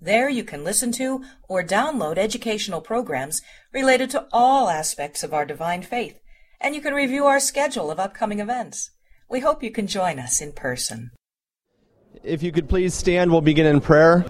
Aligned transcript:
There 0.00 0.28
you 0.28 0.44
can 0.44 0.62
listen 0.62 0.92
to 0.92 1.24
or 1.48 1.64
download 1.64 2.18
educational 2.18 2.80
programs 2.80 3.42
related 3.72 4.10
to 4.10 4.26
all 4.32 4.68
aspects 4.68 5.24
of 5.24 5.34
our 5.34 5.44
divine 5.44 5.82
faith, 5.82 6.20
and 6.60 6.74
you 6.74 6.80
can 6.80 6.94
review 6.94 7.26
our 7.26 7.40
schedule 7.40 7.90
of 7.90 7.98
upcoming 7.98 8.38
events. 8.38 8.92
We 9.28 9.40
hope 9.40 9.62
you 9.62 9.72
can 9.72 9.88
join 9.88 10.20
us 10.20 10.40
in 10.40 10.52
person. 10.52 11.10
If 12.22 12.42
you 12.42 12.52
could 12.52 12.68
please 12.68 12.94
stand, 12.94 13.30
we'll 13.30 13.40
begin 13.40 13.66
in 13.66 13.80
prayer. 13.80 14.24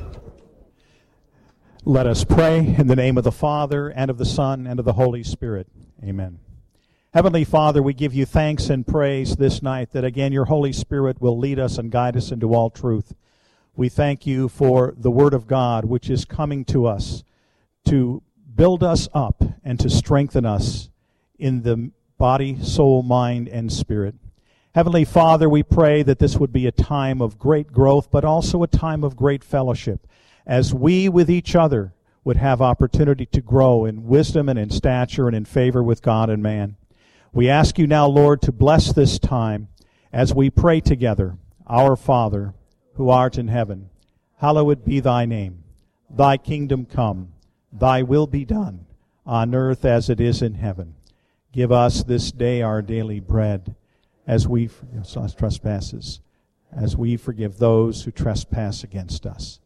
Let 1.85 2.07
us 2.07 2.25
pray 2.25 2.59
in 2.79 2.87
the 2.87 2.97
name 2.97 3.19
of 3.19 3.25
the 3.25 3.33
Father, 3.33 3.89
and 3.89 4.11
of 4.11 4.19
the 4.19 4.27
Son, 4.27 4.67
and 4.67 4.79
of 4.79 4.87
the 4.87 4.95
Holy 4.95 5.23
Spirit. 5.23 5.69
Amen. 6.03 6.39
Heavenly 7.13 7.45
Father, 7.45 7.83
we 7.83 7.95
give 7.95 8.15
you 8.15 8.27
thanks 8.27 8.69
and 8.71 8.87
praise 8.87 9.37
this 9.37 9.63
night 9.63 9.93
that 9.93 10.05
again 10.05 10.33
your 10.33 10.45
Holy 10.47 10.73
Spirit 10.73 11.21
will 11.21 11.39
lead 11.39 11.59
us 11.59 11.79
and 11.79 11.91
guide 11.91 12.17
us 12.17 12.31
into 12.31 12.55
all 12.55 12.71
truth. 12.71 13.15
We 13.79 13.89
thank 13.89 14.27
you 14.27 14.49
for 14.49 14.93
the 14.97 15.09
Word 15.09 15.33
of 15.33 15.47
God, 15.47 15.85
which 15.85 16.11
is 16.11 16.25
coming 16.25 16.65
to 16.65 16.85
us 16.89 17.23
to 17.85 18.25
build 18.57 18.83
us 18.83 19.09
up 19.15 19.41
and 19.63 19.79
to 19.79 19.89
strengthen 19.89 20.45
us 20.45 20.91
in 21.39 21.63
the 21.63 21.93
body, 22.19 22.59
soul, 22.61 23.05
mind, 23.05 23.47
and 23.47 23.73
spirit. 23.73 24.17
Heavenly 24.75 25.05
Father, 25.05 25.49
we 25.49 25.63
pray 25.63 26.03
that 26.03 26.19
this 26.19 26.37
would 26.39 26.53
be 26.53 26.67
a 26.67 26.73
time 26.73 27.23
of 27.23 27.39
great 27.39 27.71
growth, 27.71 28.11
but 28.11 28.25
also 28.25 28.65
a 28.65 28.67
time 28.67 29.05
of 29.05 29.15
great 29.15 29.45
fellowship, 29.45 30.09
as 30.45 30.75
we 30.75 31.09
with 31.09 31.31
each 31.31 31.55
other 31.55 31.95
would 32.25 32.37
have 32.37 32.61
opportunity 32.61 33.27
to 33.27 33.41
grow 33.41 33.85
in 33.85 34.09
wisdom 34.09 34.49
and 34.49 34.59
in 34.59 34.71
stature 34.71 35.29
and 35.29 35.37
in 35.37 35.45
favor 35.45 35.85
with 35.85 36.03
God 36.03 36.31
and 36.31 36.43
man. 36.43 36.75
We 37.33 37.49
ask 37.49 37.79
you 37.79 37.87
now, 37.87 38.09
Lord, 38.09 38.43
to 38.43 38.51
bless 38.51 38.93
this 38.93 39.21
time 39.21 39.69
as 40.13 40.35
we 40.35 40.51
pray 40.51 40.81
together. 40.81 41.37
Our 41.69 41.95
Father, 41.95 42.55
who 42.99 43.09
art 43.11 43.39
in 43.39 43.47
heaven, 43.47 43.89
hallowed 44.39 44.85
be 44.85 44.99
thy 44.99 45.25
name. 45.25 45.63
Thy 46.11 46.37
kingdom 46.37 46.85
come, 46.85 47.29
thy 47.73 48.03
will 48.03 48.27
be 48.27 48.45
done, 48.45 48.87
on 49.25 49.55
earth 49.55 49.85
as 49.85 50.11
it 50.11 50.21
is 50.21 50.43
in 50.43 50.55
heaven. 50.55 50.97
Give 51.53 51.71
us 51.71 52.03
this 52.03 52.33
day 52.33 52.61
our 52.61 52.83
daily 52.83 53.21
bread, 53.21 53.77
as 54.27 54.49
we 54.49 54.67
forgive 54.67 55.33
trespasses, 55.33 56.21
as 56.73 56.97
we 56.97 57.17
forgive 57.17 57.59
those 57.59 58.03
who 58.03 58.11
trespass 58.11 58.83
against 58.83 59.27
us. 59.27 59.61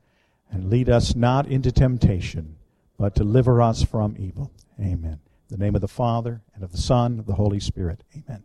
And 0.50 0.68
lead 0.68 0.90
us 0.90 1.16
not 1.16 1.46
into 1.46 1.72
temptation, 1.72 2.56
but 2.98 3.14
deliver 3.14 3.62
us 3.62 3.82
from 3.82 4.14
evil. 4.18 4.52
Amen. 4.78 5.20
In 5.50 5.58
the 5.58 5.64
name 5.64 5.74
of 5.74 5.80
the 5.80 5.88
Father, 5.88 6.42
and 6.54 6.62
of 6.62 6.70
the 6.70 6.78
Son, 6.78 7.12
and 7.12 7.20
of 7.20 7.26
the 7.26 7.32
Holy 7.32 7.60
Spirit. 7.60 8.04
Amen. 8.14 8.42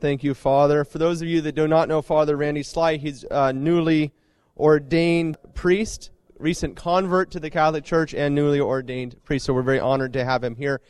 Thank 0.00 0.22
you, 0.22 0.32
Father. 0.32 0.84
For 0.84 0.98
those 0.98 1.22
of 1.22 1.28
you 1.28 1.40
that 1.40 1.56
do 1.56 1.66
not 1.66 1.88
know 1.88 2.02
Father 2.02 2.36
Randy 2.36 2.62
Sly, 2.62 2.98
he's 2.98 3.24
a 3.28 3.52
newly 3.52 4.12
ordained 4.56 5.36
priest, 5.54 6.10
recent 6.38 6.76
convert 6.76 7.32
to 7.32 7.40
the 7.40 7.50
Catholic 7.50 7.84
Church, 7.84 8.14
and 8.14 8.32
newly 8.32 8.60
ordained 8.60 9.16
priest. 9.24 9.46
So 9.46 9.52
we're 9.52 9.62
very 9.62 9.80
honored 9.80 10.12
to 10.12 10.24
have 10.24 10.44
him 10.44 10.54
here. 10.54 10.80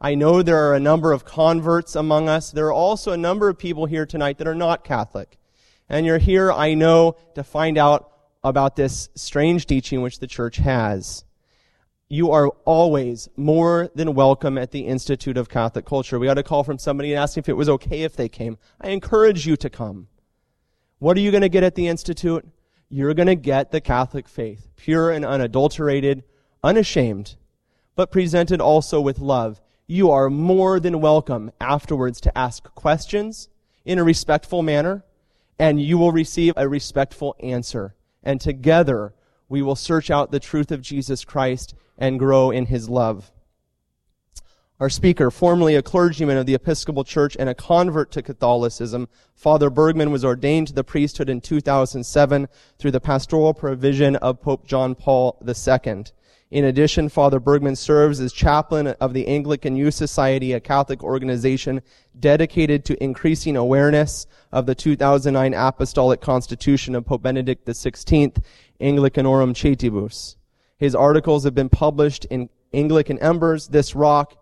I 0.00 0.16
know 0.16 0.42
there 0.42 0.68
are 0.68 0.74
a 0.74 0.80
number 0.80 1.12
of 1.12 1.24
converts 1.24 1.94
among 1.94 2.28
us. 2.28 2.50
There 2.50 2.66
are 2.66 2.72
also 2.72 3.12
a 3.12 3.16
number 3.16 3.48
of 3.48 3.56
people 3.56 3.86
here 3.86 4.04
tonight 4.04 4.38
that 4.38 4.48
are 4.48 4.54
not 4.54 4.82
Catholic. 4.82 5.38
And 5.88 6.04
you're 6.04 6.18
here, 6.18 6.50
I 6.50 6.74
know, 6.74 7.14
to 7.36 7.44
find 7.44 7.78
out 7.78 8.10
about 8.42 8.74
this 8.74 9.10
strange 9.14 9.66
teaching 9.66 10.02
which 10.02 10.18
the 10.18 10.26
church 10.26 10.56
has 10.56 11.24
you 12.08 12.30
are 12.30 12.48
always 12.64 13.28
more 13.36 13.90
than 13.94 14.14
welcome 14.14 14.58
at 14.58 14.70
the 14.70 14.86
Institute 14.86 15.38
of 15.38 15.48
Catholic 15.48 15.86
Culture. 15.86 16.18
We 16.18 16.26
got 16.26 16.36
a 16.36 16.42
call 16.42 16.62
from 16.62 16.78
somebody 16.78 17.12
and 17.12 17.22
asked 17.22 17.38
if 17.38 17.48
it 17.48 17.56
was 17.56 17.68
okay 17.70 18.02
if 18.02 18.14
they 18.14 18.28
came. 18.28 18.58
I 18.80 18.90
encourage 18.90 19.46
you 19.46 19.56
to 19.56 19.70
come. 19.70 20.08
What 20.98 21.16
are 21.16 21.20
you 21.20 21.30
going 21.30 21.42
to 21.42 21.48
get 21.48 21.64
at 21.64 21.74
the 21.74 21.88
Institute? 21.88 22.46
You're 22.90 23.14
going 23.14 23.28
to 23.28 23.34
get 23.34 23.70
the 23.70 23.80
Catholic 23.80 24.28
faith, 24.28 24.68
pure 24.76 25.10
and 25.10 25.24
unadulterated, 25.24 26.24
unashamed, 26.62 27.36
but 27.96 28.12
presented 28.12 28.60
also 28.60 29.00
with 29.00 29.18
love. 29.18 29.60
You 29.86 30.10
are 30.10 30.28
more 30.28 30.80
than 30.80 31.00
welcome 31.00 31.52
afterwards 31.58 32.20
to 32.22 32.38
ask 32.38 32.62
questions 32.74 33.48
in 33.84 33.98
a 33.98 34.04
respectful 34.04 34.62
manner, 34.62 35.04
and 35.58 35.80
you 35.80 35.96
will 35.96 36.12
receive 36.12 36.52
a 36.56 36.68
respectful 36.68 37.34
answer. 37.40 37.94
And 38.22 38.40
together, 38.40 39.14
we 39.48 39.62
will 39.62 39.76
search 39.76 40.10
out 40.10 40.30
the 40.30 40.40
truth 40.40 40.70
of 40.70 40.82
Jesus 40.82 41.24
Christ 41.24 41.74
and 41.98 42.18
grow 42.18 42.50
in 42.50 42.66
his 42.66 42.88
love. 42.88 43.30
Our 44.80 44.90
speaker, 44.90 45.30
formerly 45.30 45.76
a 45.76 45.82
clergyman 45.82 46.36
of 46.36 46.46
the 46.46 46.54
Episcopal 46.54 47.04
Church 47.04 47.36
and 47.38 47.48
a 47.48 47.54
convert 47.54 48.10
to 48.10 48.22
Catholicism, 48.22 49.08
Father 49.36 49.70
Bergman 49.70 50.10
was 50.10 50.24
ordained 50.24 50.66
to 50.66 50.72
the 50.72 50.82
priesthood 50.82 51.30
in 51.30 51.40
2007 51.40 52.48
through 52.78 52.90
the 52.90 53.00
pastoral 53.00 53.54
provision 53.54 54.16
of 54.16 54.42
Pope 54.42 54.66
John 54.66 54.96
Paul 54.96 55.40
II. 55.46 56.04
In 56.50 56.64
addition, 56.64 57.08
Father 57.08 57.38
Bergman 57.38 57.76
serves 57.76 58.20
as 58.20 58.32
chaplain 58.32 58.88
of 58.88 59.12
the 59.12 59.26
Anglican 59.28 59.76
Use 59.76 59.94
Society, 59.94 60.52
a 60.52 60.60
Catholic 60.60 61.02
organization 61.02 61.80
dedicated 62.18 62.84
to 62.84 63.02
increasing 63.02 63.56
awareness 63.56 64.26
of 64.52 64.66
the 64.66 64.74
2009 64.74 65.54
Apostolic 65.54 66.20
Constitution 66.20 66.94
of 66.94 67.06
Pope 67.06 67.22
Benedict 67.22 67.64
XVI, 67.66 68.36
Anglicanorum 68.80 69.54
Coetibus. 69.54 70.36
His 70.76 70.94
articles 70.94 71.44
have 71.44 71.54
been 71.54 71.68
published 71.68 72.24
in 72.26 72.48
Anglican 72.72 73.18
Embers, 73.20 73.68
This 73.68 73.94
Rock, 73.94 74.36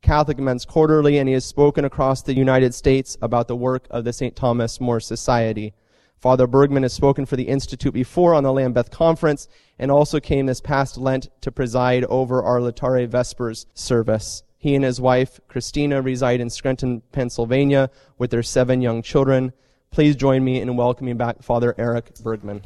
Catholic 0.00 0.38
Men's 0.38 0.64
Quarterly, 0.64 1.18
and 1.18 1.28
he 1.28 1.34
has 1.34 1.44
spoken 1.44 1.84
across 1.84 2.22
the 2.22 2.34
United 2.34 2.74
States 2.74 3.18
about 3.20 3.48
the 3.48 3.56
work 3.56 3.86
of 3.90 4.04
the 4.04 4.12
St. 4.12 4.34
Thomas 4.34 4.80
More 4.80 5.00
Society. 5.00 5.74
Father 6.16 6.46
Bergman 6.46 6.84
has 6.84 6.94
spoken 6.94 7.26
for 7.26 7.36
the 7.36 7.48
Institute 7.48 7.92
before 7.92 8.32
on 8.32 8.44
the 8.44 8.52
Lambeth 8.52 8.90
Conference 8.90 9.46
and 9.78 9.90
also 9.90 10.20
came 10.20 10.46
this 10.46 10.60
past 10.60 10.96
Lent 10.96 11.28
to 11.42 11.52
preside 11.52 12.04
over 12.04 12.42
our 12.42 12.60
Laetare 12.60 13.06
Vespers 13.06 13.66
service. 13.74 14.42
He 14.56 14.74
and 14.74 14.84
his 14.84 15.02
wife, 15.02 15.38
Christina, 15.48 16.00
reside 16.00 16.40
in 16.40 16.48
Scranton, 16.48 17.02
Pennsylvania 17.12 17.90
with 18.16 18.30
their 18.30 18.42
seven 18.42 18.80
young 18.80 19.02
children. 19.02 19.52
Please 19.90 20.16
join 20.16 20.42
me 20.42 20.62
in 20.62 20.76
welcoming 20.76 21.18
back 21.18 21.42
Father 21.42 21.74
Eric 21.76 22.14
Bergman. 22.22 22.62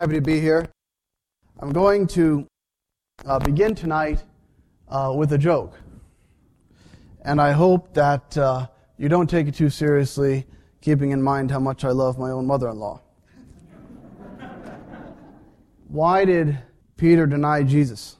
Happy 0.00 0.12
to 0.12 0.20
be 0.20 0.38
here. 0.38 0.64
I'm 1.58 1.72
going 1.72 2.06
to 2.08 2.46
uh, 3.26 3.40
begin 3.40 3.74
tonight 3.74 4.22
uh, 4.88 5.12
with 5.16 5.32
a 5.32 5.38
joke. 5.38 5.76
And 7.22 7.40
I 7.40 7.50
hope 7.50 7.94
that 7.94 8.38
uh, 8.38 8.68
you 8.96 9.08
don't 9.08 9.28
take 9.28 9.48
it 9.48 9.56
too 9.56 9.68
seriously, 9.68 10.46
keeping 10.80 11.10
in 11.10 11.20
mind 11.20 11.50
how 11.50 11.58
much 11.58 11.84
I 11.84 11.90
love 11.90 12.16
my 12.16 12.30
own 12.30 12.46
mother 12.46 12.68
in 12.68 12.78
law. 12.78 13.00
Why 15.88 16.24
did 16.24 16.56
Peter 16.96 17.26
deny 17.26 17.64
Jesus? 17.64 18.18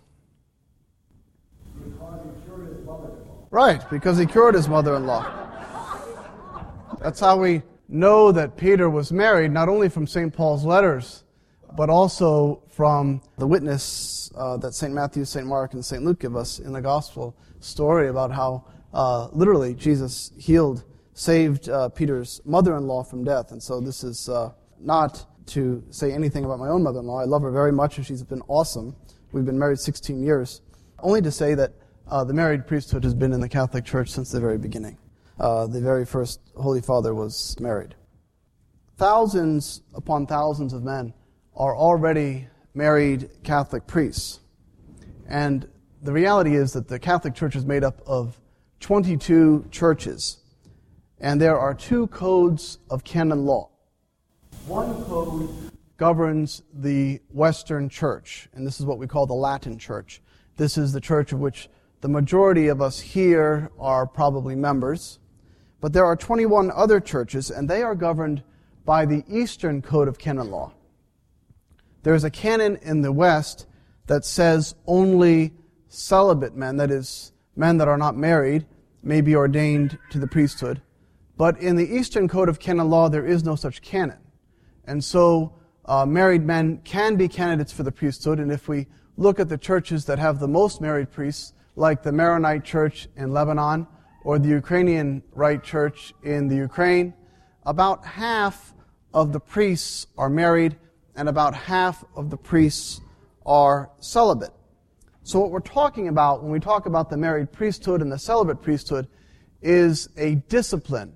Right, 3.50 3.88
because 3.88 4.18
he 4.18 4.26
cured 4.26 4.56
his 4.56 4.68
mother 4.68 4.96
in 4.96 5.06
law. 5.06 5.24
That's 7.00 7.20
how 7.20 7.36
we 7.36 7.62
know 7.86 8.32
that 8.32 8.56
Peter 8.56 8.90
was 8.90 9.12
married, 9.12 9.52
not 9.52 9.68
only 9.68 9.88
from 9.88 10.08
St. 10.08 10.34
Paul's 10.34 10.64
letters 10.64 11.22
but 11.76 11.91
also 11.91 12.62
from 12.69 13.20
the 13.37 13.47
witness 13.47 14.31
uh, 14.37 14.56
that 14.59 14.75
St. 14.75 14.93
Matthew, 14.93 15.25
St. 15.25 15.47
Mark, 15.47 15.75
and 15.75 15.85
St. 15.85 16.03
Luke 16.03 16.20
give 16.20 16.37
us 16.37 16.59
in 16.59 16.73
the 16.73 16.81
gospel 16.81 17.37
story 17.61 18.09
about 18.09 18.31
how 18.31 18.65
uh, 18.94 19.29
literally 19.32 19.75
Jesus 19.75 20.32
healed, 20.38 20.85
saved 21.15 21.69
uh, 21.69 21.88
Peter's 21.88 22.41
mother 22.44 22.76
in 22.76 22.87
law 22.87 23.03
from 23.03 23.25
death. 23.25 23.53
And 23.53 23.62
so 23.62 23.81
this 23.81 24.05
is 24.05 24.29
uh, 24.29 24.53
not 24.81 25.26
to 25.47 25.82
say 25.91 26.12
anything 26.12 26.44
about 26.44 26.59
my 26.59 26.69
own 26.69 26.82
mother 26.82 27.00
in 27.00 27.06
law. 27.06 27.20
I 27.20 27.25
love 27.25 27.43
her 27.43 27.50
very 27.50 27.73
much, 27.73 27.97
and 27.97 28.06
she's 28.06 28.23
been 28.23 28.43
awesome. 28.49 28.94
We've 29.32 29.44
been 29.44 29.59
married 29.59 29.79
16 29.79 30.23
years. 30.23 30.62
Only 31.00 31.23
to 31.23 31.31
say 31.31 31.55
that 31.55 31.73
uh, 32.09 32.25
the 32.25 32.35
married 32.35 32.67
priesthood 32.67 33.05
has 33.05 33.15
been 33.15 33.32
in 33.32 33.41
the 33.41 33.49
Catholic 33.49 33.85
Church 33.85 34.11
since 34.11 34.31
the 34.31 34.41
very 34.41 34.59
beginning. 34.59 34.97
Uh, 35.38 35.67
the 35.67 35.81
very 35.81 36.05
first 36.05 36.41
Holy 36.56 36.81
Father 36.81 37.15
was 37.15 37.56
married. 37.61 37.94
Thousands 38.97 39.82
upon 39.94 40.26
thousands 40.26 40.73
of 40.73 40.82
men 40.82 41.15
are 41.58 41.76
already 41.76 42.49
married 42.72 43.28
Catholic 43.43 43.87
priests. 43.87 44.40
And 45.28 45.69
the 46.02 46.12
reality 46.12 46.55
is 46.55 46.72
that 46.72 46.87
the 46.87 46.99
Catholic 46.99 47.34
Church 47.34 47.56
is 47.56 47.66
made 47.66 47.82
up 47.82 48.00
of 48.06 48.40
22 48.81 49.66
churches. 49.70 50.38
And 51.19 51.40
there 51.40 51.58
are 51.58 51.75
two 51.75 52.06
codes 52.06 52.78
of 52.88 53.02
canon 53.02 53.44
law. 53.44 53.70
One 54.66 55.05
code 55.05 55.50
governs 55.96 56.62
the 56.72 57.20
Western 57.31 57.88
Church, 57.88 58.49
and 58.55 58.64
this 58.64 58.78
is 58.78 58.87
what 58.87 58.99
we 58.99 59.08
call 59.08 59.26
the 59.26 59.34
Latin 59.34 59.78
Church. 59.78 60.22
This 60.56 60.78
is 60.78 60.93
the 60.93 61.00
church 61.00 61.32
of 61.32 61.40
which 61.40 61.69
the 62.02 62.08
majority 62.08 62.69
of 62.69 62.81
us 62.81 63.00
here 63.00 63.72
are 63.81 64.06
probably 64.06 64.55
members. 64.55 65.19
But 65.81 65.93
there 65.93 66.05
are 66.05 66.14
21 66.14 66.70
other 66.70 67.00
churches, 67.00 67.50
and 67.50 67.69
they 67.69 67.82
are 67.82 67.96
governed 67.96 68.44
by 68.84 69.05
the 69.05 69.25
Eastern 69.28 69.82
Code 69.82 70.06
of 70.06 70.19
Canon 70.19 70.52
Law. 70.52 70.72
There 72.08 72.14
is 72.14 72.25
a 72.25 72.31
canon 72.31 72.78
in 72.81 73.02
the 73.02 73.12
West 73.12 73.66
that 74.06 74.25
says 74.25 74.75
only 74.87 75.52
celibate 75.88 76.56
men, 76.56 76.78
that 76.78 76.90
is, 76.90 77.32
men 77.55 77.76
that 77.76 77.87
are 77.87 77.99
not 77.99 78.16
married, 78.16 78.64
may 79.02 79.20
be 79.20 79.37
ordained 79.37 79.99
to 80.08 80.19
the 80.19 80.26
priesthood. 80.26 80.81
But 81.37 81.60
in 81.60 81.76
the 81.76 81.87
Eastern 81.87 82.26
Code 82.26 82.49
of 82.49 82.58
Canon 82.58 82.88
Law, 82.88 83.10
there 83.10 83.26
is 83.26 83.44
no 83.44 83.56
such 83.56 83.82
canon. 83.82 84.16
And 84.87 85.05
so 85.05 85.52
uh, 85.84 86.06
married 86.06 86.46
men 86.46 86.78
can 86.82 87.16
be 87.16 87.28
candidates 87.28 87.75
for 87.75 87.82
the 87.82 87.93
priesthood. 87.93 88.40
And 88.40 88.50
if 88.50 88.69
we 88.69 88.87
look 89.19 89.38
at 89.38 89.50
the 89.50 89.58
churches 89.58 90.06
that 90.06 90.19
have 90.19 90.40
the 90.40 90.49
most 90.49 90.81
married 90.81 91.10
priests, 91.10 91.52
like 91.76 92.02
the 92.02 92.10
Maronite 92.10 92.64
Church 92.64 93.06
in 93.16 93.34
Lebanon 93.34 93.87
or 94.25 94.38
the 94.38 94.49
Ukrainian 94.49 95.22
Rite 95.34 95.62
Church 95.62 96.14
in 96.22 96.49
the 96.49 96.56
Ukraine, 96.56 97.12
about 97.66 98.06
half 98.06 98.72
of 99.12 99.34
the 99.34 99.40
priests 99.40 100.06
are 100.16 100.31
married 100.31 100.78
and 101.19 101.29
about 101.29 101.53
half 101.53 102.05
of 102.15 102.31
the 102.31 102.37
priests 102.37 103.00
are 103.44 103.91
celibate. 103.99 104.53
So, 105.25 105.41
what 105.41 105.50
we're 105.50 105.59
talking 105.61 106.06
about 106.06 106.43
when 106.43 106.53
we 106.53 106.61
talk 106.61 106.87
about 106.87 107.11
the 107.11 107.17
married 107.17 107.53
priesthood 107.53 108.00
and 108.00 108.11
the 108.11 108.19
celibate 108.19 108.62
priesthood 108.62 109.09
is 109.61 110.09
a 110.17 110.37
discipline. 110.49 111.12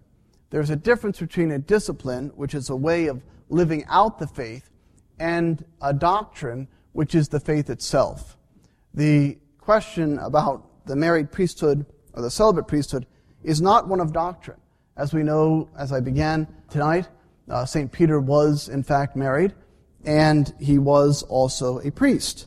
There's 0.51 0.71
a 0.71 0.77
difference 0.77 1.21
between 1.21 1.53
a 1.53 1.59
discipline, 1.59 2.33
which 2.35 2.53
is 2.53 2.69
a 2.69 2.77
way 2.77 3.07
of 3.07 3.23
living 3.49 3.85
out 3.89 4.19
the 4.19 4.27
faith, 4.27 4.69
and 5.21 5.65
a 5.81 5.95
doctrine, 5.95 6.67
which 6.93 7.15
is 7.15 7.29
the 7.29 7.39
faith 7.39 7.71
itself. 7.71 8.37
The 8.93 9.39
question 9.61 10.19
about 10.19 10.85
the 10.85 10.97
married 10.97 11.31
priesthood 11.31 11.87
or 12.13 12.23
the 12.23 12.31
celibate 12.31 12.67
priesthood 12.67 13.07
is 13.45 13.63
not 13.63 13.87
one 13.87 14.01
of 14.01 14.13
doctrine. 14.13 14.61
As 14.97 15.15
we 15.15 15.23
know, 15.23 15.69
as 15.79 15.93
I 15.93 16.01
began 16.01 16.49
tonight, 16.71 17.09
uh, 17.49 17.65
St. 17.65 17.91
Peter 17.91 18.19
was 18.21 18.69
in 18.69 18.83
fact 18.83 19.15
married, 19.15 19.55
and 20.05 20.53
he 20.61 20.79
was 20.79 21.23
also 21.25 21.79
a 21.81 21.91
priest. 21.91 22.47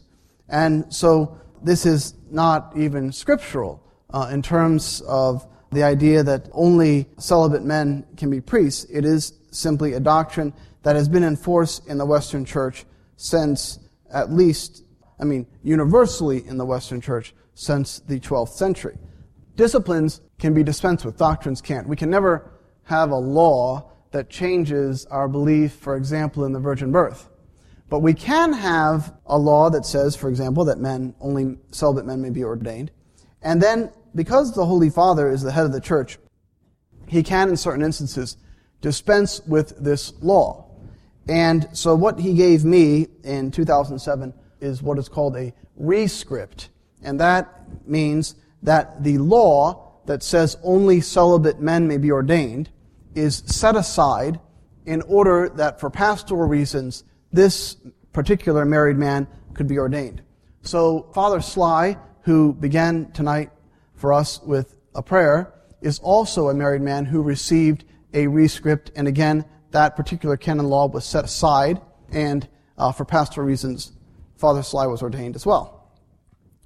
And 0.49 0.93
so 0.93 1.39
this 1.63 1.85
is 1.85 2.13
not 2.29 2.73
even 2.75 3.11
scriptural 3.11 3.81
uh, 4.13 4.29
in 4.31 4.41
terms 4.41 5.01
of 5.07 5.47
the 5.71 5.83
idea 5.83 6.23
that 6.23 6.49
only 6.53 7.07
celibate 7.17 7.63
men 7.63 8.05
can 8.17 8.29
be 8.29 8.39
priests. 8.39 8.85
It 8.91 9.05
is 9.05 9.33
simply 9.51 9.93
a 9.93 9.99
doctrine 9.99 10.53
that 10.83 10.95
has 10.95 11.09
been 11.09 11.23
in 11.23 11.35
force 11.35 11.79
in 11.87 11.97
the 11.97 12.05
Western 12.05 12.45
Church 12.45 12.85
since 13.17 13.79
at 14.13 14.31
least, 14.31 14.83
I 15.19 15.23
mean, 15.23 15.47
universally 15.63 16.45
in 16.47 16.57
the 16.57 16.65
Western 16.65 17.01
Church 17.01 17.33
since 17.55 17.99
the 17.99 18.19
12th 18.19 18.49
century. 18.49 18.97
Disciplines 19.55 20.21
can 20.37 20.53
be 20.53 20.63
dispensed 20.63 21.05
with, 21.05 21.17
doctrines 21.17 21.61
can't. 21.61 21.87
We 21.87 21.95
can 21.95 22.09
never 22.09 22.51
have 22.83 23.11
a 23.11 23.15
law 23.15 23.91
that 24.11 24.29
changes 24.29 25.05
our 25.07 25.27
belief, 25.27 25.73
for 25.73 25.95
example, 25.95 26.45
in 26.45 26.53
the 26.53 26.59
virgin 26.59 26.91
birth. 26.91 27.29
But 27.89 27.99
we 27.99 28.13
can 28.13 28.53
have 28.53 29.13
a 29.25 29.37
law 29.37 29.69
that 29.69 29.85
says, 29.85 30.15
for 30.15 30.29
example, 30.29 30.65
that 30.65 30.79
men, 30.79 31.13
only 31.19 31.57
celibate 31.71 32.05
men 32.05 32.21
may 32.21 32.31
be 32.31 32.43
ordained. 32.43 32.91
And 33.41 33.61
then, 33.61 33.91
because 34.15 34.53
the 34.53 34.65
Holy 34.65 34.89
Father 34.89 35.29
is 35.29 35.41
the 35.41 35.51
head 35.51 35.65
of 35.65 35.71
the 35.71 35.81
church, 35.81 36.17
he 37.07 37.21
can, 37.21 37.49
in 37.49 37.57
certain 37.57 37.83
instances, 37.83 38.37
dispense 38.81 39.41
with 39.45 39.77
this 39.77 40.13
law. 40.21 40.65
And 41.27 41.67
so 41.73 41.95
what 41.95 42.19
he 42.19 42.33
gave 42.33 42.65
me 42.65 43.07
in 43.23 43.51
2007 43.51 44.33
is 44.61 44.81
what 44.81 44.97
is 44.97 45.09
called 45.09 45.35
a 45.35 45.53
rescript. 45.79 46.69
And 47.03 47.19
that 47.19 47.87
means 47.87 48.35
that 48.63 49.03
the 49.03 49.17
law 49.19 50.01
that 50.05 50.23
says 50.23 50.57
only 50.63 51.01
celibate 51.01 51.59
men 51.59 51.87
may 51.87 51.97
be 51.97 52.11
ordained 52.11 52.69
is 53.13 53.43
set 53.45 53.75
aside 53.75 54.39
in 54.85 55.01
order 55.03 55.49
that 55.49 55.79
for 55.79 55.89
pastoral 55.89 56.47
reasons 56.47 57.03
this 57.35 57.77
particular 58.13 58.65
married 58.65 58.97
man 58.97 59.27
could 59.53 59.67
be 59.67 59.77
ordained. 59.77 60.21
So 60.61 61.09
Father 61.13 61.41
Sly, 61.41 61.97
who 62.21 62.53
began 62.53 63.11
tonight 63.11 63.51
for 63.95 64.13
us 64.13 64.41
with 64.41 64.77
a 64.95 65.03
prayer, 65.03 65.53
is 65.81 65.99
also 65.99 66.49
a 66.49 66.53
married 66.53 66.81
man 66.81 67.05
who 67.05 67.21
received 67.21 67.85
a 68.13 68.27
rescript 68.27 68.91
and 68.95 69.07
again 69.07 69.45
that 69.75 69.97
particular 69.97 70.37
canon 70.37 70.67
law 70.67 70.87
was 70.87 71.03
set 71.03 71.25
aside, 71.25 71.81
and 72.09 72.47
uh, 72.77 72.93
for 72.93 73.03
pastoral 73.03 73.45
reasons, 73.45 73.91
Father 74.37 74.63
Sly 74.63 74.87
was 74.87 75.01
ordained 75.01 75.35
as 75.35 75.45
well. 75.45 75.91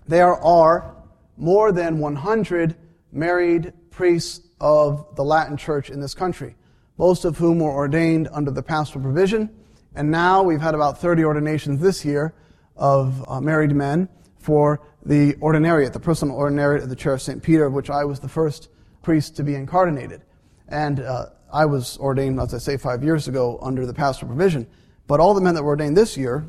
There 0.08 0.36
are 0.36 0.96
more 1.36 1.72
than 1.72 1.98
100 1.98 2.76
married 3.12 3.74
priests 3.90 4.48
of 4.62 5.08
the 5.16 5.24
Latin 5.24 5.58
Church 5.58 5.90
in 5.90 6.00
this 6.00 6.14
country, 6.14 6.56
most 7.00 7.26
of 7.26 7.40
whom 7.40 7.60
were 7.60 7.72
ordained 7.72 8.28
under 8.32 8.52
the 8.52 8.62
pastoral 8.62 9.04
provision, 9.04 9.50
and 9.96 10.12
now 10.12 10.44
we've 10.44 10.62
had 10.62 10.76
about 10.76 11.00
30 11.00 11.24
ordinations 11.24 11.82
this 11.82 12.06
year 12.06 12.34
of 12.76 13.24
uh, 13.28 13.42
married 13.42 13.76
men 13.76 14.08
for 14.38 14.82
the 15.06 15.34
ordinariate, 15.36 15.94
the 15.94 16.00
personal 16.00 16.38
ordinariate 16.38 16.84
of 16.84 16.90
the 16.90 16.96
Chair 16.96 17.14
of 17.14 17.22
St. 17.22 17.42
Peter, 17.42 17.66
of 17.66 17.74
which 17.74 17.90
I 17.90 18.06
was 18.06 18.20
the 18.20 18.30
first 18.30 18.70
priest 19.02 19.36
to 19.38 19.44
be 19.44 19.56
incardinated. 19.56 20.22
And 20.68 21.00
uh, 21.00 21.28
I 21.52 21.66
was 21.66 21.98
ordained, 21.98 22.40
as 22.40 22.54
I 22.54 22.58
say, 22.60 22.78
five 22.78 23.04
years 23.04 23.28
ago 23.28 23.60
under 23.62 23.86
the 23.86 23.94
pastoral 23.94 24.30
provision. 24.30 24.68
But 25.08 25.20
all 25.20 25.34
the 25.34 25.42
men 25.42 25.56
that 25.56 25.64
were 25.64 25.70
ordained 25.70 25.98
this 25.98 26.16
year, 26.16 26.48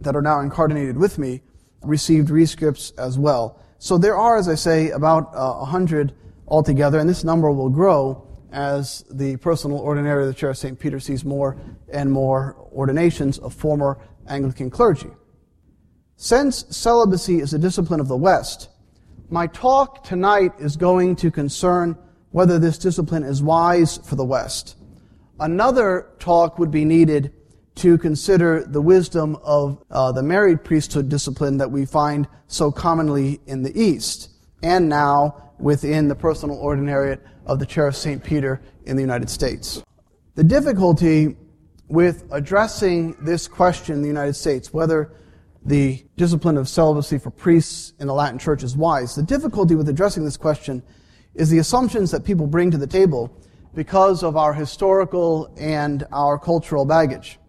that 0.00 0.14
are 0.14 0.22
now 0.22 0.40
incardinated 0.40 0.96
with 0.96 1.18
me, 1.18 1.42
received 1.82 2.28
rescripts 2.28 2.92
as 2.98 3.18
well. 3.18 3.60
So 3.78 3.96
there 3.96 4.16
are, 4.16 4.36
as 4.36 4.48
I 4.48 4.54
say, 4.54 4.90
about 4.90 5.34
uh, 5.34 5.54
100 5.54 6.12
altogether, 6.46 6.98
and 6.98 7.08
this 7.08 7.24
number 7.24 7.50
will 7.50 7.70
grow 7.70 8.26
as 8.52 9.04
the 9.10 9.36
personal 9.36 9.80
ordinariate 9.80 10.22
of 10.22 10.28
the 10.28 10.34
Chair 10.34 10.50
of 10.50 10.58
St. 10.58 10.78
Peter 10.78 11.00
sees 11.00 11.24
more 11.24 11.56
and 11.92 12.10
more 12.10 12.56
ordinations 12.72 13.38
of 13.38 13.54
former 13.54 13.98
Anglican 14.28 14.70
clergy. 14.70 15.10
Since 16.16 16.76
celibacy 16.76 17.40
is 17.40 17.54
a 17.54 17.58
discipline 17.58 18.00
of 18.00 18.08
the 18.08 18.16
West, 18.16 18.68
my 19.30 19.46
talk 19.46 20.04
tonight 20.04 20.52
is 20.58 20.76
going 20.76 21.16
to 21.16 21.30
concern 21.30 21.96
whether 22.30 22.58
this 22.58 22.78
discipline 22.78 23.22
is 23.22 23.42
wise 23.42 23.98
for 23.98 24.16
the 24.16 24.24
West. 24.24 24.76
Another 25.38 26.10
talk 26.18 26.58
would 26.58 26.70
be 26.70 26.84
needed 26.84 27.32
to 27.76 27.96
consider 27.96 28.64
the 28.66 28.82
wisdom 28.82 29.36
of 29.42 29.82
uh, 29.90 30.12
the 30.12 30.22
married 30.22 30.62
priesthood 30.62 31.08
discipline 31.08 31.56
that 31.56 31.70
we 31.70 31.86
find 31.86 32.28
so 32.46 32.70
commonly 32.70 33.40
in 33.46 33.62
the 33.62 33.80
East, 33.80 34.30
and 34.62 34.88
now 34.88 35.52
within 35.58 36.08
the 36.08 36.14
personal 36.14 36.62
ordinariate 36.62 37.20
of 37.46 37.58
the 37.58 37.66
Chair 37.66 37.86
of 37.86 37.96
St. 37.96 38.22
Peter 38.22 38.60
in 38.84 38.96
the 38.96 39.02
United 39.02 39.30
States. 39.30 39.82
The 40.34 40.44
difficulty 40.44 41.36
with 41.90 42.24
addressing 42.30 43.16
this 43.20 43.48
question 43.48 43.96
in 43.96 44.02
the 44.02 44.08
United 44.08 44.34
States, 44.34 44.72
whether 44.72 45.12
the 45.64 46.02
discipline 46.16 46.56
of 46.56 46.68
celibacy 46.68 47.18
for 47.18 47.30
priests 47.30 47.94
in 47.98 48.06
the 48.06 48.14
Latin 48.14 48.38
Church 48.38 48.62
is 48.62 48.76
wise, 48.76 49.16
the 49.16 49.24
difficulty 49.24 49.74
with 49.74 49.88
addressing 49.88 50.24
this 50.24 50.36
question 50.36 50.84
is 51.34 51.50
the 51.50 51.58
assumptions 51.58 52.12
that 52.12 52.24
people 52.24 52.46
bring 52.46 52.70
to 52.70 52.78
the 52.78 52.86
table 52.86 53.36
because 53.74 54.22
of 54.22 54.36
our 54.36 54.54
historical 54.54 55.52
and 55.58 56.06
our 56.12 56.38
cultural 56.38 56.84
baggage. 56.84 57.40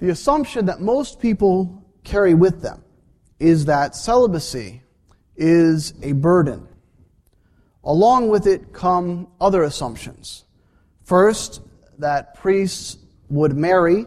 The 0.00 0.08
assumption 0.08 0.66
that 0.66 0.80
most 0.80 1.20
people 1.20 1.84
carry 2.02 2.34
with 2.34 2.60
them 2.60 2.82
is 3.38 3.66
that 3.66 3.94
celibacy 3.94 4.82
is 5.36 5.94
a 6.02 6.10
burden. 6.10 6.66
Along 7.84 8.28
with 8.28 8.48
it 8.48 8.72
come 8.72 9.28
other 9.40 9.62
assumptions. 9.62 10.44
First, 11.04 11.60
that 11.98 12.34
priests 12.34 12.98
would 13.32 13.56
marry 13.56 14.06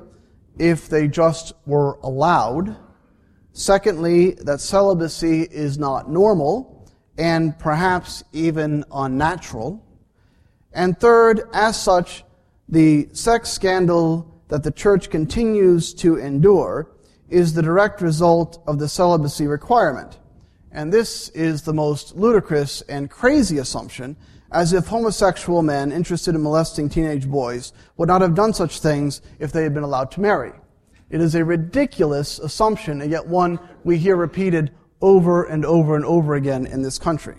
if 0.60 0.88
they 0.88 1.08
just 1.08 1.54
were 1.66 1.98
allowed. 2.04 2.78
Secondly, 3.54 4.32
that 4.44 4.62
celibacy 4.62 5.42
is 5.42 5.78
not 5.78 6.10
normal 6.10 6.88
and 7.18 7.58
perhaps 7.58 8.24
even 8.34 8.86
unnatural. 8.94 9.84
And 10.74 11.00
third, 11.00 11.42
as 11.54 11.82
such, 11.82 12.24
the 12.70 13.10
sex 13.14 13.50
scandal 13.50 14.42
that 14.50 14.64
the 14.64 14.72
church 14.72 15.10
continues 15.10 15.94
to 15.96 16.18
endure 16.18 16.92
is 17.30 17.54
the 17.54 17.64
direct 17.64 18.02
result 18.02 18.62
of 18.68 18.78
the 18.78 18.88
celibacy 18.88 19.48
requirement. 19.48 20.20
And 20.72 20.94
this 20.94 21.30
is 21.30 21.64
the 21.64 21.74
most 21.74 22.16
ludicrous 22.16 22.82
and 22.82 23.10
crazy 23.10 23.58
assumption, 23.58 24.18
as 24.56 24.72
if 24.72 24.88
homosexual 24.88 25.62
men 25.62 25.92
interested 25.92 26.34
in 26.34 26.42
molesting 26.42 26.88
teenage 26.88 27.28
boys 27.28 27.74
would 27.98 28.08
not 28.08 28.22
have 28.22 28.34
done 28.34 28.54
such 28.54 28.80
things 28.80 29.22
if 29.38 29.52
they 29.52 29.64
had 29.64 29.74
been 29.74 29.84
allowed 29.84 30.10
to 30.10 30.22
marry. 30.22 30.54
It 31.10 31.20
is 31.20 31.36
a 31.36 31.44
ridiculous 31.44 32.40
assumption, 32.40 33.02
and 33.02 33.12
yet 33.12 33.28
one 33.28 33.60
we 33.84 33.98
hear 33.98 34.16
repeated 34.16 34.72
over 35.02 35.44
and 35.44 35.66
over 35.66 35.98
and 35.98 36.06
over 36.06 36.36
again 36.36 36.66
in 36.68 36.82
this 36.82 36.98
country. 36.98 37.36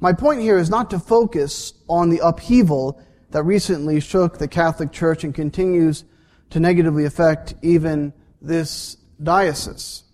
My 0.00 0.12
point 0.12 0.42
here 0.42 0.58
is 0.58 0.68
not 0.68 0.90
to 0.90 0.98
focus 0.98 1.72
on 1.88 2.10
the 2.10 2.20
upheaval 2.22 3.02
that 3.30 3.44
recently 3.44 4.00
shook 4.00 4.36
the 4.36 4.48
Catholic 4.48 4.92
Church 4.92 5.24
and 5.24 5.34
continues 5.34 6.04
to 6.50 6.60
negatively 6.60 7.06
affect 7.06 7.54
even 7.62 8.12
this 8.42 8.98
diocese. 9.22 10.04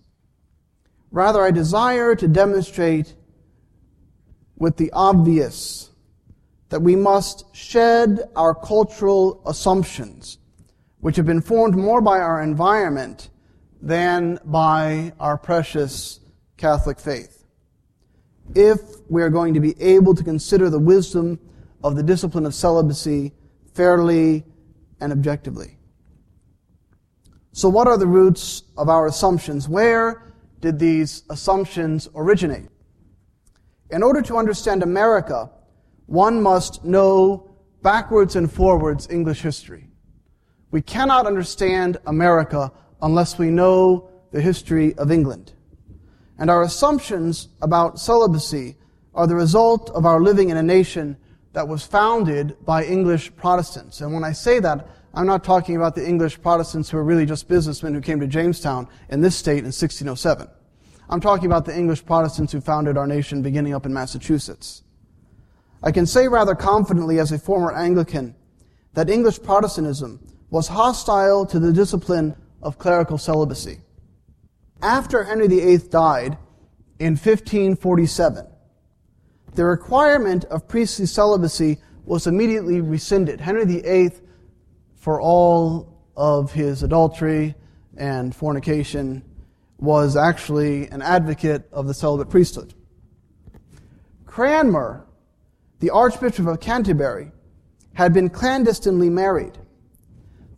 Rather, 1.11 1.41
I 1.41 1.51
desire 1.51 2.15
to 2.15 2.27
demonstrate 2.27 3.15
with 4.57 4.77
the 4.77 4.91
obvious 4.91 5.91
that 6.69 6.81
we 6.81 6.95
must 6.95 7.45
shed 7.55 8.19
our 8.35 8.53
cultural 8.53 9.41
assumptions, 9.45 10.39
which 10.99 11.15
have 11.15 11.25
been 11.25 11.41
formed 11.41 11.75
more 11.75 12.01
by 12.01 12.19
our 12.19 12.41
environment 12.41 13.29
than 13.81 14.39
by 14.43 15.13
our 15.19 15.37
precious 15.37 16.19
Catholic 16.57 16.99
faith. 16.99 17.45
If 18.55 18.79
we 19.09 19.21
are 19.21 19.29
going 19.29 19.53
to 19.53 19.59
be 19.59 19.79
able 19.81 20.15
to 20.15 20.23
consider 20.23 20.69
the 20.69 20.79
wisdom 20.79 21.39
of 21.83 21.95
the 21.95 22.03
discipline 22.03 22.45
of 22.45 22.55
celibacy 22.55 23.33
fairly 23.73 24.43
and 24.99 25.11
objectively. 25.11 25.77
So, 27.51 27.69
what 27.69 27.87
are 27.87 27.97
the 27.97 28.07
roots 28.07 28.63
of 28.77 28.89
our 28.89 29.07
assumptions? 29.07 29.69
Where 29.69 30.33
did 30.59 30.79
these 30.79 31.23
assumptions 31.29 32.09
originate? 32.15 32.69
In 33.89 34.03
order 34.03 34.21
to 34.23 34.37
understand 34.37 34.83
America, 34.83 35.49
one 36.07 36.41
must 36.41 36.83
know 36.83 37.49
backwards 37.81 38.35
and 38.35 38.51
forwards 38.51 39.07
English 39.09 39.41
history. 39.41 39.89
We 40.71 40.81
cannot 40.81 41.25
understand 41.25 41.97
America 42.05 42.71
unless 43.01 43.37
we 43.37 43.49
know 43.49 44.09
the 44.31 44.41
history 44.41 44.93
of 44.95 45.11
England. 45.11 45.53
And 46.37 46.49
our 46.49 46.63
assumptions 46.63 47.47
about 47.61 47.99
celibacy 47.99 48.75
are 49.13 49.25
the 49.25 49.35
result 49.35 49.89
of 49.91 50.05
our 50.05 50.19
living 50.19 50.49
in 50.49 50.57
a 50.57 50.63
nation 50.63 51.17
that 51.53 51.67
was 51.67 51.83
founded 51.83 52.57
by 52.65 52.83
English 52.83 53.35
Protestants. 53.35 54.01
And 54.01 54.13
when 54.13 54.23
I 54.23 54.33
say 54.33 54.59
that, 54.59 54.87
I'm 55.13 55.25
not 55.25 55.43
talking 55.43 55.77
about 55.77 55.95
the 55.95 56.07
English 56.07 56.41
Protestants 56.41 56.89
who 56.89 56.97
are 56.97 57.03
really 57.03 57.25
just 57.25 57.47
businessmen 57.47 57.93
who 57.93 58.01
came 58.01 58.19
to 58.19 58.27
Jamestown 58.27 58.87
in 59.09 59.21
this 59.21 59.35
state 59.35 59.59
in 59.59 59.71
1607. 59.73 60.47
I'm 61.09 61.21
talking 61.21 61.45
about 61.45 61.63
the 61.63 61.77
English 61.77 62.05
Protestants 62.05 62.51
who 62.51 62.59
founded 62.59 62.97
our 62.97 63.07
nation 63.07 63.41
beginning 63.41 63.73
up 63.73 63.85
in 63.85 63.93
Massachusetts. 63.93 64.83
I 65.81 65.91
can 65.91 66.05
say 66.05 66.27
rather 66.27 66.53
confidently 66.53 67.19
as 67.19 67.31
a 67.31 67.39
former 67.39 67.73
Anglican 67.73 68.35
that 68.93 69.09
English 69.09 69.41
Protestantism 69.41 70.19
was 70.49 70.67
hostile 70.67 71.45
to 71.45 71.59
the 71.59 71.71
discipline 71.71 72.35
of 72.61 72.77
clerical 72.77 73.17
celibacy. 73.17 73.79
After 74.81 75.23
Henry 75.23 75.47
VIII 75.47 75.77
died 75.89 76.37
in 76.99 77.13
1547, 77.13 78.45
the 79.55 79.65
requirement 79.65 80.43
of 80.45 80.67
priestly 80.67 81.05
celibacy 81.05 81.77
was 82.05 82.27
immediately 82.27 82.81
rescinded. 82.81 83.39
Henry 83.39 83.65
VIII, 83.65 84.11
for 84.95 85.21
all 85.21 86.03
of 86.17 86.51
his 86.51 86.83
adultery 86.83 87.55
and 87.95 88.35
fornication, 88.35 89.23
was 89.77 90.15
actually 90.15 90.87
an 90.87 91.01
advocate 91.01 91.67
of 91.71 91.87
the 91.87 91.93
celibate 91.93 92.29
priesthood. 92.29 92.73
Cranmer, 94.25 95.05
the 95.79 95.89
Archbishop 95.89 96.47
of 96.47 96.59
Canterbury, 96.59 97.31
had 97.93 98.13
been 98.13 98.29
clandestinely 98.29 99.09
married, 99.09 99.57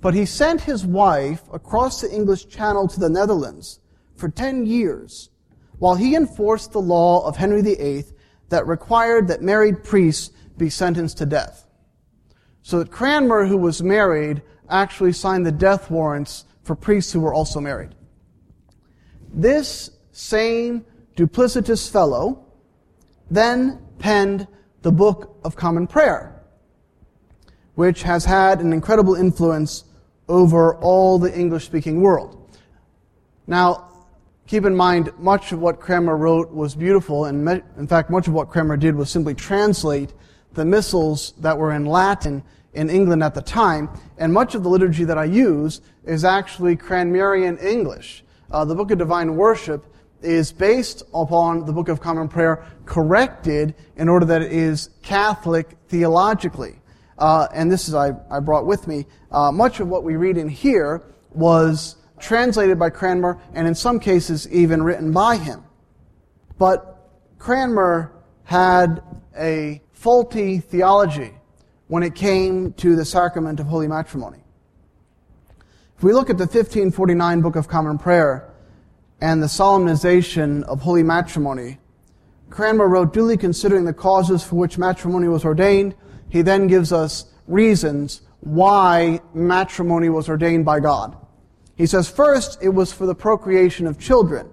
but 0.02 0.14
he 0.14 0.26
sent 0.26 0.62
his 0.62 0.86
wife 0.86 1.44
across 1.52 2.02
the 2.02 2.12
English 2.14 2.48
Channel 2.48 2.88
to 2.88 3.00
the 3.00 3.10
Netherlands 3.10 3.80
for 4.16 4.30
10 4.30 4.66
years 4.66 5.30
while 5.78 5.96
he 5.96 6.16
enforced 6.16 6.72
the 6.72 6.82
law 6.82 7.26
of 7.26 7.38
Henry 7.38 7.62
VIII 7.62 8.06
that 8.50 8.68
required 8.68 9.28
that 9.28 9.42
married 9.42 9.84
priests 9.84 10.32
be 10.58 10.70
sentenced 10.70 11.18
to 11.18 11.26
death. 11.26 11.66
So 12.62 12.80
that 12.80 12.92
Cranmer, 12.92 13.46
who 13.46 13.58
was 13.58 13.82
married, 13.82 14.42
actually 14.70 15.14
signed 15.14 15.46
the 15.46 15.52
death 15.52 15.90
warrants 15.90 16.46
for 16.64 16.76
priests 16.76 17.14
who 17.14 17.22
were 17.22 17.34
also 17.34 17.60
married. 17.60 17.96
This 19.34 19.92
same 20.12 20.86
duplicitous 21.16 21.90
fellow 21.90 22.46
then 23.30 23.80
penned 24.00 24.48
the 24.82 24.92
Book 24.92 25.38
of 25.44 25.56
Common 25.56 25.88
Prayer, 25.88 26.42
which 27.76 28.04
has 28.04 28.26
had 28.26 28.62
an 28.62 28.74
incredible 28.74 29.16
influence 29.16 29.84
over 30.28 30.76
all 30.76 31.20
the 31.20 31.38
English 31.38 31.66
speaking 31.66 32.02
world. 32.02 32.36
Now, 33.48 33.90
keep 34.48 34.66
in 34.66 34.76
mind, 34.76 35.12
much 35.18 35.52
of 35.52 35.60
what 35.60 35.80
Cranmer 35.80 36.16
wrote 36.18 36.52
was 36.52 36.76
beautiful, 36.76 37.26
and 37.26 37.48
in 37.78 37.88
fact, 37.88 38.10
much 38.10 38.28
of 38.28 38.34
what 38.34 38.50
Cranmer 38.50 38.78
did 38.78 38.96
was 38.96 39.10
simply 39.10 39.34
translate 39.34 40.14
the 40.54 40.66
missals 40.66 41.34
that 41.40 41.58
were 41.58 41.74
in 41.74 41.86
Latin 41.86 42.44
in 42.74 42.90
England 42.90 43.24
at 43.24 43.34
the 43.34 43.42
time, 43.42 43.90
and 44.18 44.32
much 44.32 44.56
of 44.56 44.64
the 44.64 44.70
liturgy 44.70 45.04
that 45.04 45.18
I 45.18 45.26
use 45.26 45.82
is 46.06 46.24
actually 46.24 46.76
Cranmerian 46.76 47.62
English 47.62 48.24
uh, 48.52 48.66
the 48.66 48.76
Book 48.76 48.92
of 48.92 48.98
Divine 48.98 49.36
Worship 49.36 49.86
is 50.22 50.52
based 50.52 51.04
upon 51.14 51.66
the 51.66 51.72
Book 51.72 51.88
of 51.88 52.02
Common 52.02 52.28
Prayer, 52.28 52.66
corrected 52.86 53.76
in 53.96 54.10
order 54.10 54.26
that 54.26 54.42
it 54.42 54.52
is 54.52 54.90
Catholic 55.02 55.78
theologically. 55.88 56.76
Uh, 57.18 57.48
and 57.54 57.72
this 57.72 57.88
is 57.88 57.94
I, 57.94 58.12
I 58.30 58.40
brought 58.40 58.66
with 58.66 58.88
me. 58.88 59.06
Uh, 59.32 59.52
much 59.52 59.80
of 59.80 59.88
what 59.88 60.04
we 60.04 60.16
read 60.16 60.38
in 60.38 60.50
here 60.50 61.04
was 61.32 61.96
translated 62.20 62.78
by 62.78 62.90
Cranmer, 62.90 63.40
and 63.54 63.68
in 63.68 63.76
some 63.76 64.00
cases 64.00 64.48
even 64.52 64.84
written 64.84 65.12
by 65.12 65.38
him. 65.38 65.64
But 66.58 67.10
Cranmer 67.38 68.12
had 68.44 69.02
a 69.38 69.82
faulty 69.94 70.60
theology 70.60 71.34
when 71.88 72.04
it 72.04 72.16
came 72.16 72.74
to 72.74 72.96
the 72.96 73.06
sacrament 73.06 73.60
of 73.60 73.68
holy 73.68 73.88
matrimony. 73.88 74.44
If 76.00 76.04
we 76.04 76.14
look 76.14 76.30
at 76.30 76.38
the 76.38 76.46
1549 76.46 77.42
Book 77.42 77.58
of 77.58 77.68
Common 77.68 77.98
Prayer 77.98 78.54
and 79.20 79.44
the 79.44 79.50
solemnization 79.50 80.64
of 80.64 80.80
holy 80.80 81.04
matrimony, 81.04 81.78
Cranmer 82.50 82.88
wrote, 82.88 83.12
duly 83.12 83.36
considering 83.36 83.84
the 83.84 83.92
causes 83.92 84.42
for 84.42 84.56
which 84.56 84.78
matrimony 84.78 85.28
was 85.28 85.44
ordained, 85.44 85.96
he 86.30 86.42
then 86.42 86.68
gives 86.68 86.94
us 86.94 87.26
reasons 87.48 88.22
why 88.40 89.20
matrimony 89.34 90.08
was 90.08 90.30
ordained 90.30 90.64
by 90.64 90.80
God. 90.80 91.18
He 91.76 91.86
says, 91.86 92.08
first, 92.08 92.64
it 92.64 92.70
was 92.70 92.94
for 92.94 93.06
the 93.06 93.14
procreation 93.14 93.86
of 93.86 94.00
children, 94.00 94.50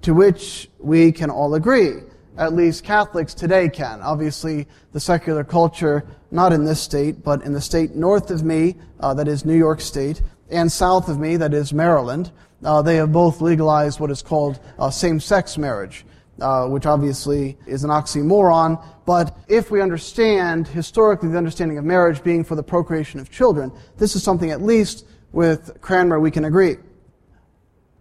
to 0.00 0.12
which 0.12 0.68
we 0.80 1.12
can 1.12 1.30
all 1.30 1.54
agree. 1.54 1.92
At 2.36 2.54
least 2.54 2.82
Catholics 2.82 3.34
today 3.34 3.68
can. 3.68 4.02
Obviously, 4.02 4.66
the 4.90 4.98
secular 4.98 5.44
culture, 5.44 6.04
not 6.32 6.52
in 6.52 6.64
this 6.64 6.80
state, 6.80 7.22
but 7.22 7.42
in 7.42 7.52
the 7.52 7.60
state 7.60 7.94
north 7.94 8.32
of 8.32 8.42
me, 8.42 8.74
uh, 8.98 9.14
that 9.14 9.28
is 9.28 9.44
New 9.44 9.56
York 9.56 9.80
State, 9.80 10.22
and 10.52 10.70
south 10.70 11.08
of 11.08 11.18
me, 11.18 11.36
that 11.38 11.54
is 11.54 11.72
Maryland, 11.72 12.30
uh, 12.64 12.82
they 12.82 12.96
have 12.96 13.10
both 13.10 13.40
legalized 13.40 13.98
what 13.98 14.10
is 14.10 14.22
called 14.22 14.60
uh, 14.78 14.90
same-sex 14.90 15.58
marriage, 15.58 16.04
uh, 16.40 16.66
which 16.66 16.86
obviously 16.86 17.58
is 17.66 17.82
an 17.82 17.90
oxymoron. 17.90 18.82
But 19.04 19.36
if 19.48 19.70
we 19.70 19.80
understand 19.80 20.68
historically 20.68 21.30
the 21.30 21.38
understanding 21.38 21.78
of 21.78 21.84
marriage 21.84 22.22
being 22.22 22.44
for 22.44 22.54
the 22.54 22.62
procreation 22.62 23.18
of 23.18 23.30
children, 23.30 23.72
this 23.96 24.14
is 24.14 24.22
something 24.22 24.50
at 24.50 24.62
least 24.62 25.06
with 25.32 25.80
Cranmer 25.80 26.20
we 26.20 26.30
can 26.30 26.44
agree. 26.44 26.76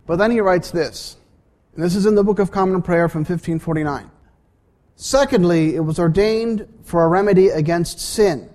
But 0.06 0.18
then 0.18 0.32
he 0.32 0.42
writes 0.42 0.72
this, 0.72 1.18
and 1.74 1.84
this 1.84 1.96
is 1.96 2.06
in 2.06 2.16
the 2.16 2.24
Book 2.24 2.40
of 2.40 2.52
Common 2.52 2.82
Prayer 2.82 3.08
from 3.08 3.22
1549. 3.22 4.12
Secondly, 4.96 5.76
it 5.76 5.80
was 5.80 5.98
ordained 5.98 6.68
for 6.84 7.06
a 7.06 7.08
remedy 7.08 7.48
against 7.48 8.00
sin 8.00 8.50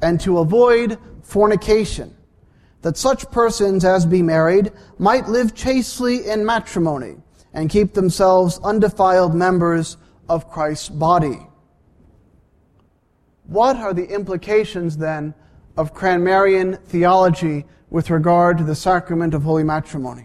and 0.00 0.20
to 0.20 0.38
avoid 0.38 0.98
fornication 1.22 2.14
that 2.88 2.96
such 2.96 3.30
persons 3.30 3.84
as 3.84 4.06
be 4.06 4.22
married 4.22 4.72
might 4.96 5.28
live 5.28 5.54
chastely 5.54 6.26
in 6.26 6.42
matrimony 6.42 7.16
and 7.52 7.68
keep 7.68 7.92
themselves 7.92 8.58
undefiled 8.64 9.34
members 9.34 9.98
of 10.26 10.50
Christ's 10.50 10.88
body. 10.88 11.38
What 13.44 13.76
are 13.76 13.92
the 13.92 14.08
implications 14.08 14.96
then 14.96 15.34
of 15.76 15.92
Cranmerian 15.92 16.82
theology 16.84 17.66
with 17.90 18.08
regard 18.08 18.56
to 18.56 18.64
the 18.64 18.74
sacrament 18.74 19.34
of 19.34 19.42
holy 19.42 19.64
matrimony? 19.64 20.24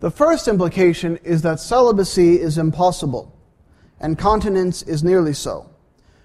The 0.00 0.10
first 0.10 0.48
implication 0.48 1.16
is 1.18 1.42
that 1.42 1.60
celibacy 1.60 2.40
is 2.40 2.58
impossible 2.58 3.32
and 4.00 4.18
continence 4.18 4.82
is 4.82 5.04
nearly 5.04 5.32
so. 5.32 5.70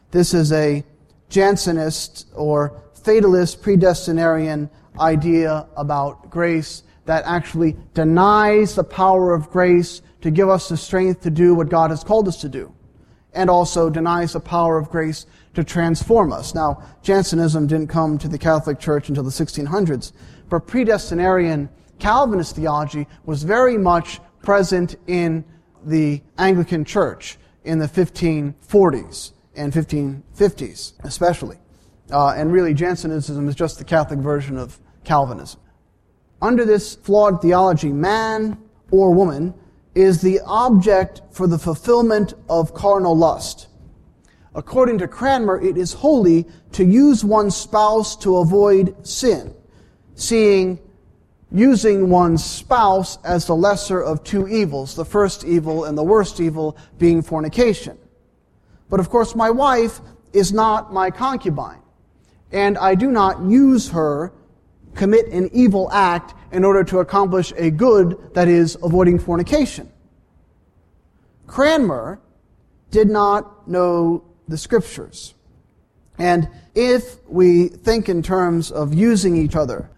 This 0.09 0.33
is 0.33 0.51
a 0.51 0.83
Jansenist 1.29 2.25
or 2.33 2.81
fatalist 3.03 3.61
predestinarian 3.61 4.69
idea 4.99 5.67
about 5.75 6.29
grace 6.29 6.83
that 7.05 7.23
actually 7.25 7.75
denies 7.93 8.75
the 8.75 8.83
power 8.83 9.33
of 9.33 9.49
grace 9.49 10.01
to 10.21 10.31
give 10.31 10.49
us 10.49 10.69
the 10.69 10.77
strength 10.77 11.21
to 11.21 11.29
do 11.29 11.55
what 11.55 11.69
God 11.69 11.89
has 11.89 12.03
called 12.03 12.27
us 12.27 12.39
to 12.41 12.49
do, 12.49 12.73
and 13.33 13.49
also 13.49 13.89
denies 13.89 14.33
the 14.33 14.39
power 14.39 14.77
of 14.77 14.89
grace 14.89 15.25
to 15.53 15.63
transform 15.63 16.31
us. 16.31 16.53
Now, 16.53 16.83
Jansenism 17.01 17.67
didn't 17.67 17.87
come 17.87 18.17
to 18.19 18.27
the 18.27 18.37
Catholic 18.37 18.79
Church 18.79 19.09
until 19.09 19.23
the 19.23 19.31
1600s, 19.31 20.13
but 20.49 20.67
predestinarian 20.67 21.69
Calvinist 21.99 22.55
theology 22.55 23.07
was 23.25 23.43
very 23.43 23.77
much 23.77 24.19
present 24.41 24.95
in 25.07 25.43
the 25.85 26.21
Anglican 26.37 26.83
Church 26.83 27.37
in 27.63 27.79
the 27.79 27.87
1540s 27.87 29.33
and 29.55 29.71
1550s, 29.71 30.93
especially. 31.03 31.60
Uh, 32.11 32.33
and 32.35 32.51
really, 32.51 32.73
Jansenism 32.73 33.47
is 33.47 33.55
just 33.55 33.77
the 33.77 33.85
Catholic 33.85 34.19
version 34.19 34.57
of 34.57 34.79
Calvinism. 35.03 35.59
Under 36.41 36.65
this 36.65 36.95
flawed 36.95 37.41
theology, 37.41 37.91
man 37.91 38.57
or 38.91 39.13
woman 39.13 39.53
is 39.95 40.21
the 40.21 40.39
object 40.45 41.21
for 41.31 41.47
the 41.47 41.57
fulfillment 41.57 42.33
of 42.49 42.73
carnal 42.73 43.15
lust. 43.15 43.67
According 44.53 44.97
to 44.99 45.07
Cranmer, 45.07 45.61
it 45.61 45.77
is 45.77 45.93
holy 45.93 46.45
to 46.73 46.83
use 46.83 47.23
one's 47.23 47.55
spouse 47.55 48.15
to 48.17 48.37
avoid 48.37 49.07
sin, 49.07 49.53
seeing 50.15 50.79
using 51.51 52.09
one's 52.09 52.43
spouse 52.43 53.17
as 53.23 53.45
the 53.45 53.55
lesser 53.55 54.01
of 54.01 54.23
two 54.23 54.47
evils, 54.47 54.95
the 54.95 55.05
first 55.05 55.43
evil 55.43 55.85
and 55.85 55.97
the 55.97 56.03
worst 56.03 56.39
evil 56.39 56.77
being 56.97 57.21
fornication. 57.21 57.97
But 58.89 58.99
of 58.99 59.09
course, 59.09 59.35
my 59.35 59.49
wife 59.49 59.99
is 60.33 60.53
not 60.53 60.93
my 60.93 61.11
concubine, 61.11 61.80
and 62.51 62.77
I 62.77 62.95
do 62.95 63.11
not 63.11 63.41
use 63.41 63.89
her, 63.89 64.33
commit 64.95 65.27
an 65.27 65.49
evil 65.53 65.91
act 65.91 66.33
in 66.51 66.63
order 66.65 66.83
to 66.85 66.99
accomplish 66.99 67.53
a 67.55 67.71
good 67.71 68.33
that 68.33 68.47
is 68.47 68.77
avoiding 68.83 69.19
fornication. 69.19 69.91
Cranmer 71.47 72.19
did 72.91 73.09
not 73.09 73.67
know 73.67 74.23
the 74.47 74.57
scriptures. 74.57 75.33
And 76.17 76.49
if 76.75 77.17
we 77.27 77.67
think 77.67 78.09
in 78.09 78.21
terms 78.21 78.69
of 78.69 78.93
using 78.93 79.35
each 79.35 79.55
other, 79.55 79.89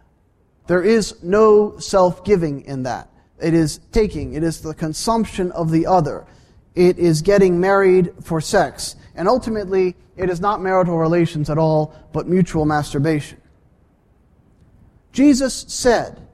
there 0.67 0.83
is 0.83 1.22
no 1.24 1.77
self-giving 1.79 2.62
in 2.62 2.83
that. 2.83 3.10
It 3.41 3.53
is 3.53 3.79
taking. 3.91 4.33
It 4.33 4.43
is 4.43 4.62
the 4.62 4.74
consumption 4.74 5.51
of 5.51 5.72
the 5.72 5.86
other. 5.86 6.25
It 6.75 6.98
is 6.98 7.22
getting 7.22 7.60
married 7.60 8.13
for 8.22 8.42
sex. 8.42 8.96
And 9.15 9.27
ultimately, 9.27 9.96
it 10.18 10.30
is 10.30 10.39
not 10.39 10.62
marital 10.62 10.98
relations 10.98 11.50
at 11.50 11.58
all, 11.58 11.94
but 12.12 12.27
mutual 12.27 12.65
masturbation. 12.65 13.39
Jesus 15.12 15.65
said, 15.68 16.27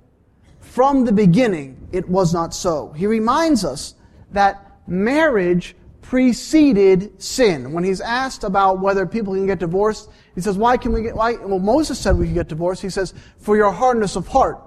from 0.59 1.03
the 1.03 1.11
beginning, 1.11 1.87
it 1.91 2.07
was 2.07 2.33
not 2.33 2.53
so. 2.53 2.93
He 2.93 3.07
reminds 3.07 3.65
us 3.65 3.95
that 4.31 4.79
marriage 4.87 5.75
preceded 6.01 7.21
sin. 7.21 7.73
When 7.73 7.83
he's 7.83 8.01
asked 8.01 8.43
about 8.43 8.79
whether 8.79 9.05
people 9.05 9.33
can 9.33 9.45
get 9.45 9.59
divorced, 9.59 10.09
he 10.35 10.41
says, 10.41 10.57
why 10.57 10.77
can 10.77 10.93
we 10.93 11.01
get, 11.01 11.15
why? 11.15 11.33
Well, 11.33 11.59
Moses 11.59 11.99
said 11.99 12.17
we 12.17 12.27
could 12.27 12.35
get 12.35 12.47
divorced. 12.47 12.81
He 12.81 12.89
says, 12.89 13.13
for 13.37 13.57
your 13.57 13.71
hardness 13.71 14.15
of 14.15 14.27
heart. 14.27 14.59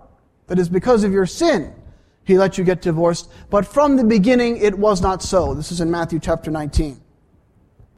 That 0.48 0.58
is 0.58 0.68
because 0.68 1.02
of 1.02 1.12
your 1.12 1.26
sin. 1.26 1.74
He 2.24 2.38
let 2.38 2.56
you 2.58 2.64
get 2.64 2.82
divorced. 2.82 3.30
But 3.50 3.66
from 3.66 3.96
the 3.96 4.04
beginning, 4.04 4.58
it 4.58 4.78
was 4.78 5.00
not 5.00 5.22
so. 5.22 5.54
This 5.54 5.72
is 5.72 5.80
in 5.80 5.90
Matthew 5.90 6.18
chapter 6.20 6.50
19. 6.50 7.00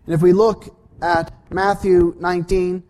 And 0.06 0.14
if 0.14 0.22
we 0.22 0.32
look 0.32 0.76
at 1.02 1.32
Matthew 1.50 2.14
19, 2.18 2.82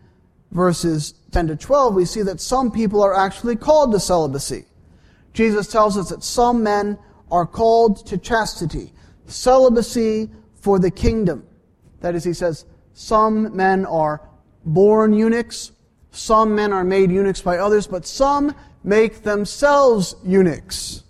verses 0.51 1.13
10 1.31 1.47
to 1.47 1.55
12, 1.55 1.93
we 1.93 2.05
see 2.05 2.21
that 2.21 2.39
some 2.39 2.71
people 2.71 3.03
are 3.03 3.13
actually 3.13 3.55
called 3.55 3.91
to 3.91 3.99
celibacy. 3.99 4.65
Jesus 5.33 5.67
tells 5.67 5.97
us 5.97 6.09
that 6.09 6.23
some 6.23 6.63
men 6.63 6.97
are 7.29 7.45
called 7.45 8.05
to 8.07 8.17
chastity, 8.17 8.93
celibacy 9.27 10.29
for 10.55 10.79
the 10.79 10.91
kingdom. 10.91 11.45
That 11.99 12.15
is, 12.15 12.23
he 12.23 12.33
says, 12.33 12.65
some 12.93 13.55
men 13.55 13.85
are 13.85 14.21
born 14.63 15.13
eunuchs, 15.13 15.73
some 16.11 16.55
men 16.55 16.71
are 16.71 16.85
made 16.85 17.11
eunuchs 17.11 17.41
by 17.41 17.57
others, 17.57 17.87
but 17.87 18.05
some 18.05 18.55
make 18.83 19.23
themselves 19.23 20.15
eunuchs. 20.23 21.03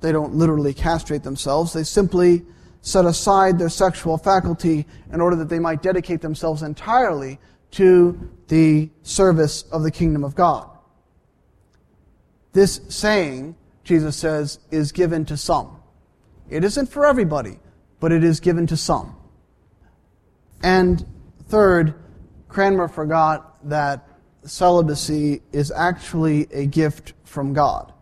They 0.00 0.12
don't 0.12 0.34
literally 0.34 0.74
castrate 0.74 1.22
themselves, 1.22 1.72
they 1.72 1.84
simply 1.84 2.44
set 2.80 3.04
aside 3.04 3.58
their 3.58 3.68
sexual 3.68 4.16
faculty 4.16 4.86
in 5.12 5.20
order 5.20 5.36
that 5.36 5.48
they 5.48 5.58
might 5.58 5.82
dedicate 5.82 6.20
themselves 6.20 6.62
entirely 6.62 7.38
to 7.72 8.30
the 8.46 8.88
service 9.02 9.62
of 9.72 9.82
the 9.82 9.90
kingdom 9.90 10.24
of 10.24 10.34
God. 10.34 10.70
This 12.52 12.80
saying, 12.88 13.56
Jesus 13.84 14.16
says, 14.16 14.60
is 14.70 14.92
given 14.92 15.24
to 15.26 15.36
some. 15.36 15.82
It 16.48 16.64
isn't 16.64 16.86
for 16.86 17.04
everybody 17.04 17.58
but 18.00 18.12
it 18.12 18.24
is 18.24 18.40
given 18.40 18.66
to 18.68 18.76
some. 18.76 19.16
And 20.62 21.04
third, 21.48 21.94
Cranmer 22.48 22.88
forgot 22.88 23.68
that 23.68 24.06
celibacy 24.44 25.42
is 25.52 25.70
actually 25.70 26.48
a 26.52 26.66
gift 26.66 27.12
from 27.24 27.52
God. 27.52 27.92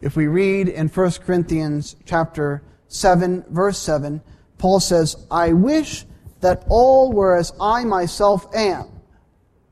If 0.00 0.16
we 0.16 0.26
read 0.26 0.68
in 0.68 0.88
1 0.88 1.10
Corinthians 1.24 1.96
chapter 2.04 2.62
7 2.88 3.44
verse 3.48 3.78
7, 3.78 4.22
Paul 4.58 4.80
says, 4.80 5.16
I 5.30 5.52
wish 5.52 6.06
that 6.40 6.64
all 6.68 7.12
were 7.12 7.36
as 7.36 7.52
I 7.60 7.84
myself 7.84 8.46
am, 8.54 8.86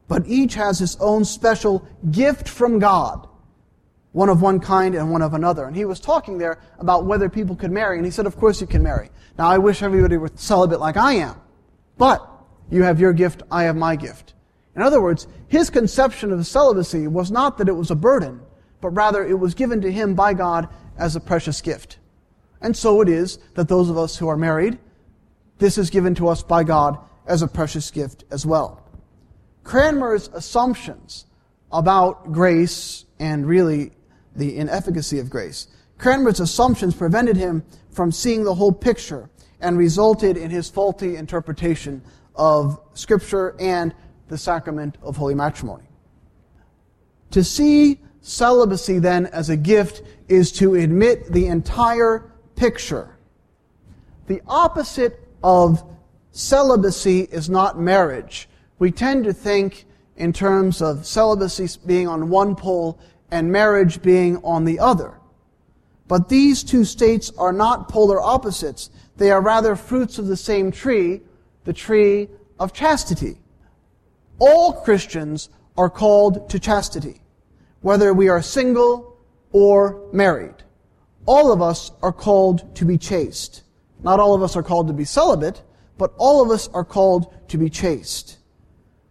but 0.09 0.27
each 0.27 0.55
has 0.55 0.79
his 0.79 0.97
own 0.97 1.25
special 1.25 1.87
gift 2.11 2.49
from 2.49 2.79
God 2.79 3.29
one 4.17 4.31
of 4.31 4.41
one 4.41 4.59
kind 4.59 4.95
and 4.95 5.11
one 5.11 5.21
of 5.21 5.35
another. 5.35 5.67
And 5.67 5.77
he 5.77 5.85
was 5.85 6.01
talking 6.01 6.39
there 6.39 6.59
about 6.79 7.05
whether 7.05 7.29
people 7.29 7.55
could 7.55 7.71
marry, 7.71 7.99
and 7.99 8.07
he 8.07 8.11
said, 8.11 8.25
Of 8.25 8.39
course 8.39 8.63
you 8.63 8.67
can 8.67 8.83
marry. 8.83 9.11
Now 9.37 9.47
I 9.47 9.59
wish 9.59 9.83
everybody 9.83 10.17
were 10.17 10.31
celibate 10.35 10.81
like 10.81 10.97
I 10.97 11.13
am. 11.17 11.39
But 11.99 12.27
you 12.71 12.83
have 12.83 12.99
your 12.99 13.13
gift, 13.13 13.43
I 13.51 13.65
have 13.65 13.77
my 13.77 13.95
gift. 13.95 14.33
In 14.75 14.81
other 14.81 15.03
words, 15.03 15.27
his 15.49 15.69
conception 15.69 16.33
of 16.33 16.47
celibacy 16.47 17.07
was 17.09 17.31
not 17.31 17.59
that 17.59 17.69
it 17.69 17.75
was 17.75 17.91
a 17.91 17.95
burden, 17.95 18.41
but 18.81 18.91
rather 18.91 19.25
it 19.25 19.39
was 19.39 19.55
given 19.55 19.81
to 19.81 19.93
him 19.93 20.15
by 20.15 20.35
God 20.35 20.69
as 20.99 21.17
a 21.17 21.21
precious 21.21 21.61
gift. 21.61 21.99
And 22.61 22.77
so 22.77 23.01
it 23.01 23.09
is 23.09 23.39
that 23.55 23.69
those 23.69 23.91
of 23.91 23.99
us 23.99 24.17
who 24.17 24.29
are 24.29 24.37
married, 24.37 24.79
this 25.59 25.79
is 25.79 25.91
given 25.91 26.15
to 26.17 26.29
us 26.29 26.43
by 26.43 26.65
God 26.65 26.99
as 27.27 27.43
a 27.43 27.49
precious 27.49 27.91
gift 27.91 28.25
as 28.31 28.47
well. 28.47 28.83
Cranmer's 29.65 30.29
assumptions 30.33 31.27
about 31.73 32.33
grace 32.33 33.05
and 33.19 33.47
really 33.47 33.93
the 34.35 34.57
inefficacy 34.57 35.19
of 35.19 35.29
grace. 35.29 35.69
Cranmer's 35.99 36.41
assumptions 36.41 36.95
prevented 36.95 37.37
him 37.37 37.65
from 37.91 38.13
seeing 38.13 38.45
the 38.45 38.55
whole 38.55 38.73
picture 38.73 39.29
and 39.61 39.79
resulted 39.79 40.37
in 40.37 40.51
his 40.51 40.69
faulty 40.69 41.17
interpretation 41.17 42.03
of 42.35 42.79
Scripture 42.95 43.57
and 43.59 43.95
the 44.29 44.39
sacrament 44.39 44.99
of 45.03 45.17
holy 45.17 45.35
matrimony. 45.35 45.85
To 47.31 47.43
see 47.43 47.99
celibacy 48.27 48.99
then 48.99 49.27
as 49.27 49.51
a 49.51 49.57
gift 49.57 50.03
is 50.29 50.51
to 50.51 50.75
admit 50.75 51.33
the 51.33 51.47
entire 51.47 52.33
picture. 52.57 53.17
The 54.27 54.43
opposite 54.49 55.21
of 55.45 55.85
celibacy 56.33 57.21
is 57.21 57.49
not 57.49 57.79
marriage. 57.79 58.49
We 58.81 58.91
tend 58.91 59.25
to 59.25 59.33
think 59.33 59.87
in 60.17 60.33
terms 60.33 60.83
of 60.83 61.07
celibacy 61.07 61.79
being 61.87 62.09
on 62.09 62.29
one 62.29 62.57
pole 62.57 62.99
and 63.31 63.53
marriage 63.53 64.03
being 64.03 64.39
on 64.39 64.65
the 64.65 64.81
other. 64.81 65.21
But 66.09 66.29
these 66.29 66.65
two 66.65 66.85
states 66.85 67.31
are 67.39 67.53
not 67.53 67.89
polar 67.89 68.21
opposites. 68.21 68.91
They 69.17 69.31
are 69.31 69.41
rather 69.41 69.77
fruits 69.77 70.19
of 70.19 70.27
the 70.27 70.37
same 70.37 70.73
tree, 70.73 71.21
the 71.65 71.73
tree 71.73 72.29
of 72.59 72.73
chastity. 72.73 73.39
All 74.39 74.73
Christians 74.73 75.49
are 75.77 75.91
called 75.91 76.51
to 76.51 76.59
chastity, 76.59 77.21
whether 77.87 78.13
we 78.13 78.29
are 78.29 78.43
single 78.43 79.17
or 79.53 80.11
married. 80.13 80.57
All 81.25 81.53
of 81.53 81.63
us 81.63 81.93
are 82.03 82.13
called 82.13 82.75
to 82.75 82.85
be 82.85 82.99
chaste. 82.99 83.63
Not 84.03 84.19
all 84.19 84.35
of 84.35 84.43
us 84.43 84.57
are 84.57 84.63
called 84.65 84.89
to 84.89 84.93
be 84.93 85.05
celibate, 85.05 85.63
but 85.97 86.13
all 86.19 86.43
of 86.43 86.51
us 86.51 86.67
are 86.75 86.85
called 86.85 87.33
to 87.47 87.57
be 87.57 87.71
chaste. 87.71 88.39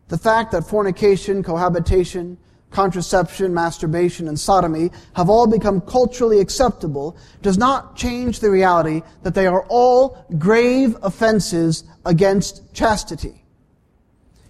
The 0.09 0.17
fact 0.17 0.51
that 0.51 0.67
fornication, 0.67 1.41
cohabitation, 1.41 2.37
contraception, 2.69 3.53
masturbation, 3.53 4.27
and 4.27 4.37
sodomy 4.37 4.91
have 5.15 5.29
all 5.29 5.47
become 5.47 5.79
culturally 5.79 6.41
acceptable 6.41 7.15
does 7.41 7.57
not 7.57 7.95
change 7.95 8.41
the 8.41 8.51
reality 8.51 9.03
that 9.23 9.33
they 9.33 9.47
are 9.47 9.65
all 9.69 10.25
grave 10.37 10.97
offenses 11.01 11.85
against 12.05 12.73
chastity. 12.73 13.45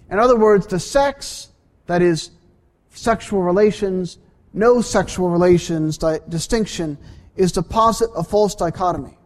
In 0.09 0.17
other 0.17 0.35
words, 0.35 0.65
the 0.65 0.79
sex, 0.79 1.49
that 1.85 2.01
is, 2.01 2.31
sexual 2.95 3.43
relations, 3.43 4.17
no 4.53 4.81
sexual 4.81 5.29
relations 5.29 5.97
di- 5.97 6.19
distinction, 6.29 6.97
is 7.35 7.51
to 7.51 7.61
posit 7.61 8.09
a 8.15 8.23
false 8.23 8.55
dichotomy. 8.55 9.17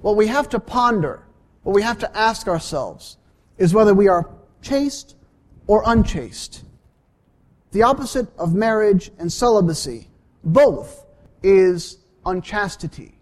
What 0.00 0.16
we 0.16 0.26
have 0.26 0.48
to 0.50 0.60
ponder, 0.60 1.22
what 1.62 1.74
we 1.74 1.82
have 1.82 1.98
to 2.00 2.16
ask 2.16 2.48
ourselves, 2.48 3.16
is 3.56 3.72
whether 3.72 3.94
we 3.94 4.08
are 4.08 4.28
chaste 4.60 5.16
or 5.66 5.82
unchaste. 5.86 6.64
The 7.70 7.82
opposite 7.82 8.28
of 8.38 8.54
marriage 8.54 9.10
and 9.18 9.32
celibacy, 9.32 10.08
both, 10.42 11.06
is 11.42 11.98
unchastity. 12.26 13.18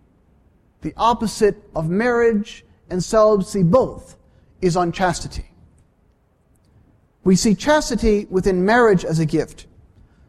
The 0.81 0.95
opposite 0.97 1.57
of 1.77 1.89
marriage 1.89 2.65
and 2.91 3.03
celibacy, 3.03 3.63
both, 3.63 4.17
is 4.61 4.77
unchastity. 4.77 5.52
We 7.25 7.37
see 7.37 7.55
chastity 7.55 8.27
within 8.31 8.65
marriage 8.65 9.05
as 9.05 9.19
a 9.19 9.27
gift. 9.27 9.67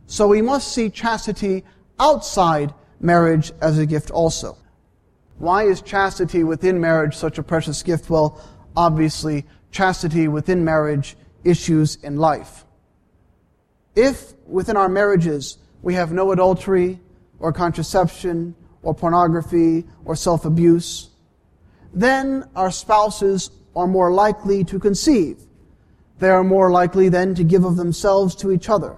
So 0.06 0.28
we 0.28 0.42
must 0.42 0.74
see 0.74 0.90
chastity 0.90 1.64
outside 2.00 2.74
marriage 3.00 3.52
as 3.62 3.80
a 3.80 3.86
gift 3.86 4.12
also. 4.12 4.58
Why 5.38 5.64
is 5.64 5.82
chastity 5.82 6.44
within 6.44 6.80
marriage 6.80 7.16
such 7.16 7.38
a 7.38 7.44
precious 7.44 7.82
gift? 7.82 8.10
Well, 8.10 8.40
obviously, 8.76 9.46
chastity 9.72 10.28
within 10.28 10.64
marriage 10.64 11.16
issues 11.44 11.96
in 11.98 12.18
life. 12.18 12.66
If 13.96 14.34
within 14.46 14.78
our 14.78 14.90
marriages 14.90 15.58
we 15.82 15.96
have 15.96 16.12
no 16.12 16.32
adultery 16.32 17.00
or 17.40 17.52
contraception 17.52 18.56
or 18.82 18.94
pornography 18.94 19.86
or 20.06 20.16
self 20.16 20.46
abuse, 20.46 21.10
then 21.94 22.48
our 22.56 22.72
spouses 22.72 23.52
are 23.76 23.88
more 23.88 24.12
likely 24.12 24.64
to 24.66 24.80
conceive. 24.80 25.42
They 26.24 26.30
are 26.30 26.42
more 26.42 26.72
likely 26.72 27.10
then 27.10 27.36
to 27.36 27.44
give 27.44 27.66
of 27.66 27.76
themselves 27.76 28.34
to 28.36 28.52
each 28.54 28.70
other. 28.70 28.96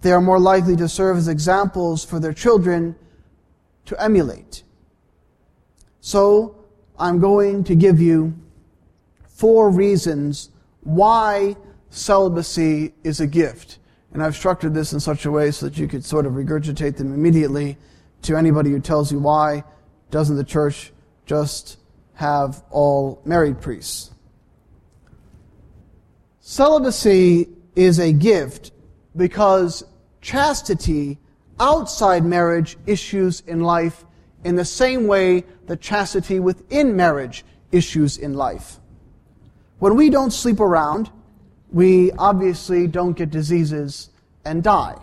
They 0.00 0.12
are 0.12 0.20
more 0.22 0.40
likely 0.40 0.76
to 0.76 0.88
serve 0.88 1.18
as 1.18 1.28
examples 1.28 2.06
for 2.06 2.18
their 2.18 2.32
children 2.32 2.96
to 3.84 4.02
emulate. 4.02 4.62
So, 6.00 6.56
I'm 6.98 7.20
going 7.20 7.64
to 7.64 7.74
give 7.74 8.00
you 8.00 8.34
four 9.28 9.68
reasons 9.68 10.48
why 10.80 11.54
celibacy 11.90 12.94
is 13.04 13.20
a 13.20 13.26
gift. 13.26 13.78
And 14.14 14.22
I've 14.22 14.34
structured 14.34 14.72
this 14.72 14.94
in 14.94 15.00
such 15.00 15.26
a 15.26 15.30
way 15.30 15.50
so 15.50 15.66
that 15.66 15.76
you 15.76 15.86
could 15.86 16.02
sort 16.02 16.24
of 16.24 16.32
regurgitate 16.32 16.96
them 16.96 17.12
immediately 17.12 17.76
to 18.22 18.38
anybody 18.38 18.70
who 18.70 18.80
tells 18.80 19.12
you 19.12 19.18
why 19.18 19.64
doesn't 20.10 20.36
the 20.36 20.44
church 20.44 20.92
just 21.26 21.76
have 22.14 22.64
all 22.70 23.20
married 23.26 23.60
priests. 23.60 24.12
Celibacy 26.50 27.46
is 27.76 27.98
a 27.98 28.10
gift 28.10 28.72
because 29.14 29.84
chastity 30.22 31.18
outside 31.60 32.24
marriage 32.24 32.78
issues 32.86 33.42
in 33.46 33.60
life 33.60 34.06
in 34.44 34.56
the 34.56 34.64
same 34.64 35.06
way 35.06 35.44
that 35.66 35.82
chastity 35.82 36.40
within 36.40 36.96
marriage 36.96 37.44
issues 37.70 38.16
in 38.16 38.32
life. 38.32 38.80
When 39.78 39.94
we 39.94 40.08
don't 40.08 40.32
sleep 40.32 40.58
around, 40.58 41.10
we 41.70 42.12
obviously 42.12 42.86
don't 42.86 43.12
get 43.12 43.28
diseases 43.28 44.08
and 44.46 44.62
die. 44.62 44.96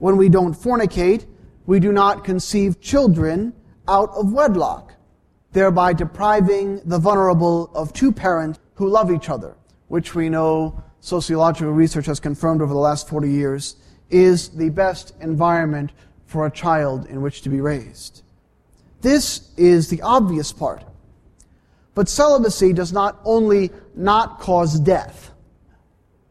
When 0.00 0.18
we 0.18 0.28
don't 0.28 0.52
fornicate, 0.54 1.24
we 1.64 1.80
do 1.80 1.92
not 1.92 2.24
conceive 2.24 2.78
children 2.82 3.54
out 3.88 4.10
of 4.10 4.34
wedlock, 4.34 4.92
thereby 5.52 5.94
depriving 5.94 6.82
the 6.84 6.98
vulnerable 6.98 7.70
of 7.74 7.94
two 7.94 8.12
parents 8.12 8.58
who 8.74 8.86
love 8.86 9.10
each 9.10 9.30
other, 9.30 9.56
which 9.90 10.14
we 10.14 10.28
know 10.28 10.80
sociological 11.00 11.72
research 11.72 12.06
has 12.06 12.20
confirmed 12.20 12.62
over 12.62 12.72
the 12.72 12.78
last 12.78 13.08
40 13.08 13.28
years 13.28 13.74
is 14.08 14.50
the 14.50 14.70
best 14.70 15.14
environment 15.20 15.90
for 16.26 16.46
a 16.46 16.50
child 16.50 17.06
in 17.06 17.20
which 17.20 17.42
to 17.42 17.48
be 17.48 17.60
raised. 17.60 18.22
This 19.00 19.50
is 19.56 19.88
the 19.88 20.00
obvious 20.02 20.52
part. 20.52 20.84
But 21.96 22.08
celibacy 22.08 22.72
does 22.72 22.92
not 22.92 23.18
only 23.24 23.70
not 23.96 24.38
cause 24.38 24.78
death, 24.78 25.32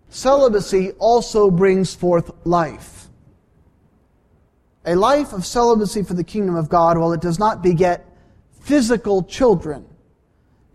celibacy 0.08 0.92
also 0.92 1.52
brings 1.52 1.94
forth 1.94 2.32
life. 2.46 3.08
A 4.86 4.96
life 4.96 5.34
of 5.34 5.46
celibacy 5.46 6.04
for 6.04 6.14
the 6.14 6.24
kingdom 6.24 6.56
of 6.56 6.70
God, 6.70 6.98
while 6.98 7.12
it 7.12 7.20
does 7.20 7.40
not 7.40 7.62
beget 7.62 8.06
physical 8.62 9.22
children, 9.22 9.86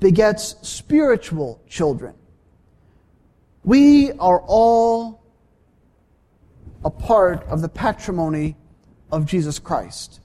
begets 0.01 0.57
spiritual 0.61 1.63
children. 1.67 2.15
We 3.65 4.13
are 4.13 4.41
all 4.47 5.23
a 6.85 6.91
part 6.91 7.45
of 7.45 7.63
the 7.63 7.69
patrimony 7.69 8.57
of 9.11 9.25
Jesus 9.25 9.59
Christ. 9.59 10.21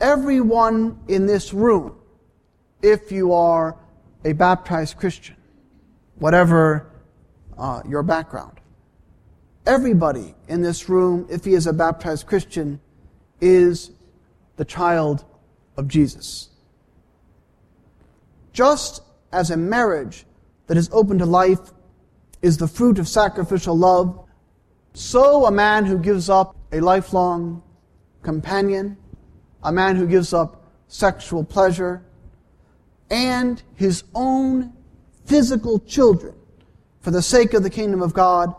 Everyone 0.00 0.98
in 1.06 1.26
this 1.26 1.54
room, 1.54 1.96
if 2.82 3.12
you 3.12 3.32
are 3.32 3.76
a 4.24 4.32
baptized 4.32 4.96
Christian, 4.96 5.36
whatever 6.16 6.90
uh, 7.56 7.82
your 7.88 8.02
background, 8.02 8.60
everybody 9.64 10.34
in 10.48 10.60
this 10.60 10.88
room, 10.88 11.28
if 11.30 11.44
he 11.44 11.54
is 11.54 11.68
a 11.68 11.72
baptized 11.72 12.26
Christian, 12.26 12.80
is 13.40 13.92
the 14.56 14.64
child 14.64 15.24
of 15.76 15.86
Jesus. 15.86 16.48
Just 18.52 19.02
as 19.30 19.52
a 19.52 19.56
marriage 19.56 20.26
that 20.66 20.76
is 20.76 20.90
open 20.92 21.18
to 21.18 21.26
life 21.26 21.72
is 22.42 22.56
the 22.56 22.68
fruit 22.68 22.98
of 22.98 23.08
sacrificial 23.08 23.76
love, 23.76 24.26
so 24.94 25.46
a 25.46 25.50
man 25.50 25.84
who 25.84 25.98
gives 25.98 26.28
up 26.28 26.56
a 26.72 26.80
lifelong 26.80 27.62
companion, 28.22 28.96
a 29.62 29.72
man 29.72 29.96
who 29.96 30.06
gives 30.06 30.32
up 30.32 30.72
sexual 30.88 31.44
pleasure, 31.44 32.02
and 33.10 33.62
his 33.74 34.04
own 34.14 34.72
physical 35.24 35.78
children 35.80 36.34
for 37.00 37.10
the 37.10 37.22
sake 37.22 37.54
of 37.54 37.62
the 37.62 37.70
kingdom 37.70 38.02
of 38.02 38.12
God, 38.12 38.54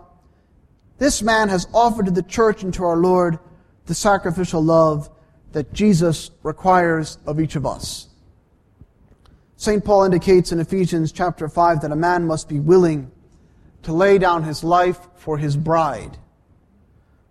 this 0.98 1.22
man 1.22 1.50
has 1.50 1.68
offered 1.74 2.06
to 2.06 2.12
the 2.12 2.24
church 2.24 2.64
and 2.64 2.74
to 2.76 2.84
our 2.84 2.98
Lord 2.98 3.40
the 3.86 3.94
sacrificial 3.96 4.64
love 4.64 5.10
that 5.52 5.74
Jesus 5.74 6.32
requires 6.44 7.18
of 7.26 7.40
each 7.40 7.56
of 7.56 7.66
us. 7.66 8.08
St. 9.58 9.84
Paul 9.84 10.06
indicates 10.06 10.52
in 10.52 10.60
Ephesians 10.60 11.12
chapter 11.12 11.48
5 11.48 11.82
that 11.82 11.92
a 11.92 11.96
man 11.96 12.26
must 12.26 12.50
be 12.50 12.60
willing 12.60 13.12
to 13.84 13.94
lay 13.94 14.18
down 14.18 14.44
his 14.44 14.64
life 14.64 15.00
for 15.16 15.38
his 15.38 15.58
bride. 15.58 16.18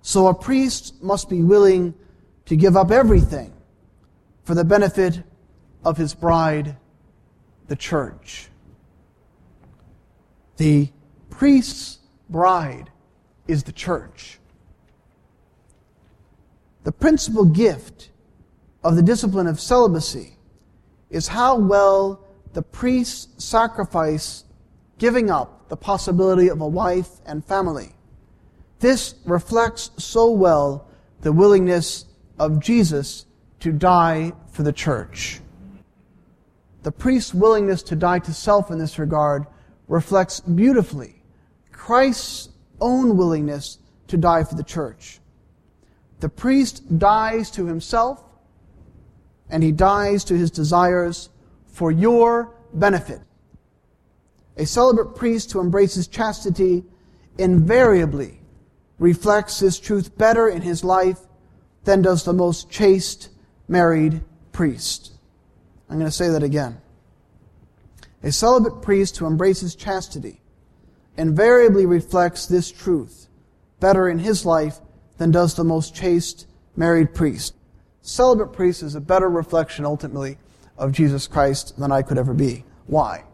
So 0.03 0.27
a 0.27 0.35
priest 0.35 1.03
must 1.03 1.29
be 1.29 1.43
willing 1.43 1.95
to 2.47 2.57
give 2.57 2.77
up 2.77 2.91
everything 2.91 3.53
for 4.45 4.55
the 4.55 4.65
benefit 4.65 5.23
of 5.85 5.97
his 5.97 6.15
bride, 6.15 6.77
the 7.69 7.77
church. 7.77 8.49
The 10.57 10.89
priest's 11.31 11.99
bride 12.29 12.91
is 13.47 13.63
the 13.63 13.73
church. 13.73 14.39
The 16.85 16.93
principal 16.93 17.45
gift 17.45 18.11
of 18.83 18.97
the 18.97 19.03
discipline 19.03 19.47
of 19.47 19.61
celibacy 19.61 20.37
is 21.11 21.29
how 21.29 21.57
well 21.57 22.25
the 22.53 22.63
priest's 22.63 23.45
sacrifice 23.45 24.45
giving 24.99 25.31
up 25.31 25.60
the 25.71 25.77
possibility 25.77 26.49
of 26.49 26.61
a 26.61 26.69
wife 26.69 27.09
and 27.25 27.45
family. 27.45 27.95
This 28.81 29.15
reflects 29.25 29.93
so 29.97 30.31
well 30.31 30.89
the 31.23 31.33
willingness 31.33 32.07
of 32.39 32.61
Jesus 32.61 33.25
to 33.61 33.73
die 33.73 34.33
for 34.51 34.65
the 34.65 34.73
church. 34.73 35.41
The 36.83 36.91
priest's 36.91 37.33
willingness 37.33 37.83
to 37.85 37.97
die 37.97 38.19
to 38.19 38.35
self 38.35 38.71
in 38.71 38.79
this 38.79 38.99
regard 38.99 39.47
reflects 39.87 40.41
beautifully 40.41 41.23
Christ's 41.71 42.49
own 42.81 43.17
willingness 43.17 43.79
to 44.09 44.17
die 44.17 44.43
for 44.45 44.57
the 44.57 44.65
church. 44.65 45.21
The 46.19 46.29
priest 46.29 46.99
dies 46.99 47.51
to 47.53 47.67
himself 47.67 48.25
and 49.51 49.63
he 49.63 49.73
dies 49.73 50.25
to 50.25 50.37
his 50.37 50.51
desires 50.51 51.29
for 51.67 51.93
your 51.93 52.55
benefit. 52.75 53.21
A 54.61 54.67
celibate 54.67 55.15
priest 55.15 55.51
who 55.53 55.61
embraces 55.63 56.07
chastity 56.07 56.85
invariably 57.39 58.43
reflects 58.99 59.59
this 59.59 59.81
truth 59.81 60.19
better 60.19 60.51
in 60.51 60.61
his 60.61 60.85
life 60.85 61.19
than 61.85 62.03
does 62.03 62.25
the 62.25 62.35
most 62.35 62.69
chaste 62.69 63.31
married 63.69 64.21
priest. 64.53 65.15
I'm 65.89 65.97
going 65.97 66.11
to 66.11 66.15
say 66.15 66.29
that 66.29 66.43
again. 66.43 66.79
A 68.23 68.31
celibate 68.31 68.83
priest 68.83 69.17
who 69.17 69.27
embraces 69.27 69.75
chastity 69.75 70.43
invariably 71.17 71.87
reflects 71.87 72.45
this 72.45 72.71
truth 72.71 73.29
better 73.81 74.11
in 74.11 74.19
his 74.19 74.45
life 74.45 74.79
than 75.17 75.31
does 75.31 75.55
the 75.55 75.65
most 75.65 75.95
chaste 75.95 76.47
married 76.77 77.15
priest. 77.15 77.55
Celibate 78.03 78.53
priest 78.53 78.83
is 78.83 78.95
a 78.95 79.01
better 79.01 79.31
reflection 79.31 79.87
ultimately 79.87 80.37
of 80.77 80.93
Jesus 80.93 81.27
Christ 81.27 81.79
than 81.79 81.91
I 81.91 82.03
could 82.03 82.19
ever 82.19 82.35
be. 82.35 82.67
Why? 82.87 83.25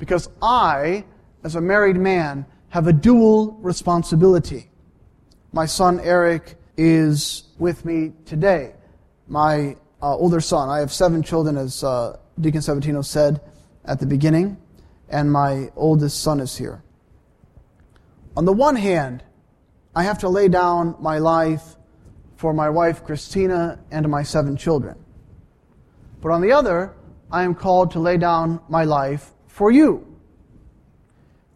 Because 0.00 0.30
I, 0.42 1.04
as 1.44 1.54
a 1.54 1.60
married 1.60 1.96
man, 1.96 2.46
have 2.70 2.88
a 2.88 2.92
dual 2.92 3.52
responsibility. 3.60 4.70
My 5.52 5.66
son 5.66 6.00
Eric 6.00 6.56
is 6.76 7.44
with 7.58 7.84
me 7.84 8.12
today. 8.24 8.72
My 9.28 9.76
uh, 10.02 10.16
older 10.16 10.40
son, 10.40 10.70
I 10.70 10.78
have 10.78 10.90
seven 10.90 11.22
children, 11.22 11.56
as 11.56 11.84
uh, 11.84 12.16
Deacon 12.40 12.62
Sabatino 12.62 13.04
said 13.04 13.42
at 13.84 14.00
the 14.00 14.06
beginning, 14.06 14.56
and 15.10 15.30
my 15.30 15.70
oldest 15.76 16.22
son 16.22 16.40
is 16.40 16.56
here. 16.56 16.82
On 18.36 18.46
the 18.46 18.52
one 18.52 18.76
hand, 18.76 19.22
I 19.94 20.04
have 20.04 20.18
to 20.20 20.28
lay 20.28 20.48
down 20.48 20.96
my 20.98 21.18
life 21.18 21.76
for 22.36 22.54
my 22.54 22.70
wife 22.70 23.04
Christina 23.04 23.78
and 23.90 24.08
my 24.08 24.22
seven 24.22 24.56
children. 24.56 24.96
But 26.22 26.30
on 26.32 26.40
the 26.40 26.52
other, 26.52 26.94
I 27.30 27.42
am 27.42 27.54
called 27.54 27.90
to 27.90 27.98
lay 27.98 28.16
down 28.16 28.60
my 28.68 28.84
life 28.84 29.32
for 29.50 29.70
you. 29.70 30.06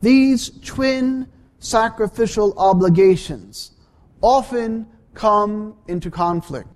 These 0.00 0.50
twin 0.62 1.28
sacrificial 1.58 2.52
obligations 2.58 3.70
often 4.20 4.86
come 5.14 5.76
into 5.88 6.10
conflict. 6.10 6.68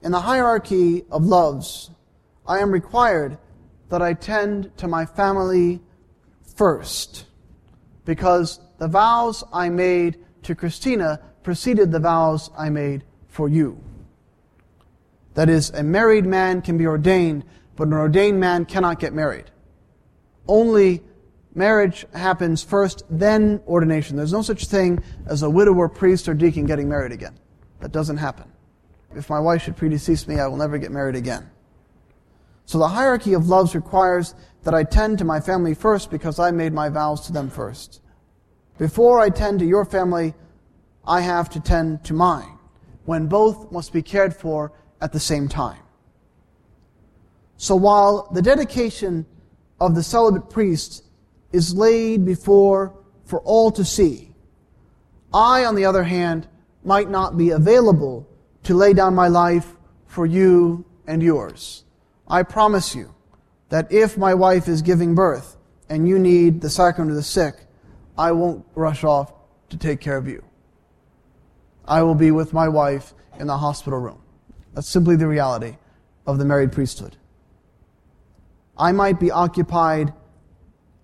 In 0.00 0.12
the 0.12 0.20
hierarchy 0.20 1.04
of 1.10 1.24
loves, 1.24 1.90
I 2.46 2.60
am 2.60 2.70
required 2.70 3.36
that 3.90 4.00
I 4.00 4.14
tend 4.14 4.76
to 4.78 4.88
my 4.88 5.04
family 5.04 5.80
first 6.56 7.26
because 8.04 8.60
the 8.78 8.88
vows 8.88 9.44
I 9.52 9.68
made 9.68 10.18
to 10.44 10.54
Christina 10.54 11.20
preceded 11.42 11.90
the 11.90 12.00
vows 12.00 12.50
I 12.56 12.70
made 12.70 13.04
for 13.28 13.48
you. 13.48 13.82
That 15.34 15.48
is, 15.48 15.70
a 15.70 15.82
married 15.82 16.26
man 16.26 16.62
can 16.62 16.78
be 16.78 16.86
ordained, 16.86 17.44
but 17.76 17.88
an 17.88 17.94
ordained 17.94 18.38
man 18.38 18.64
cannot 18.64 19.00
get 19.00 19.12
married. 19.12 19.50
Only 20.46 21.02
marriage 21.54 22.06
happens 22.12 22.62
first, 22.62 23.04
then 23.08 23.60
ordination. 23.66 24.16
There's 24.16 24.32
no 24.32 24.42
such 24.42 24.66
thing 24.66 25.02
as 25.26 25.42
a 25.42 25.50
widower, 25.50 25.88
priest, 25.88 26.28
or 26.28 26.34
deacon 26.34 26.66
getting 26.66 26.88
married 26.88 27.12
again. 27.12 27.38
That 27.80 27.92
doesn't 27.92 28.16
happen. 28.16 28.50
If 29.14 29.30
my 29.30 29.40
wife 29.40 29.62
should 29.62 29.76
predecease 29.76 30.26
me, 30.26 30.40
I 30.40 30.46
will 30.46 30.56
never 30.56 30.78
get 30.78 30.90
married 30.90 31.16
again. 31.16 31.50
So 32.66 32.78
the 32.78 32.88
hierarchy 32.88 33.34
of 33.34 33.48
loves 33.48 33.74
requires 33.74 34.34
that 34.62 34.74
I 34.74 34.84
tend 34.84 35.18
to 35.18 35.24
my 35.24 35.40
family 35.40 35.74
first 35.74 36.10
because 36.10 36.38
I 36.38 36.50
made 36.50 36.72
my 36.72 36.88
vows 36.88 37.20
to 37.26 37.32
them 37.32 37.50
first. 37.50 38.00
Before 38.78 39.20
I 39.20 39.28
tend 39.28 39.60
to 39.60 39.66
your 39.66 39.84
family, 39.84 40.34
I 41.06 41.20
have 41.20 41.50
to 41.50 41.60
tend 41.60 42.04
to 42.04 42.14
mine, 42.14 42.58
when 43.04 43.26
both 43.26 43.70
must 43.70 43.92
be 43.92 44.02
cared 44.02 44.34
for 44.34 44.72
at 45.00 45.12
the 45.12 45.20
same 45.20 45.48
time. 45.48 45.80
So 47.56 47.76
while 47.76 48.28
the 48.32 48.42
dedication 48.42 49.26
of 49.80 49.94
the 49.94 50.02
celibate 50.02 50.50
priest 50.50 51.04
is 51.52 51.74
laid 51.74 52.24
before 52.24 52.94
for 53.24 53.40
all 53.40 53.70
to 53.72 53.84
see, 53.84 54.32
I, 55.32 55.64
on 55.64 55.74
the 55.74 55.84
other 55.84 56.04
hand, 56.04 56.46
might 56.84 57.10
not 57.10 57.36
be 57.36 57.50
available 57.50 58.28
to 58.64 58.74
lay 58.74 58.92
down 58.92 59.14
my 59.14 59.28
life 59.28 59.74
for 60.06 60.26
you 60.26 60.84
and 61.06 61.22
yours. 61.22 61.84
I 62.28 62.42
promise 62.42 62.94
you 62.94 63.14
that 63.68 63.90
if 63.90 64.16
my 64.16 64.34
wife 64.34 64.68
is 64.68 64.82
giving 64.82 65.14
birth 65.14 65.56
and 65.88 66.08
you 66.08 66.18
need 66.18 66.60
the 66.60 66.70
sacrament 66.70 67.10
of 67.10 67.16
the 67.16 67.22
sick, 67.22 67.56
I 68.16 68.32
won't 68.32 68.64
rush 68.74 69.02
off 69.02 69.32
to 69.70 69.76
take 69.76 70.00
care 70.00 70.16
of 70.16 70.28
you. 70.28 70.44
I 71.86 72.02
will 72.02 72.14
be 72.14 72.30
with 72.30 72.52
my 72.52 72.68
wife 72.68 73.12
in 73.38 73.46
the 73.46 73.58
hospital 73.58 73.98
room. 73.98 74.20
That's 74.72 74.88
simply 74.88 75.16
the 75.16 75.26
reality 75.26 75.76
of 76.26 76.38
the 76.38 76.44
married 76.44 76.72
priesthood. 76.72 77.16
I 78.76 78.92
might 78.92 79.20
be 79.20 79.30
occupied 79.30 80.12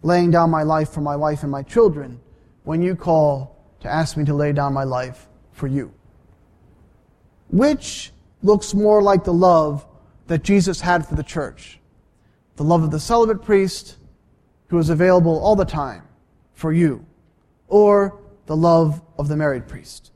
laying 0.02 0.30
down 0.30 0.50
my 0.50 0.62
life 0.62 0.90
for 0.90 1.00
my 1.00 1.16
wife 1.16 1.42
and 1.42 1.52
my 1.52 1.62
children 1.62 2.20
when 2.64 2.82
you 2.82 2.96
call 2.96 3.56
to 3.80 3.88
ask 3.88 4.16
me 4.16 4.24
to 4.24 4.34
lay 4.34 4.52
down 4.52 4.72
my 4.72 4.84
life 4.84 5.28
for 5.52 5.66
you. 5.66 5.92
Which 7.50 8.12
looks 8.42 8.74
more 8.74 9.02
like 9.02 9.24
the 9.24 9.32
love 9.32 9.86
that 10.26 10.42
Jesus 10.42 10.80
had 10.80 11.06
for 11.06 11.14
the 11.14 11.22
church? 11.22 11.80
The 12.56 12.64
love 12.64 12.82
of 12.82 12.90
the 12.90 13.00
celibate 13.00 13.42
priest 13.42 13.96
who 14.68 14.78
is 14.78 14.90
available 14.90 15.38
all 15.40 15.56
the 15.56 15.64
time 15.64 16.02
for 16.52 16.72
you, 16.72 17.04
or 17.68 18.20
the 18.46 18.56
love 18.56 19.02
of 19.18 19.28
the 19.28 19.36
married 19.36 19.66
priest. 19.66 20.12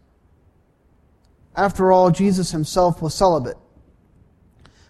After 1.56 1.90
all, 1.90 2.10
Jesus 2.10 2.50
himself 2.50 3.00
was 3.00 3.14
celibate. 3.14 3.56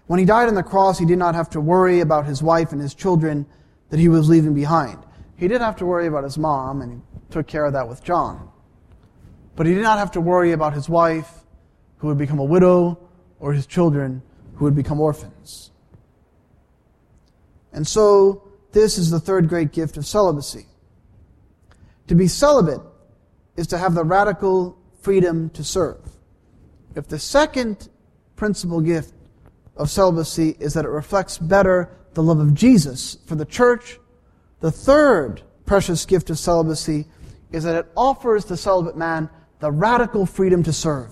When 0.06 0.18
he 0.18 0.24
died 0.24 0.48
on 0.48 0.54
the 0.54 0.62
cross, 0.62 0.98
he 0.98 1.06
did 1.06 1.18
not 1.18 1.34
have 1.34 1.50
to 1.50 1.60
worry 1.60 2.00
about 2.00 2.26
his 2.26 2.42
wife 2.42 2.72
and 2.72 2.80
his 2.80 2.94
children 2.94 3.46
that 3.88 3.98
he 3.98 4.08
was 4.08 4.28
leaving 4.28 4.54
behind. 4.54 4.98
He 5.36 5.48
did 5.48 5.60
have 5.60 5.76
to 5.76 5.86
worry 5.86 6.06
about 6.06 6.24
his 6.24 6.36
mom, 6.36 6.82
and 6.82 6.92
he 6.92 7.00
took 7.30 7.46
care 7.46 7.64
of 7.64 7.72
that 7.72 7.88
with 7.88 8.04
John. 8.04 8.50
But 9.56 9.66
he 9.66 9.74
did 9.74 9.82
not 9.82 9.98
have 9.98 10.12
to 10.12 10.20
worry 10.20 10.52
about 10.52 10.74
his 10.74 10.88
wife, 10.88 11.44
who 11.98 12.08
would 12.08 12.18
become 12.18 12.38
a 12.38 12.44
widow, 12.44 12.98
or 13.40 13.52
his 13.52 13.66
children, 13.66 14.22
who 14.56 14.64
would 14.64 14.76
become 14.76 15.00
orphans. 15.00 15.70
And 17.72 17.86
so, 17.86 18.46
this 18.72 18.98
is 18.98 19.10
the 19.10 19.20
third 19.20 19.48
great 19.48 19.72
gift 19.72 19.96
of 19.96 20.06
celibacy. 20.06 20.66
To 22.08 22.14
be 22.14 22.28
celibate 22.28 22.80
is 23.56 23.66
to 23.68 23.78
have 23.78 23.94
the 23.94 24.04
radical 24.04 24.76
freedom 25.00 25.50
to 25.50 25.64
serve. 25.64 26.00
If 26.94 27.08
the 27.08 27.18
second 27.18 27.88
principal 28.36 28.80
gift 28.80 29.13
of 29.76 29.90
celibacy 29.90 30.56
is 30.60 30.74
that 30.74 30.84
it 30.84 30.88
reflects 30.90 31.38
better 31.38 31.90
the 32.14 32.22
love 32.22 32.38
of 32.38 32.54
Jesus 32.54 33.18
for 33.26 33.34
the 33.34 33.44
church, 33.44 33.98
the 34.60 34.70
third 34.70 35.42
precious 35.66 36.06
gift 36.06 36.30
of 36.30 36.38
celibacy 36.38 37.06
is 37.52 37.64
that 37.64 37.74
it 37.74 37.92
offers 37.96 38.44
the 38.44 38.56
celibate 38.56 38.96
man 38.96 39.28
the 39.60 39.70
radical 39.70 40.26
freedom 40.26 40.62
to 40.62 40.72
serve. 40.72 41.10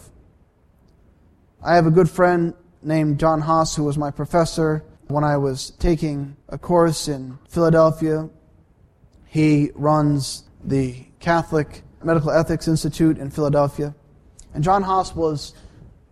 I 1.62 1.74
have 1.74 1.86
a 1.86 1.90
good 1.90 2.10
friend 2.10 2.54
named 2.82 3.18
John 3.18 3.40
Haas 3.40 3.76
who 3.76 3.84
was 3.84 3.96
my 3.96 4.10
professor 4.10 4.84
when 5.08 5.24
I 5.24 5.36
was 5.36 5.70
taking 5.78 6.36
a 6.48 6.58
course 6.58 7.08
in 7.08 7.38
Philadelphia. 7.48 8.28
He 9.26 9.70
runs 9.74 10.44
the 10.64 11.06
Catholic 11.20 11.82
Medical 12.02 12.30
Ethics 12.30 12.68
Institute 12.68 13.18
in 13.18 13.30
Philadelphia. 13.30 13.94
And 14.54 14.62
John 14.62 14.82
Haas 14.82 15.14
was, 15.14 15.54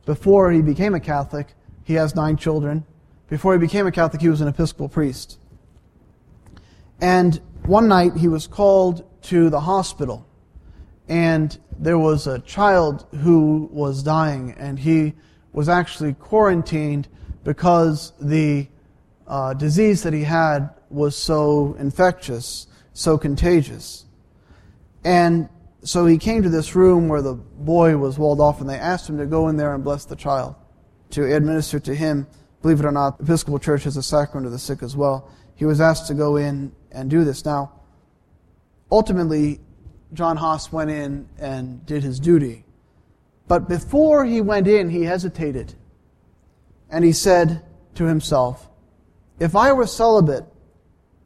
before 0.07 0.53
he 0.53 0.63
became 0.63 0.95
a 0.95 1.01
Catholic, 1.01 1.49
he 1.91 1.97
has 1.97 2.15
nine 2.15 2.37
children. 2.37 2.85
Before 3.29 3.53
he 3.53 3.59
became 3.59 3.85
a 3.85 3.91
Catholic, 3.91 4.23
he 4.23 4.29
was 4.29 4.41
an 4.41 4.47
Episcopal 4.47 4.89
priest. 4.89 5.41
And 7.01 7.41
one 7.65 7.89
night 7.89 8.17
he 8.17 8.29
was 8.29 8.47
called 8.47 9.05
to 9.23 9.51
the 9.51 9.59
hospital, 9.59 10.25
and 11.09 11.59
there 11.77 11.99
was 11.99 12.29
a 12.29 12.39
child 12.39 13.07
who 13.23 13.69
was 13.73 14.05
dying, 14.05 14.55
and 14.57 14.79
he 14.79 15.15
was 15.53 15.69
actually 15.69 16.15
quarantined 16.15 17.09
because 17.43 18.13
the 18.21 18.69
uh, 19.27 19.55
disease 19.55 20.05
that 20.05 20.13
he 20.13 20.23
had 20.23 20.71
was 20.91 21.17
so 21.17 21.75
infectious, 21.81 22.69
so 22.93 23.19
contagious. 23.19 24.05
And 25.03 25.49
so 25.83 26.07
he 26.07 26.19
came 26.19 26.45
to 26.45 26.51
this 26.51 26.77
room 26.77 27.09
where 27.09 27.23
the 27.23 27.35
boy 27.35 27.97
was 27.97 28.17
walled 28.17 28.41
off, 28.41 28.61
and 28.61 28.71
they 28.71 28.79
asked 28.79 29.09
him 29.09 29.19
to 29.19 29.27
go 29.27 29.49
in 29.49 29.57
there 29.57 29.75
and 29.75 29.83
bless 29.83 30.05
the 30.05 30.15
child, 30.17 30.55
to 31.11 31.35
administer 31.35 31.81
to 31.81 31.95
him. 31.95 32.27
Believe 32.63 32.81
it 32.81 32.87
or 32.87 32.93
not, 32.93 33.19
the 33.19 33.25
Episcopal 33.25 33.59
Church 33.59 33.85
has 33.85 33.97
a 33.97 34.03
sacrament 34.03 34.47
of 34.47 34.53
the 34.53 34.59
sick 34.59 34.83
as 34.83 34.97
well. 34.97 35.31
He 35.55 35.65
was 35.65 35.81
asked 35.81 36.07
to 36.09 36.15
go 36.15 36.37
in 36.37 36.73
and 36.91 37.11
do 37.11 37.25
this. 37.25 37.45
Now, 37.45 37.73
ultimately, 38.91 39.61
John 40.13 40.37
Haas 40.37 40.73
went 40.73 40.91
in 40.91 41.29
and 41.39 41.85
did 41.87 42.03
his 42.03 42.19
duty. 42.19 42.65
But 43.49 43.69
before 43.69 44.25
he 44.25 44.41
went 44.41 44.67
in, 44.67 44.91
he 44.91 45.05
hesitated. 45.05 45.75
And 46.91 47.05
he 47.05 47.13
said 47.13 47.63
to 47.95 48.05
himself, 48.05 48.69
If 49.39 49.55
I 49.57 49.73
were 49.73 49.87
celibate, 49.87 50.45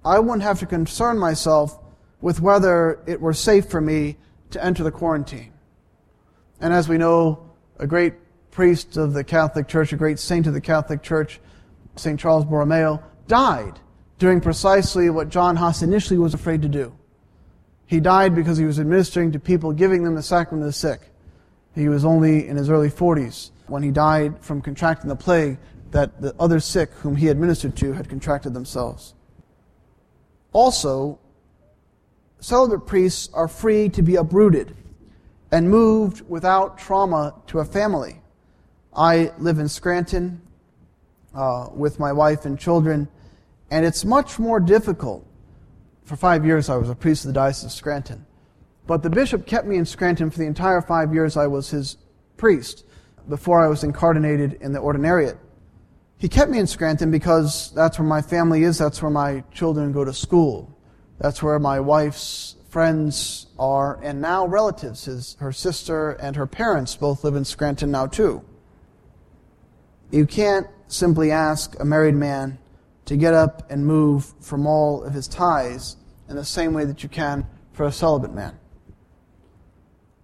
I 0.04 0.18
wouldn't 0.18 0.42
have 0.42 0.58
to 0.60 0.66
concern 0.66 1.18
myself 1.18 1.78
with 2.20 2.40
whether 2.40 3.02
it 3.06 3.20
were 3.20 3.34
safe 3.34 3.68
for 3.68 3.80
me 3.80 4.16
to 4.50 4.64
enter 4.64 4.82
the 4.82 4.90
quarantine. 4.90 5.52
And 6.60 6.72
as 6.72 6.88
we 6.88 6.98
know, 6.98 7.50
a 7.78 7.86
great 7.86 8.14
priest 8.54 8.96
of 8.96 9.12
the 9.12 9.24
Catholic 9.24 9.66
Church, 9.66 9.92
a 9.92 9.96
great 9.96 10.18
saint 10.18 10.46
of 10.46 10.54
the 10.54 10.60
Catholic 10.60 11.02
Church, 11.02 11.40
St. 11.96 12.18
Charles 12.18 12.44
Borromeo, 12.44 13.02
died 13.26 13.80
doing 14.18 14.40
precisely 14.40 15.10
what 15.10 15.28
John 15.28 15.56
Haas 15.56 15.82
initially 15.82 16.18
was 16.18 16.34
afraid 16.34 16.62
to 16.62 16.68
do. 16.68 16.96
He 17.86 17.98
died 17.98 18.34
because 18.34 18.56
he 18.56 18.64
was 18.64 18.78
administering 18.78 19.32
to 19.32 19.40
people, 19.40 19.72
giving 19.72 20.04
them 20.04 20.14
the 20.14 20.22
sacrament 20.22 20.62
of 20.62 20.68
the 20.68 20.72
sick. 20.72 21.00
He 21.74 21.88
was 21.88 22.04
only 22.04 22.46
in 22.46 22.56
his 22.56 22.70
early 22.70 22.88
40s 22.88 23.50
when 23.66 23.82
he 23.82 23.90
died 23.90 24.38
from 24.40 24.62
contracting 24.62 25.08
the 25.08 25.16
plague 25.16 25.58
that 25.90 26.20
the 26.22 26.34
other 26.38 26.60
sick 26.60 26.92
whom 26.92 27.16
he 27.16 27.28
administered 27.28 27.76
to 27.76 27.92
had 27.92 28.08
contracted 28.08 28.54
themselves. 28.54 29.14
Also, 30.52 31.18
celibate 32.38 32.86
priests 32.86 33.28
are 33.34 33.48
free 33.48 33.88
to 33.88 34.02
be 34.02 34.14
uprooted 34.14 34.76
and 35.50 35.68
moved 35.68 36.22
without 36.28 36.78
trauma 36.78 37.34
to 37.48 37.58
a 37.58 37.64
family. 37.64 38.20
I 38.96 39.32
live 39.38 39.58
in 39.58 39.68
Scranton 39.68 40.40
uh, 41.34 41.68
with 41.74 41.98
my 41.98 42.12
wife 42.12 42.44
and 42.44 42.58
children, 42.58 43.08
and 43.70 43.84
it's 43.84 44.04
much 44.04 44.38
more 44.38 44.60
difficult. 44.60 45.26
For 46.04 46.16
five 46.16 46.44
years, 46.44 46.68
I 46.68 46.76
was 46.76 46.90
a 46.90 46.94
priest 46.94 47.24
of 47.24 47.28
the 47.28 47.32
Diocese 47.32 47.64
of 47.64 47.72
Scranton. 47.72 48.26
But 48.86 49.02
the 49.02 49.10
bishop 49.10 49.46
kept 49.46 49.66
me 49.66 49.76
in 49.76 49.86
Scranton 49.86 50.30
for 50.30 50.38
the 50.38 50.46
entire 50.46 50.82
five 50.82 51.14
years 51.14 51.36
I 51.36 51.46
was 51.46 51.70
his 51.70 51.96
priest 52.36 52.84
before 53.28 53.60
I 53.60 53.68
was 53.68 53.82
incardinated 53.82 54.58
in 54.60 54.72
the 54.72 54.80
ordinariate. 54.80 55.38
He 56.18 56.28
kept 56.28 56.50
me 56.50 56.58
in 56.58 56.66
Scranton 56.66 57.10
because 57.10 57.72
that's 57.72 57.98
where 57.98 58.06
my 58.06 58.22
family 58.22 58.62
is, 58.62 58.78
that's 58.78 59.02
where 59.02 59.10
my 59.10 59.42
children 59.52 59.92
go 59.92 60.04
to 60.04 60.12
school. 60.12 60.78
That's 61.18 61.42
where 61.42 61.58
my 61.58 61.80
wife's 61.80 62.56
friends 62.68 63.46
are, 63.58 64.00
and 64.02 64.20
now 64.20 64.46
relatives. 64.46 65.06
His, 65.06 65.36
her 65.40 65.52
sister 65.52 66.10
and 66.10 66.36
her 66.36 66.46
parents 66.46 66.96
both 66.96 67.24
live 67.24 67.36
in 67.36 67.44
Scranton 67.44 67.90
now, 67.90 68.06
too. 68.06 68.44
You 70.10 70.26
can't 70.26 70.66
simply 70.88 71.30
ask 71.30 71.78
a 71.80 71.84
married 71.84 72.14
man 72.14 72.58
to 73.06 73.16
get 73.16 73.34
up 73.34 73.70
and 73.70 73.86
move 73.86 74.32
from 74.40 74.66
all 74.66 75.02
of 75.02 75.12
his 75.12 75.28
ties 75.28 75.96
in 76.28 76.36
the 76.36 76.44
same 76.44 76.72
way 76.72 76.84
that 76.84 77.02
you 77.02 77.08
can 77.08 77.46
for 77.72 77.84
a 77.84 77.92
celibate 77.92 78.32
man. 78.32 78.58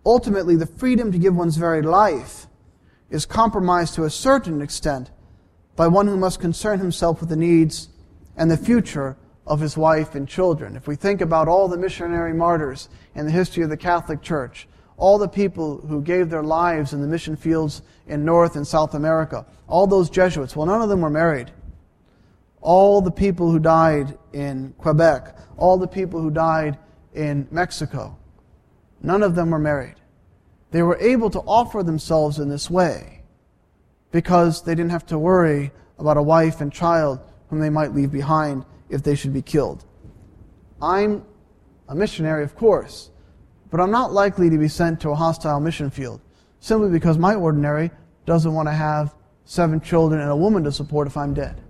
Ultimately, 0.07 0.57
the 0.57 0.67
freedom 0.67 1.13
to 1.13 1.19
give 1.19 1.37
one's 1.37 1.57
very 1.57 1.83
life 1.83 2.47
is 3.11 3.27
compromised 3.27 3.95
to 3.95 4.05
a 4.05 4.11
certain 4.11 4.63
extent 4.63 5.11
by 5.77 5.89
one 5.89 6.07
who 6.07 6.17
must 6.17 6.41
concern 6.41 6.79
himself 6.79 7.21
with 7.21 7.29
the 7.29 7.37
needs 7.37 7.89
and 8.37 8.51
the 8.51 8.57
future 8.57 9.17
of 9.47 9.61
his 9.61 9.77
wife 9.77 10.15
and 10.15 10.29
children. 10.29 10.77
If 10.77 10.87
we 10.87 10.97
think 10.97 11.21
about 11.21 11.49
all 11.49 11.69
the 11.69 11.77
missionary 11.77 12.33
martyrs 12.33 12.89
in 13.15 13.27
the 13.27 13.33
history 13.33 13.63
of 13.63 13.71
the 13.71 13.77
Catholic 13.77 14.23
Church, 14.23 14.69
all 15.01 15.17
the 15.17 15.29
people 15.29 15.79
who 15.79 16.03
gave 16.03 16.29
their 16.29 16.43
lives 16.43 16.93
in 16.93 17.01
the 17.01 17.09
mission 17.09 17.35
fields 17.35 17.81
in 18.07 18.23
North 18.23 18.55
and 18.55 18.67
South 18.67 18.95
America, 18.95 19.47
all 19.67 19.87
those 19.87 20.11
Jesuits, 20.11 20.55
well, 20.55 20.67
none 20.67 20.83
of 20.83 20.91
them 20.91 21.01
were 21.01 21.11
married. 21.11 21.51
All 22.61 23.01
the 23.01 23.11
people 23.11 23.51
who 23.51 23.59
died 23.59 24.19
in 24.35 24.75
Quebec, 24.77 25.39
all 25.57 25.79
the 25.79 25.89
people 25.89 26.21
who 26.21 26.31
died 26.31 26.79
in 27.15 27.49
Mexico, 27.51 28.19
none 29.03 29.23
of 29.23 29.35
them 29.35 29.51
were 29.51 29.59
married. 29.59 29.97
They 30.71 30.83
were 30.83 30.99
able 30.99 31.31
to 31.31 31.41
offer 31.41 31.83
themselves 31.83 32.39
in 32.39 32.51
this 32.51 32.69
way 32.69 33.23
because 34.11 34.63
they 34.63 34.75
didn't 34.75 34.91
have 34.91 35.07
to 35.07 35.19
worry 35.19 35.73
about 35.99 36.19
a 36.19 36.23
wife 36.23 36.61
and 36.61 36.71
child 36.71 37.21
whom 37.49 37.61
they 37.61 37.71
might 37.71 37.95
leave 37.95 38.13
behind 38.13 38.67
if 38.91 39.03
they 39.03 39.15
should 39.15 39.33
be 39.33 39.43
killed. 39.43 39.83
I'm 40.83 41.25
a 41.89 41.95
missionary, 41.95 42.45
of 42.45 42.55
course, 42.55 43.11
but 43.71 43.81
I'm 43.81 43.91
not 43.91 44.13
likely 44.13 44.51
to 44.51 44.59
be 44.59 44.69
sent 44.69 45.01
to 45.01 45.11
a 45.11 45.15
hostile 45.15 45.61
mission 45.61 45.91
field 45.91 46.21
simply 46.61 46.91
because 46.91 47.19
my 47.19 47.35
ordinary 47.35 47.91
doesn't 48.27 48.53
want 48.53 48.69
to 48.69 48.73
have 48.73 49.15
seven 49.45 49.81
children 49.81 50.21
and 50.21 50.31
a 50.31 50.37
woman 50.37 50.63
to 50.65 50.73
support 50.73 51.07
if 51.07 51.17
I'm 51.17 51.35
dead. 51.35 51.61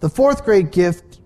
The 0.00 0.08
fourth 0.08 0.44
great 0.44 0.70
gift 0.70 1.20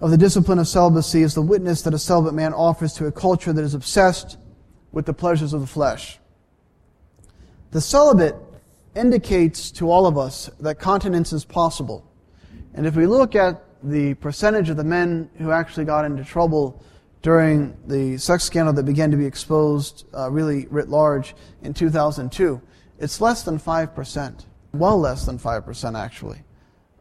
of 0.00 0.10
the 0.10 0.16
discipline 0.16 0.58
of 0.58 0.68
celibacy 0.68 1.22
is 1.22 1.34
the 1.34 1.42
witness 1.42 1.82
that 1.82 1.94
a 1.94 1.98
celibate 1.98 2.34
man 2.34 2.54
offers 2.54 2.92
to 2.94 3.06
a 3.06 3.12
culture 3.12 3.52
that 3.52 3.64
is 3.64 3.74
obsessed 3.74 4.38
with 4.92 5.06
the 5.06 5.12
pleasures 5.12 5.52
of 5.52 5.60
the 5.60 5.66
flesh. 5.66 6.18
The 7.72 7.80
celibate 7.80 8.36
indicates 8.94 9.72
to 9.72 9.90
all 9.90 10.06
of 10.06 10.16
us 10.16 10.48
that 10.60 10.78
continence 10.78 11.32
is 11.32 11.44
possible. 11.44 12.08
And 12.74 12.86
if 12.86 12.94
we 12.94 13.06
look 13.06 13.34
at 13.34 13.62
the 13.82 14.14
percentage 14.14 14.70
of 14.70 14.76
the 14.76 14.84
men 14.84 15.28
who 15.38 15.50
actually 15.50 15.84
got 15.84 16.04
into 16.04 16.24
trouble 16.24 16.82
during 17.24 17.74
the 17.86 18.18
sex 18.18 18.44
scandal 18.44 18.74
that 18.74 18.84
began 18.84 19.10
to 19.10 19.16
be 19.16 19.24
exposed 19.24 20.04
uh, 20.14 20.30
really 20.30 20.66
writ 20.66 20.90
large 20.90 21.34
in 21.62 21.72
2002, 21.72 22.60
it's 22.98 23.18
less 23.18 23.42
than 23.44 23.58
5%. 23.58 24.44
Well 24.74 25.00
less 25.00 25.24
than 25.24 25.38
5%, 25.38 25.98
actually. 25.98 26.42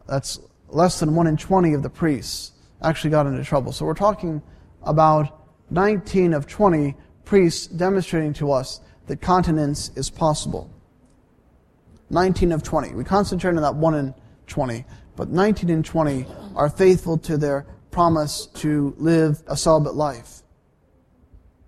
That's 0.07 0.39
less 0.69 1.01
than 1.01 1.13
1 1.13 1.27
in 1.27 1.35
20 1.35 1.73
of 1.73 1.83
the 1.83 1.89
priests 1.89 2.53
actually 2.81 3.09
got 3.09 3.27
into 3.27 3.43
trouble. 3.43 3.73
So 3.73 3.85
we're 3.85 3.95
talking 3.95 4.41
about 4.83 5.41
19 5.71 6.33
of 6.33 6.47
20 6.47 6.95
priests 7.25 7.67
demonstrating 7.67 8.31
to 8.35 8.53
us 8.53 8.79
that 9.07 9.19
continence 9.19 9.91
is 9.97 10.09
possible. 10.09 10.69
19 12.11 12.53
of 12.53 12.63
20. 12.63 12.93
We 12.93 13.03
concentrate 13.03 13.57
on 13.57 13.61
that 13.61 13.75
1 13.75 13.95
in 13.95 14.13
20 14.47 14.85
but 15.15 15.29
19 15.29 15.69
and 15.69 15.85
20 15.85 16.25
are 16.55 16.69
faithful 16.69 17.17
to 17.19 17.37
their 17.37 17.65
promise 17.93 18.47
to 18.47 18.93
live 18.97 19.41
a 19.47 19.55
celibate 19.55 19.95
life. 19.95 20.41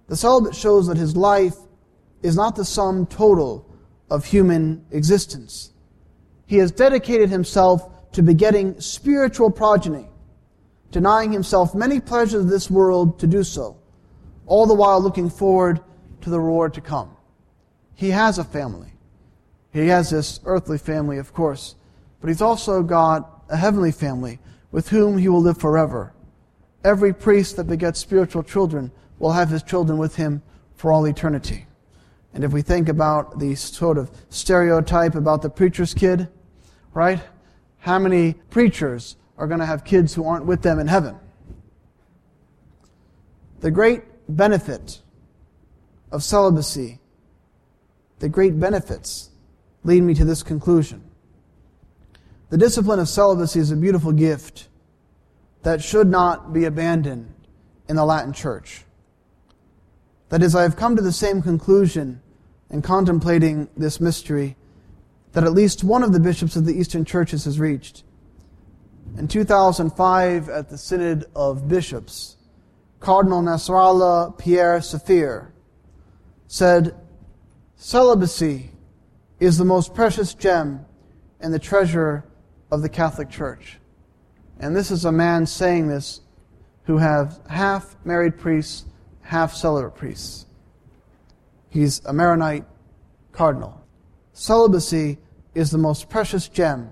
The 0.08 0.18
celibate 0.18 0.56
shows 0.56 0.88
that 0.88 0.98
his 0.98 1.16
life 1.16 1.56
is 2.22 2.36
not 2.36 2.56
the 2.56 2.66
sum 2.66 3.06
total 3.06 3.66
of 4.10 4.26
human 4.26 4.86
existence. 4.92 5.72
He 6.48 6.58
has 6.58 6.72
dedicated 6.72 7.30
himself 7.30 8.12
to 8.14 8.24
begetting 8.24 8.80
spiritual 8.80 9.52
progeny, 9.52 10.08
denying 10.92 11.32
himself 11.32 11.76
many 11.76 12.00
pleasures 12.00 12.46
of 12.46 12.50
this 12.50 12.72
world 12.72 13.20
to 13.20 13.28
do 13.28 13.44
so, 13.44 13.78
all 14.48 14.66
the 14.66 14.74
while 14.74 15.02
looking 15.02 15.30
forward 15.30 15.80
to 16.22 16.30
the 16.30 16.40
reward 16.40 16.74
to 16.74 16.82
come. 16.82 17.16
He 17.94 18.10
has 18.10 18.40
a 18.40 18.44
family. 18.44 18.94
He 19.72 19.88
has 19.88 20.10
this 20.10 20.40
earthly 20.46 20.78
family, 20.78 21.18
of 21.18 21.34
course, 21.34 21.76
but 22.20 22.30
he's 22.30 22.42
also 22.42 22.82
got 22.82 23.44
a 23.50 23.58
heavenly 23.58 23.92
family 23.92 24.40
with 24.72 24.90
whom 24.90 25.18
he 25.18 25.30
will 25.30 25.42
live 25.42 25.60
forever. 25.60 26.15
Every 26.86 27.14
priest 27.14 27.56
that 27.56 27.64
begets 27.64 28.00
spiritual 28.00 28.44
children 28.44 28.92
will 29.18 29.32
have 29.32 29.50
his 29.50 29.64
children 29.64 29.98
with 29.98 30.18
him 30.18 30.44
for 30.76 30.94
all 30.94 31.08
eternity. 31.08 31.66
And 32.32 32.44
if 32.44 32.52
we 32.52 32.62
think 32.62 32.90
about 32.90 33.40
the 33.40 33.56
sort 33.56 33.98
of 33.98 34.12
stereotype 34.30 35.16
about 35.16 35.42
the 35.42 35.50
preacher's 35.50 35.96
kid, 35.96 36.28
right? 36.94 37.20
How 37.80 37.98
many 37.98 38.34
preachers 38.52 39.16
are 39.36 39.48
going 39.48 39.62
to 39.62 39.66
have 39.66 39.84
kids 39.84 40.14
who 40.14 40.28
aren't 40.28 40.46
with 40.46 40.62
them 40.62 40.78
in 40.78 40.86
heaven? 40.86 41.18
The 43.62 43.72
great 43.72 44.04
benefit 44.30 45.02
of 46.12 46.22
celibacy, 46.22 47.00
the 48.20 48.30
great 48.30 48.60
benefits 48.60 49.32
lead 49.84 50.04
me 50.04 50.14
to 50.14 50.24
this 50.24 50.44
conclusion. 50.44 51.04
The 52.52 52.60
discipline 52.60 53.00
of 53.00 53.10
celibacy 53.10 53.60
is 53.60 53.72
a 53.72 53.76
beautiful 53.76 54.12
gift 54.12 54.68
that 55.66 55.84
should 55.84 56.08
not 56.08 56.54
be 56.54 56.66
abandoned 56.66 57.34
in 57.90 57.96
the 57.96 58.06
Latin 58.06 58.32
Church. 58.32 58.84
That 60.30 60.44
is, 60.44 60.54
I 60.54 60.62
have 60.62 60.76
come 60.76 60.96
to 60.96 61.02
the 61.02 61.12
same 61.12 61.42
conclusion 61.42 62.22
in 62.70 62.84
contemplating 62.84 63.68
this 63.76 64.00
mystery 64.00 64.58
that 65.32 65.44
at 65.44 65.54
least 65.54 65.84
one 65.84 66.04
of 66.04 66.14
the 66.14 66.20
bishops 66.20 66.56
of 66.56 66.66
the 66.66 66.80
Eastern 66.80 67.04
churches 67.04 67.46
has 67.46 67.60
reached. 67.60 68.04
In 69.18 69.28
2005, 69.28 70.50
at 70.50 70.70
the 70.70 70.78
Synod 70.78 71.26
of 71.36 71.68
Bishops, 71.68 72.38
Cardinal 73.00 73.42
Nasrallah 73.42 74.38
Pierre 74.38 74.82
Sfeir 74.82 75.52
said, 76.46 76.96
Celibacy 77.76 78.70
is 79.40 79.58
the 79.58 79.66
most 79.66 79.96
precious 79.96 80.36
gem 80.36 80.86
and 81.40 81.52
the 81.52 81.58
treasure 81.58 82.24
of 82.70 82.84
the 82.84 82.90
Catholic 82.90 83.32
Church. 83.32 83.80
And 84.60 84.76
this 84.76 84.92
is 84.92 85.06
a 85.06 85.12
man 85.12 85.46
saying 85.46 85.88
this 85.88 86.22
who 86.84 86.98
have 86.98 87.40
half 87.50 87.96
married 88.06 88.38
priests, 88.38 88.86
half 89.22 89.54
celibate 89.54 89.96
priests. 89.96 90.46
He's 91.70 92.04
a 92.06 92.14
Maronite 92.14 92.64
cardinal. 93.32 93.82
Celibacy 94.34 95.18
is 95.54 95.72
the 95.72 95.78
most 95.78 96.10
precious 96.10 96.48
gem 96.48 96.90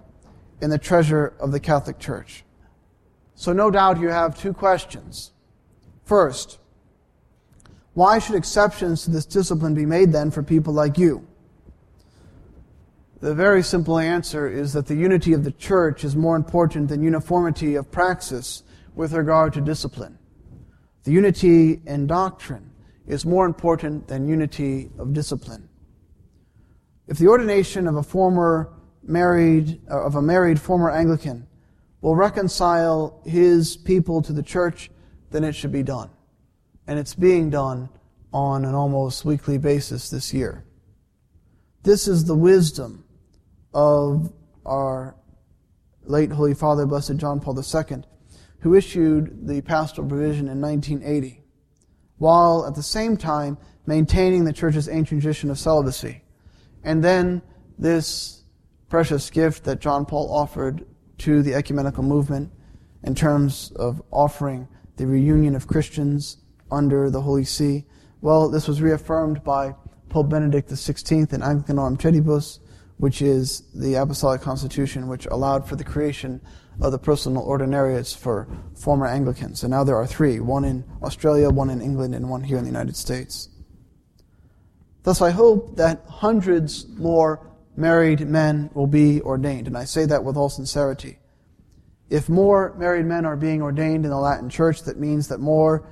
in 0.61 0.69
the 0.69 0.77
treasure 0.77 1.33
of 1.39 1.51
the 1.51 1.59
Catholic 1.59 1.99
Church. 1.99 2.43
So, 3.35 3.53
no 3.53 3.71
doubt 3.71 3.99
you 3.99 4.09
have 4.09 4.39
two 4.39 4.53
questions. 4.53 5.31
First, 6.05 6.59
why 7.93 8.19
should 8.19 8.35
exceptions 8.35 9.03
to 9.03 9.11
this 9.11 9.25
discipline 9.25 9.73
be 9.73 9.85
made 9.85 10.11
then 10.11 10.31
for 10.31 10.43
people 10.43 10.73
like 10.73 10.97
you? 10.97 11.27
The 13.23 13.33
very 13.33 13.63
simple 13.63 13.99
answer 13.99 14.49
is 14.49 14.73
that 14.73 14.87
the 14.87 14.95
unity 14.95 15.31
of 15.31 15.45
the 15.45 15.51
church 15.53 16.03
is 16.03 16.13
more 16.13 16.35
important 16.35 16.89
than 16.89 17.01
uniformity 17.01 17.75
of 17.75 17.89
praxis 17.89 18.63
with 18.95 19.13
regard 19.13 19.53
to 19.53 19.61
discipline. 19.61 20.17
The 21.05 21.13
unity 21.13 21.79
in 21.85 22.05
doctrine 22.05 22.69
is 23.07 23.25
more 23.25 23.45
important 23.45 24.09
than 24.09 24.27
unity 24.27 24.91
of 24.99 25.13
discipline. 25.13 25.69
If 27.07 27.17
the 27.17 27.29
ordination 27.29 27.87
of 27.87 27.95
a 27.95 28.03
former 28.03 28.73
married, 29.03 29.79
uh, 29.89 30.03
of 30.03 30.15
a 30.15 30.21
married 30.21 30.59
former 30.59 30.91
Anglican 30.91 31.47
will 32.01 32.17
reconcile 32.17 33.21
his 33.25 33.77
people 33.77 34.21
to 34.21 34.33
the 34.33 34.43
church, 34.43 34.91
then 35.31 35.45
it 35.45 35.55
should 35.55 35.71
be 35.71 35.83
done. 35.83 36.09
And 36.87 36.99
it's 36.99 37.15
being 37.15 37.49
done 37.49 37.87
on 38.33 38.65
an 38.65 38.75
almost 38.75 39.23
weekly 39.23 39.57
basis 39.57 40.09
this 40.09 40.33
year. 40.33 40.65
This 41.83 42.09
is 42.09 42.25
the 42.25 42.35
wisdom 42.35 43.05
of 43.73 44.31
our 44.65 45.15
late 46.05 46.31
Holy 46.31 46.53
Father, 46.53 46.85
Blessed 46.85 47.17
John 47.17 47.39
Paul 47.39 47.57
II, 47.57 48.03
who 48.59 48.75
issued 48.75 49.47
the 49.47 49.61
pastoral 49.61 50.07
provision 50.07 50.47
in 50.47 50.61
1980, 50.61 51.41
while 52.17 52.65
at 52.65 52.75
the 52.75 52.83
same 52.83 53.17
time 53.17 53.57
maintaining 53.85 54.45
the 54.45 54.53
Church's 54.53 54.87
ancient 54.87 55.21
tradition 55.21 55.49
of 55.49 55.59
celibacy. 55.59 56.23
And 56.83 57.03
then 57.03 57.41
this 57.77 58.43
precious 58.89 59.29
gift 59.29 59.63
that 59.63 59.79
John 59.79 60.05
Paul 60.05 60.33
offered 60.33 60.85
to 61.19 61.41
the 61.41 61.53
ecumenical 61.53 62.03
movement 62.03 62.51
in 63.03 63.15
terms 63.15 63.71
of 63.75 64.01
offering 64.11 64.67
the 64.97 65.07
reunion 65.07 65.55
of 65.55 65.67
Christians 65.67 66.37
under 66.71 67.09
the 67.09 67.21
Holy 67.21 67.43
See. 67.43 67.85
Well, 68.21 68.49
this 68.49 68.67
was 68.67 68.81
reaffirmed 68.81 69.43
by 69.43 69.75
Pope 70.09 70.29
Benedict 70.29 70.69
XVI 70.69 71.33
in 71.33 71.41
Anglicanorum 71.41 71.99
Coetibus, 71.99 72.59
which 72.97 73.21
is 73.21 73.63
the 73.73 73.95
Apostolic 73.95 74.41
Constitution, 74.41 75.07
which 75.07 75.25
allowed 75.27 75.67
for 75.67 75.75
the 75.75 75.83
creation 75.83 76.41
of 76.81 76.91
the 76.91 76.99
personal 76.99 77.45
ordinariates 77.45 78.15
for 78.15 78.47
former 78.75 79.05
Anglicans. 79.05 79.63
And 79.63 79.71
now 79.71 79.83
there 79.83 79.95
are 79.95 80.07
three 80.07 80.39
one 80.39 80.63
in 80.63 80.83
Australia, 81.01 81.49
one 81.49 81.69
in 81.69 81.81
England, 81.81 82.15
and 82.15 82.29
one 82.29 82.43
here 82.43 82.57
in 82.57 82.63
the 82.63 82.69
United 82.69 82.95
States. 82.95 83.49
Thus, 85.03 85.21
I 85.21 85.31
hope 85.31 85.75
that 85.75 86.05
hundreds 86.07 86.87
more 86.87 87.49
married 87.75 88.21
men 88.21 88.69
will 88.73 88.87
be 88.87 89.21
ordained, 89.21 89.67
and 89.67 89.77
I 89.77 89.83
say 89.83 90.05
that 90.05 90.23
with 90.23 90.37
all 90.37 90.49
sincerity. 90.49 91.19
If 92.09 92.29
more 92.29 92.73
married 92.77 93.05
men 93.05 93.25
are 93.25 93.35
being 93.35 93.61
ordained 93.61 94.05
in 94.05 94.11
the 94.11 94.17
Latin 94.17 94.49
Church, 94.49 94.83
that 94.83 94.99
means 94.99 95.27
that 95.27 95.39
more 95.39 95.89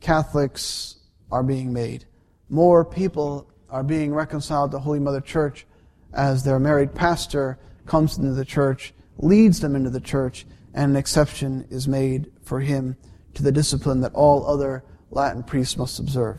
Catholics 0.00 0.96
are 1.32 1.42
being 1.42 1.72
made. 1.72 2.04
More 2.48 2.84
people 2.84 3.50
are 3.70 3.82
being 3.82 4.14
reconciled 4.14 4.70
to 4.72 4.78
Holy 4.78 5.00
Mother 5.00 5.20
Church 5.20 5.66
as 6.14 6.42
their 6.42 6.58
married 6.58 6.94
pastor 6.94 7.58
comes 7.86 8.16
into 8.16 8.32
the 8.32 8.44
church, 8.44 8.94
leads 9.18 9.60
them 9.60 9.76
into 9.76 9.90
the 9.90 10.00
church, 10.00 10.46
and 10.72 10.92
an 10.92 10.96
exception 10.96 11.66
is 11.70 11.86
made 11.86 12.30
for 12.42 12.60
him 12.60 12.96
to 13.34 13.42
the 13.42 13.52
discipline 13.52 14.00
that 14.00 14.14
all 14.14 14.46
other 14.46 14.84
Latin 15.10 15.42
priests 15.42 15.76
must 15.76 15.98
observe. 15.98 16.38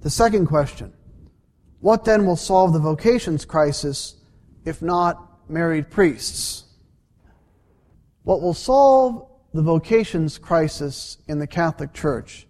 The 0.00 0.10
second 0.10 0.46
question 0.46 0.92
What 1.80 2.04
then 2.04 2.26
will 2.26 2.36
solve 2.36 2.72
the 2.72 2.78
vocations 2.78 3.44
crisis 3.44 4.16
if 4.64 4.82
not 4.82 5.50
married 5.50 5.90
priests? 5.90 6.64
What 8.22 8.40
will 8.40 8.54
solve 8.54 9.28
the 9.52 9.62
vocations 9.62 10.38
crisis 10.38 11.18
in 11.28 11.38
the 11.38 11.46
Catholic 11.46 11.92
Church 11.92 12.46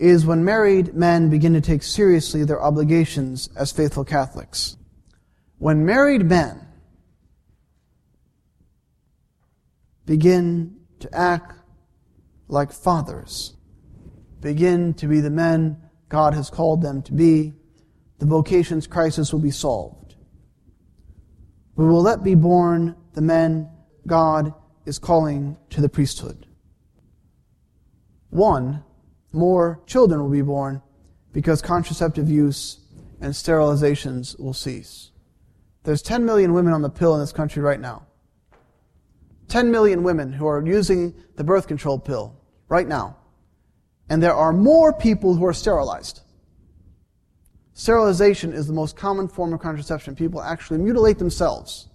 is 0.00 0.24
when 0.24 0.42
married 0.42 0.94
men 0.94 1.28
begin 1.28 1.52
to 1.52 1.60
take 1.60 1.82
seriously 1.82 2.42
their 2.42 2.62
obligations 2.62 3.50
as 3.54 3.70
faithful 3.70 4.04
Catholics. 4.04 4.78
When 5.58 5.84
married 5.84 6.24
men 6.24 6.66
begin 10.06 10.80
to 11.00 11.14
act 11.14 11.54
like 12.48 12.72
fathers, 12.72 13.54
begin 14.40 14.94
to 14.94 15.06
be 15.06 15.20
the 15.20 15.30
men 15.30 15.76
God 16.08 16.32
has 16.32 16.48
called 16.48 16.80
them 16.80 17.02
to 17.02 17.12
be, 17.12 17.52
the 18.18 18.26
vocations 18.26 18.86
crisis 18.86 19.34
will 19.34 19.40
be 19.40 19.50
solved. 19.50 20.14
We 21.76 21.84
will 21.84 22.02
let 22.02 22.24
be 22.24 22.34
born 22.34 22.96
the 23.12 23.20
men 23.20 23.70
God 24.06 24.54
is 24.86 24.98
calling 24.98 25.58
to 25.68 25.82
the 25.82 25.90
priesthood. 25.90 26.46
One, 28.30 28.82
more 29.32 29.80
children 29.86 30.22
will 30.22 30.30
be 30.30 30.42
born 30.42 30.82
because 31.32 31.62
contraceptive 31.62 32.28
use 32.28 32.78
and 33.20 33.32
sterilizations 33.32 34.38
will 34.38 34.54
cease. 34.54 35.10
There's 35.84 36.02
10 36.02 36.24
million 36.24 36.52
women 36.52 36.72
on 36.72 36.82
the 36.82 36.90
pill 36.90 37.14
in 37.14 37.20
this 37.20 37.32
country 37.32 37.62
right 37.62 37.80
now. 37.80 38.06
10 39.48 39.70
million 39.70 40.02
women 40.02 40.32
who 40.32 40.46
are 40.46 40.64
using 40.64 41.14
the 41.36 41.44
birth 41.44 41.66
control 41.66 41.98
pill 41.98 42.36
right 42.68 42.86
now. 42.86 43.16
And 44.08 44.22
there 44.22 44.34
are 44.34 44.52
more 44.52 44.92
people 44.92 45.34
who 45.34 45.44
are 45.46 45.52
sterilized. 45.52 46.20
Sterilization 47.72 48.52
is 48.52 48.66
the 48.66 48.72
most 48.72 48.96
common 48.96 49.26
form 49.28 49.52
of 49.52 49.60
contraception. 49.60 50.14
People 50.14 50.42
actually 50.42 50.78
mutilate 50.78 51.18
themselves 51.18 51.88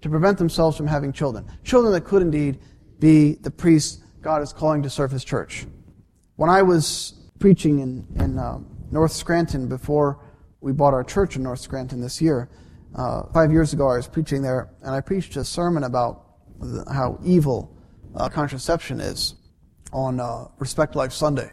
to 0.00 0.08
prevent 0.08 0.36
themselves 0.36 0.76
from 0.76 0.86
having 0.86 1.12
children. 1.12 1.46
Children 1.64 1.92
that 1.92 2.04
could 2.04 2.22
indeed 2.22 2.58
be 2.98 3.34
the 3.34 3.50
priests 3.50 4.02
God 4.20 4.42
is 4.42 4.52
calling 4.52 4.82
to 4.82 4.90
serve 4.90 5.10
His 5.10 5.24
church. 5.24 5.66
When 6.42 6.50
I 6.50 6.60
was 6.62 7.14
preaching 7.38 7.78
in, 7.78 8.04
in 8.16 8.36
uh, 8.36 8.58
North 8.90 9.12
Scranton 9.12 9.68
before 9.68 10.18
we 10.60 10.72
bought 10.72 10.92
our 10.92 11.04
church 11.04 11.36
in 11.36 11.44
North 11.44 11.60
Scranton 11.60 12.00
this 12.00 12.20
year, 12.20 12.50
uh, 12.96 13.22
five 13.32 13.52
years 13.52 13.72
ago 13.72 13.88
I 13.88 13.94
was 13.94 14.08
preaching 14.08 14.42
there, 14.42 14.68
and 14.82 14.92
I 14.92 15.02
preached 15.02 15.36
a 15.36 15.44
sermon 15.44 15.84
about 15.84 16.24
how 16.92 17.20
evil 17.24 17.78
uh, 18.16 18.28
contraception 18.28 18.98
is 18.98 19.36
on 19.92 20.18
uh, 20.18 20.46
Respect 20.58 20.96
Life 20.96 21.12
Sunday. 21.12 21.48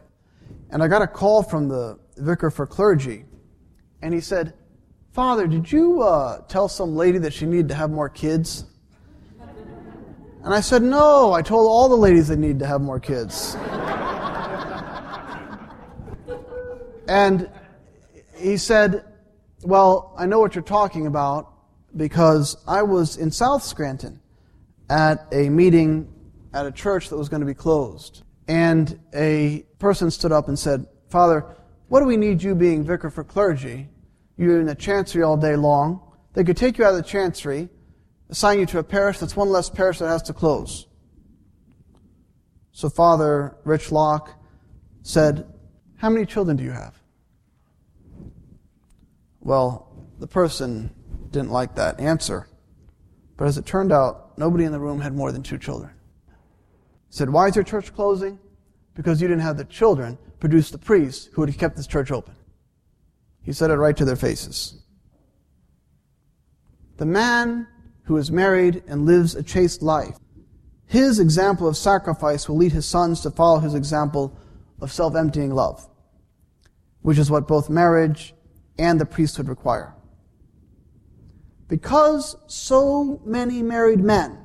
And 0.71 0.81
I 0.81 0.87
got 0.87 1.03
a 1.03 1.07
call 1.07 1.43
from 1.43 1.69
the 1.69 1.99
vicar 2.17 2.49
for 2.49 2.65
clergy, 2.65 3.25
and 4.01 4.11
he 4.11 4.21
said, 4.21 4.55
Father, 5.11 5.45
did 5.45 5.71
you 5.71 6.01
uh, 6.01 6.41
tell 6.47 6.67
some 6.67 6.95
lady 6.95 7.19
that 7.19 7.33
she 7.33 7.45
needed 7.45 7.69
to 7.69 7.75
have 7.75 7.91
more 7.91 8.09
kids? 8.09 8.65
And 10.43 10.51
I 10.51 10.61
said, 10.61 10.81
No, 10.81 11.31
I 11.31 11.43
told 11.43 11.67
all 11.69 11.89
the 11.89 11.95
ladies 11.95 12.29
they 12.29 12.35
need 12.35 12.57
to 12.57 12.65
have 12.65 12.81
more 12.81 12.99
kids. 12.99 13.55
And 17.09 17.49
he 18.35 18.57
said, 18.57 19.03
Well, 19.63 20.13
I 20.17 20.25
know 20.25 20.39
what 20.39 20.55
you're 20.55 20.63
talking 20.63 21.07
about 21.07 21.51
because 21.95 22.55
I 22.67 22.83
was 22.83 23.17
in 23.17 23.31
South 23.31 23.63
Scranton 23.63 24.21
at 24.89 25.27
a 25.31 25.49
meeting 25.49 26.13
at 26.53 26.65
a 26.65 26.71
church 26.71 27.09
that 27.09 27.17
was 27.17 27.27
going 27.27 27.41
to 27.41 27.45
be 27.47 27.53
closed. 27.53 28.23
And 28.47 28.99
a 29.13 29.65
person 29.79 30.09
stood 30.09 30.31
up 30.31 30.47
and 30.47 30.57
said, 30.57 30.85
Father, 31.09 31.45
what 31.87 31.99
do 31.99 32.05
we 32.05 32.17
need 32.17 32.41
you 32.41 32.55
being 32.55 32.83
vicar 32.83 33.09
for 33.09 33.23
clergy 33.23 33.89
you're 34.39 34.61
in 34.61 34.67
the 34.67 34.75
chancery 34.75 35.21
all 35.21 35.35
day 35.35 35.57
long. 35.57 36.01
They 36.33 36.45
could 36.45 36.55
take 36.55 36.77
you 36.77 36.85
out 36.85 36.91
of 36.91 36.95
the 36.95 37.03
chancery, 37.03 37.67
assign 38.29 38.59
you 38.59 38.65
to 38.67 38.79
a 38.79 38.83
parish 38.83 39.19
that's 39.19 39.35
one 39.35 39.49
less 39.49 39.69
parish 39.69 39.99
that 39.99 40.07
has 40.07 40.23
to 40.23 40.33
close. 40.33 40.87
So 42.71 42.89
Father 42.89 43.57
Rich 43.65 43.91
Locke 43.91 44.33
said, 45.03 45.45
How 45.97 46.09
many 46.09 46.25
children 46.25 46.55
do 46.55 46.63
you 46.63 46.71
have? 46.71 46.98
Well, 49.41 49.89
the 50.19 50.27
person 50.27 50.93
didn't 51.31 51.51
like 51.51 51.75
that 51.75 51.99
answer. 51.99 52.47
But 53.37 53.47
as 53.47 53.57
it 53.57 53.65
turned 53.65 53.91
out, 53.91 54.37
nobody 54.37 54.65
in 54.65 54.71
the 54.71 54.79
room 54.79 54.99
had 54.99 55.15
more 55.15 55.31
than 55.31 55.43
two 55.43 55.57
children. 55.57 55.91
He 56.27 57.15
said, 57.15 57.29
Why 57.29 57.47
is 57.47 57.55
your 57.55 57.63
church 57.63 57.93
closing? 57.93 58.37
Because 58.95 59.21
you 59.21 59.27
didn't 59.27 59.43
have 59.43 59.57
the 59.57 59.65
children 59.65 60.17
produce 60.39 60.71
the 60.71 60.77
priests 60.77 61.29
who 61.31 61.41
would 61.41 61.49
have 61.49 61.57
kept 61.57 61.77
this 61.77 61.87
church 61.87 62.11
open. 62.11 62.35
He 63.43 63.53
said 63.53 63.71
it 63.71 63.75
right 63.75 63.95
to 63.97 64.05
their 64.05 64.15
faces. 64.15 64.81
The 66.97 67.05
man 67.05 67.67
who 68.03 68.17
is 68.17 68.31
married 68.31 68.83
and 68.87 69.05
lives 69.05 69.35
a 69.35 69.43
chaste 69.43 69.81
life, 69.81 70.17
his 70.85 71.19
example 71.19 71.67
of 71.67 71.77
sacrifice 71.77 72.49
will 72.49 72.57
lead 72.57 72.73
his 72.73 72.85
sons 72.85 73.21
to 73.21 73.31
follow 73.31 73.59
his 73.59 73.75
example 73.75 74.37
of 74.81 74.91
self 74.91 75.15
emptying 75.15 75.53
love, 75.53 75.87
which 77.01 77.17
is 77.17 77.31
what 77.31 77.47
both 77.47 77.69
marriage 77.69 78.33
and 78.79 78.99
the 78.99 79.05
priesthood 79.05 79.47
require. 79.47 79.93
Because 81.67 82.35
so 82.47 83.21
many 83.25 83.61
married 83.61 83.99
men 83.99 84.39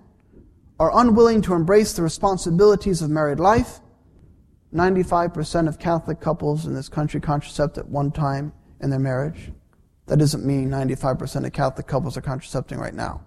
are 0.79 0.91
unwilling 0.99 1.41
to 1.43 1.55
embrace 1.55 1.95
the 1.95 2.03
responsibilities 2.03 3.01
of 3.01 3.09
married 3.09 3.41
life, 3.41 3.81
95% 4.75 5.69
of 5.69 5.79
Catholic 5.79 6.21
couples 6.21 6.67
in 6.67 6.75
this 6.75 6.89
country 6.89 7.21
contracept 7.21 7.79
at 7.79 7.89
one 7.89 8.11
time 8.11 8.53
in 8.81 8.91
their 8.91 8.99
marriage. 8.99 9.53
That 10.07 10.19
doesn't 10.19 10.45
mean 10.45 10.69
95% 10.69 11.47
of 11.47 11.53
Catholic 11.53 11.87
couples 11.87 12.17
are 12.17 12.21
contracepting 12.21 12.79
right 12.79 12.93
now. 12.93 13.25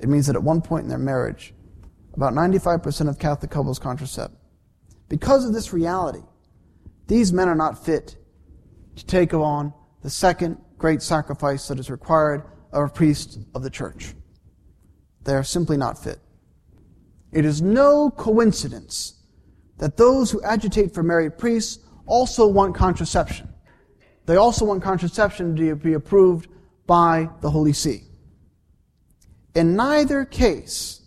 It 0.00 0.08
means 0.08 0.26
that 0.26 0.36
at 0.36 0.42
one 0.42 0.60
point 0.60 0.82
in 0.82 0.88
their 0.88 0.98
marriage, 0.98 1.54
about 2.14 2.34
95% 2.34 3.08
of 3.08 3.18
Catholic 3.18 3.50
couples 3.50 3.78
contracept. 3.78 4.32
Because 5.08 5.46
of 5.46 5.54
this 5.54 5.72
reality, 5.72 6.22
these 7.06 7.32
men 7.32 7.48
are 7.48 7.54
not 7.54 7.82
fit 7.82 8.16
to 8.96 9.06
take 9.06 9.32
on 9.32 9.72
the 10.02 10.10
second 10.10 10.58
great 10.76 11.02
sacrifice 11.02 11.68
that 11.68 11.78
is 11.78 11.90
required 11.90 12.44
of 12.72 12.84
a 12.84 12.88
priest 12.88 13.38
of 13.54 13.62
the 13.62 13.70
church. 13.70 14.14
They 15.24 15.34
are 15.34 15.44
simply 15.44 15.76
not 15.76 16.02
fit. 16.02 16.20
It 17.32 17.44
is 17.44 17.60
no 17.60 18.10
coincidence 18.10 19.14
that 19.78 19.96
those 19.96 20.30
who 20.30 20.42
agitate 20.42 20.94
for 20.94 21.02
married 21.02 21.38
priests 21.38 21.84
also 22.06 22.46
want 22.46 22.74
contraception. 22.74 23.48
They 24.26 24.36
also 24.36 24.64
want 24.64 24.82
contraception 24.82 25.56
to 25.56 25.74
be 25.76 25.92
approved 25.94 26.48
by 26.86 27.28
the 27.40 27.50
Holy 27.50 27.72
See. 27.72 28.02
In 29.54 29.76
neither 29.76 30.24
case, 30.24 31.02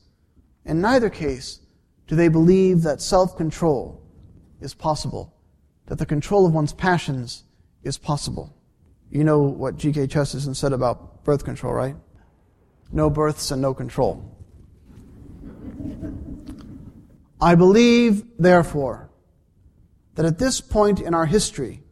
in 0.66 0.82
neither 0.82 1.10
case, 1.10 1.60
do 2.08 2.16
they 2.16 2.28
believe 2.28 2.82
that 2.84 3.02
self-control 3.02 4.02
is 4.60 4.74
possible, 4.74 5.34
that 5.88 5.98
the 5.98 6.06
control 6.06 6.46
of 6.46 6.54
one's 6.54 6.74
passions 6.74 7.44
is 7.84 7.98
possible. 7.98 8.56
You 9.12 9.26
know 9.26 9.42
what 9.42 9.76
G.K. 9.76 10.08
Chesterton 10.08 10.56
said 10.56 10.72
about 10.72 11.26
birth 11.26 11.44
control, 11.44 11.74
right? 11.74 11.98
No 12.94 13.10
births 13.10 13.52
and 13.52 13.62
no 13.62 13.74
control. 13.74 14.26
I 17.42 17.56
believe, 17.56 18.24
therefore, 18.40 19.10
that 20.16 20.26
at 20.26 20.40
this 20.40 20.62
point 20.62 21.02
in 21.02 21.14
our 21.14 21.26
history, 21.26 21.84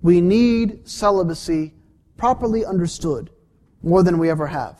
we 0.00 0.20
need 0.20 0.88
celibacy 0.88 1.74
properly 2.16 2.64
understood 2.64 3.30
more 3.82 4.02
than 4.02 4.18
we 4.18 4.30
ever 4.30 4.46
have. 4.46 4.78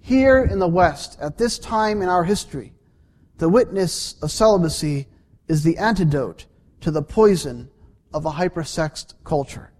Here 0.00 0.44
in 0.44 0.58
the 0.58 0.68
West, 0.68 1.18
at 1.20 1.38
this 1.38 1.58
time 1.58 2.02
in 2.02 2.08
our 2.08 2.24
history, 2.24 2.74
the 3.38 3.48
witness 3.48 4.16
of 4.22 4.30
celibacy 4.30 5.06
is 5.48 5.62
the 5.62 5.78
antidote 5.78 6.46
to 6.80 6.90
the 6.90 7.02
poison 7.02 7.70
of 8.12 8.26
a 8.26 8.30
hypersexed 8.30 9.14
culture. 9.24 9.72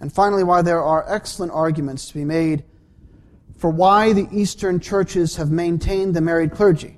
And 0.00 0.12
finally, 0.12 0.44
why 0.44 0.62
there 0.62 0.82
are 0.82 1.04
excellent 1.12 1.52
arguments 1.52 2.08
to 2.08 2.14
be 2.14 2.24
made 2.24 2.64
for 3.58 3.70
why 3.70 4.14
the 4.14 4.26
Eastern 4.32 4.80
churches 4.80 5.36
have 5.36 5.50
maintained 5.50 6.14
the 6.14 6.20
married 6.22 6.52
clergy. 6.52 6.96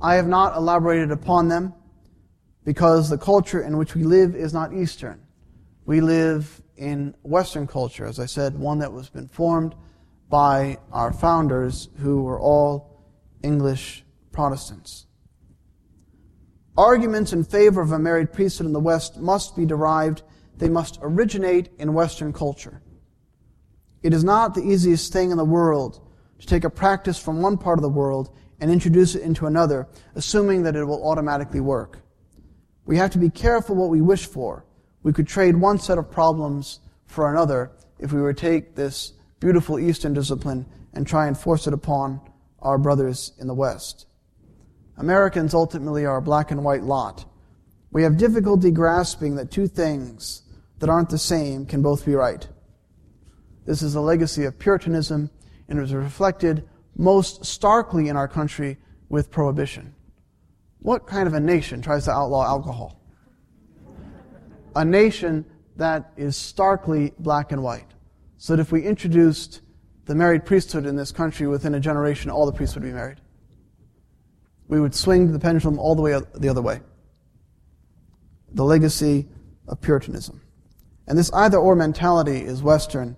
I 0.00 0.14
have 0.14 0.26
not 0.26 0.56
elaborated 0.56 1.12
upon 1.12 1.48
them 1.48 1.74
because 2.64 3.08
the 3.08 3.18
culture 3.18 3.62
in 3.62 3.76
which 3.76 3.94
we 3.94 4.02
live 4.02 4.34
is 4.34 4.52
not 4.52 4.72
Eastern. 4.72 5.20
We 5.84 6.00
live 6.00 6.60
in 6.76 7.14
Western 7.22 7.66
culture, 7.66 8.06
as 8.06 8.18
I 8.18 8.26
said, 8.26 8.58
one 8.58 8.80
that 8.80 8.92
was 8.92 9.08
been 9.08 9.28
formed 9.28 9.74
by 10.28 10.78
our 10.92 11.12
founders 11.12 11.88
who 11.98 12.22
were 12.22 12.40
all 12.40 13.04
English 13.42 14.04
Protestants. 14.32 15.06
Arguments 16.76 17.32
in 17.32 17.44
favor 17.44 17.80
of 17.80 17.92
a 17.92 17.98
married 17.98 18.32
priesthood 18.32 18.66
in 18.66 18.72
the 18.72 18.80
West 18.80 19.18
must 19.18 19.56
be 19.56 19.66
derived, 19.66 20.22
they 20.60 20.68
must 20.68 20.98
originate 21.00 21.70
in 21.78 21.94
Western 21.94 22.32
culture. 22.32 22.82
It 24.02 24.12
is 24.12 24.22
not 24.22 24.54
the 24.54 24.62
easiest 24.62 25.12
thing 25.12 25.30
in 25.30 25.38
the 25.38 25.44
world 25.44 26.06
to 26.38 26.46
take 26.46 26.64
a 26.64 26.70
practice 26.70 27.18
from 27.18 27.42
one 27.42 27.56
part 27.56 27.78
of 27.78 27.82
the 27.82 27.88
world 27.88 28.36
and 28.60 28.70
introduce 28.70 29.14
it 29.14 29.22
into 29.22 29.46
another, 29.46 29.88
assuming 30.14 30.62
that 30.62 30.76
it 30.76 30.84
will 30.84 31.08
automatically 31.08 31.60
work. 31.60 32.00
We 32.84 32.98
have 32.98 33.10
to 33.12 33.18
be 33.18 33.30
careful 33.30 33.74
what 33.74 33.88
we 33.88 34.02
wish 34.02 34.26
for. 34.26 34.66
We 35.02 35.14
could 35.14 35.26
trade 35.26 35.56
one 35.56 35.78
set 35.78 35.96
of 35.96 36.10
problems 36.10 36.80
for 37.06 37.30
another 37.30 37.72
if 37.98 38.12
we 38.12 38.20
were 38.20 38.34
to 38.34 38.40
take 38.40 38.74
this 38.74 39.14
beautiful 39.40 39.78
Eastern 39.78 40.12
discipline 40.12 40.66
and 40.92 41.06
try 41.06 41.26
and 41.26 41.38
force 41.38 41.66
it 41.66 41.72
upon 41.72 42.20
our 42.60 42.76
brothers 42.76 43.32
in 43.38 43.46
the 43.46 43.54
West. 43.54 44.06
Americans 44.98 45.54
ultimately 45.54 46.04
are 46.04 46.18
a 46.18 46.22
black 46.22 46.50
and 46.50 46.62
white 46.62 46.82
lot. 46.82 47.24
We 47.92 48.02
have 48.02 48.18
difficulty 48.18 48.70
grasping 48.70 49.36
that 49.36 49.50
two 49.50 49.66
things 49.66 50.42
that 50.80 50.90
aren't 50.90 51.10
the 51.10 51.18
same 51.18 51.64
can 51.66 51.82
both 51.82 52.04
be 52.04 52.14
right. 52.14 52.46
This 53.66 53.82
is 53.82 53.94
a 53.94 54.00
legacy 54.00 54.44
of 54.44 54.58
Puritanism 54.58 55.30
and 55.68 55.78
it 55.78 55.82
was 55.82 55.94
reflected 55.94 56.68
most 56.96 57.44
starkly 57.44 58.08
in 58.08 58.16
our 58.16 58.26
country 58.26 58.78
with 59.08 59.30
prohibition. 59.30 59.94
What 60.80 61.06
kind 61.06 61.26
of 61.26 61.34
a 61.34 61.40
nation 61.40 61.82
tries 61.82 62.06
to 62.06 62.10
outlaw 62.10 62.44
alcohol? 62.44 63.00
A 64.74 64.84
nation 64.84 65.44
that 65.76 66.12
is 66.16 66.36
starkly 66.36 67.12
black 67.18 67.52
and 67.52 67.62
white. 67.62 67.86
So 68.38 68.56
that 68.56 68.62
if 68.62 68.72
we 68.72 68.82
introduced 68.82 69.60
the 70.06 70.14
married 70.14 70.46
priesthood 70.46 70.86
in 70.86 70.96
this 70.96 71.12
country 71.12 71.46
within 71.46 71.74
a 71.74 71.80
generation, 71.80 72.30
all 72.30 72.46
the 72.46 72.52
priests 72.52 72.74
would 72.74 72.84
be 72.84 72.92
married. 72.92 73.20
We 74.68 74.80
would 74.80 74.94
swing 74.94 75.32
the 75.32 75.38
pendulum 75.38 75.78
all 75.78 75.94
the 75.94 76.02
way 76.02 76.18
the 76.34 76.48
other 76.48 76.62
way. 76.62 76.80
The 78.52 78.64
legacy 78.64 79.28
of 79.68 79.80
Puritanism. 79.80 80.40
And 81.10 81.18
this 81.18 81.32
either 81.32 81.58
or 81.58 81.74
mentality 81.74 82.38
is 82.38 82.62
Western. 82.62 83.16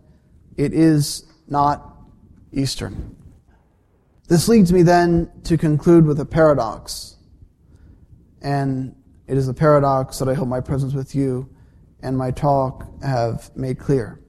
It 0.56 0.72
is 0.72 1.26
not 1.46 1.94
Eastern. 2.50 3.14
This 4.28 4.48
leads 4.48 4.72
me 4.72 4.80
then 4.80 5.30
to 5.44 5.58
conclude 5.58 6.06
with 6.06 6.18
a 6.18 6.24
paradox. 6.24 7.18
And 8.40 8.96
it 9.26 9.36
is 9.36 9.46
a 9.46 9.52
paradox 9.52 10.18
that 10.20 10.28
I 10.30 10.32
hope 10.32 10.48
my 10.48 10.62
presence 10.62 10.94
with 10.94 11.14
you 11.14 11.54
and 12.02 12.16
my 12.16 12.30
talk 12.30 12.86
have 13.02 13.54
made 13.54 13.78
clear. 13.78 14.22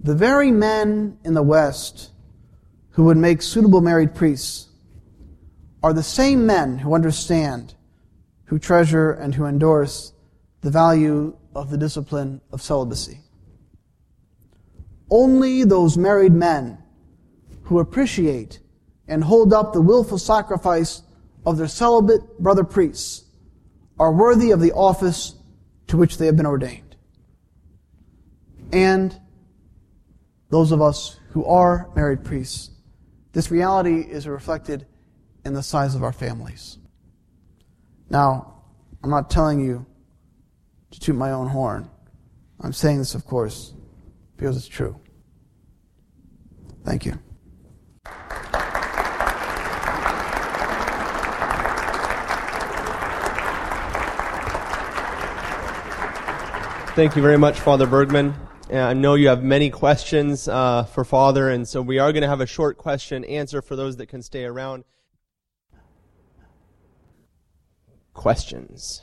The 0.00 0.14
very 0.14 0.50
men 0.50 1.18
in 1.22 1.34
the 1.34 1.42
West 1.42 2.12
who 2.92 3.04
would 3.04 3.18
make 3.18 3.42
suitable 3.42 3.82
married 3.82 4.14
priests 4.14 4.70
are 5.82 5.92
the 5.92 6.02
same 6.02 6.46
men 6.46 6.78
who 6.78 6.94
understand, 6.94 7.74
who 8.46 8.58
treasure, 8.58 9.12
and 9.12 9.34
who 9.34 9.44
endorse 9.44 10.14
the 10.62 10.70
value 10.70 11.36
of 11.54 11.70
the 11.70 11.78
discipline 11.78 12.40
of 12.52 12.60
celibacy. 12.60 13.20
Only 15.10 15.64
those 15.64 15.96
married 15.96 16.32
men 16.32 16.78
who 17.64 17.78
appreciate 17.78 18.60
and 19.06 19.22
hold 19.22 19.52
up 19.52 19.72
the 19.72 19.80
willful 19.80 20.18
sacrifice 20.18 21.02
of 21.46 21.58
their 21.58 21.68
celibate 21.68 22.38
brother 22.38 22.64
priests 22.64 23.24
are 23.98 24.12
worthy 24.12 24.50
of 24.50 24.60
the 24.60 24.72
office 24.72 25.34
to 25.86 25.96
which 25.96 26.18
they 26.18 26.26
have 26.26 26.36
been 26.36 26.46
ordained. 26.46 26.96
And 28.72 29.18
those 30.50 30.72
of 30.72 30.80
us 30.82 31.20
who 31.30 31.44
are 31.44 31.90
married 31.94 32.24
priests, 32.24 32.70
this 33.32 33.50
reality 33.50 34.00
is 34.00 34.26
reflected 34.26 34.86
in 35.44 35.54
the 35.54 35.62
size 35.62 35.94
of 35.94 36.02
our 36.02 36.12
families. 36.12 36.78
Now, 38.08 38.62
I'm 39.02 39.10
not 39.10 39.30
telling 39.30 39.60
you 39.60 39.86
to 40.94 41.00
toot 41.00 41.16
my 41.16 41.32
own 41.32 41.48
horn. 41.48 41.90
I'm 42.60 42.72
saying 42.72 42.98
this, 42.98 43.14
of 43.14 43.26
course, 43.26 43.74
because 44.36 44.56
it's 44.56 44.68
true. 44.68 45.00
Thank 46.84 47.04
you. 47.04 47.18
Thank 56.94 57.16
you 57.16 57.22
very 57.22 57.38
much, 57.38 57.58
Father 57.58 57.88
Bergman. 57.88 58.34
I 58.72 58.94
know 58.94 59.14
you 59.14 59.26
have 59.26 59.42
many 59.42 59.68
questions 59.68 60.46
uh, 60.46 60.84
for 60.84 61.04
Father, 61.04 61.50
and 61.50 61.66
so 61.66 61.82
we 61.82 61.98
are 61.98 62.12
going 62.12 62.22
to 62.22 62.28
have 62.28 62.40
a 62.40 62.46
short 62.46 62.78
question 62.78 63.24
answer 63.24 63.60
for 63.60 63.74
those 63.74 63.96
that 63.96 64.06
can 64.06 64.22
stay 64.22 64.44
around. 64.44 64.84
Questions? 68.12 69.02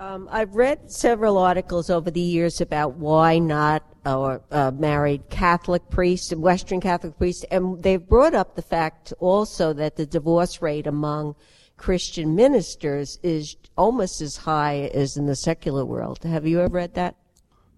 Um, 0.00 0.28
I've 0.30 0.54
read 0.54 0.92
several 0.92 1.38
articles 1.38 1.90
over 1.90 2.10
the 2.10 2.20
years 2.20 2.60
about 2.60 2.94
why 2.94 3.38
not 3.40 3.82
married 4.74 5.28
Catholic 5.28 5.90
priests 5.90 6.32
Western 6.34 6.80
Catholic 6.80 7.18
priests, 7.18 7.44
and 7.50 7.82
they've 7.82 8.06
brought 8.06 8.34
up 8.34 8.54
the 8.54 8.62
fact 8.62 9.12
also 9.18 9.72
that 9.72 9.96
the 9.96 10.06
divorce 10.06 10.62
rate 10.62 10.86
among 10.86 11.34
Christian 11.76 12.34
ministers 12.34 13.18
is 13.22 13.56
almost 13.76 14.20
as 14.20 14.36
high 14.36 14.90
as 14.94 15.16
in 15.16 15.26
the 15.26 15.36
secular 15.36 15.84
world. 15.84 16.22
Have 16.22 16.46
you 16.46 16.60
ever 16.60 16.72
read 16.72 16.94
that? 16.94 17.16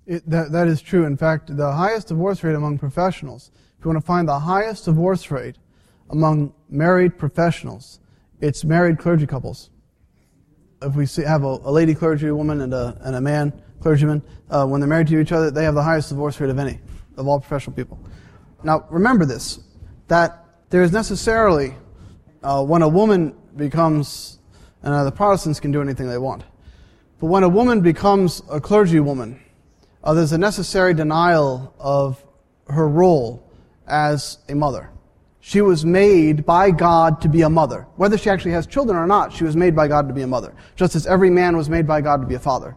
It, 0.07 0.29
that, 0.29 0.53
that 0.53 0.69
is 0.69 0.83
true. 0.83 1.05
In 1.07 1.17
fact, 1.17 1.57
the 1.57 1.73
highest 1.73 2.09
divorce 2.09 2.43
rate 2.45 2.55
among 2.55 2.79
professionals, 2.79 3.51
if 3.79 3.85
you 3.85 3.91
want 3.91 4.01
to 4.01 4.07
find 4.07 4.29
the 4.29 4.41
highest 4.41 4.85
divorce 4.85 5.31
rate 5.31 5.57
among 6.11 6.53
married 6.69 7.17
professionals, 7.17 8.01
it's 8.41 8.65
married 8.65 8.99
clergy 8.99 9.27
couples. 9.27 9.70
If 10.83 10.95
we 10.95 11.07
see, 11.07 11.23
have 11.23 11.45
a, 11.45 11.59
a 11.65 11.71
lady 11.71 11.95
clergywoman 11.95 12.63
and 12.63 12.73
a, 12.73 12.97
and 13.03 13.17
a 13.17 13.21
man 13.21 13.53
clergyman, 13.81 14.23
uh, 14.51 14.67
when 14.67 14.81
they're 14.81 14.89
married 14.89 15.09
to 15.09 15.21
each 15.21 15.33
other, 15.33 15.51
they 15.51 15.65
have 15.65 15.75
the 15.75 15.83
highest 15.83 16.09
divorce 16.09 16.41
rate 16.41 16.51
of 16.51 16.59
any, 16.59 16.81
of 17.17 17.29
all 17.29 17.41
professional 17.41 17.77
people. 17.77 17.99
Now, 18.63 18.87
remember 18.91 19.25
this, 19.25 19.61
that 20.09 20.45
there 20.71 20.83
is 20.83 20.93
necessarily, 20.93 21.75
uh, 22.43 22.65
when 22.65 22.83
a 22.83 22.89
woman 22.89 23.35
becomes, 23.57 24.39
and 24.83 24.95
uh, 24.95 25.05
the 25.05 25.13
Protestants 25.13 25.61
can 25.61 25.73
do 25.73 25.81
anything 25.81 26.09
they 26.09 26.19
want, 26.19 26.45
but 27.19 27.27
when 27.27 27.43
a 27.43 27.49
woman 27.49 27.81
becomes 27.83 28.41
a 28.51 28.61
clergywoman, 28.61 29.39
uh, 30.03 30.15
there's 30.15 30.33
a 30.33 30.39
necessary 30.39 30.95
denial 30.95 31.75
of 31.79 32.25
her 32.69 32.89
role 32.89 33.51
as 33.87 34.39
a 34.49 34.55
mother. 34.55 34.91
She 35.41 35.63
was 35.63 35.85
made 35.85 36.45
by 36.45 36.71
God 36.71 37.21
to 37.23 37.29
be 37.29 37.43
a 37.43 37.51
mother. 37.51 37.87
Whether 37.97 38.19
she 38.19 38.29
actually 38.29 38.53
has 38.53 38.67
children 38.67 38.97
or 38.99 39.07
not, 39.07 39.33
she 39.33 39.45
was 39.45 39.57
made 39.57 39.75
by 39.75 39.89
God 39.89 40.07
to 40.09 40.15
be 40.15 40.23
a 40.23 40.27
mother. 40.27 40.55
Just 40.77 40.95
as 40.95 41.07
every 41.07 41.31
man 41.31 41.57
was 41.57 41.71
made 41.71 41.87
by 41.87 42.03
God 42.03 42.21
to 42.21 42.27
be 42.27 42.35
a 42.35 42.39
father. 42.39 42.77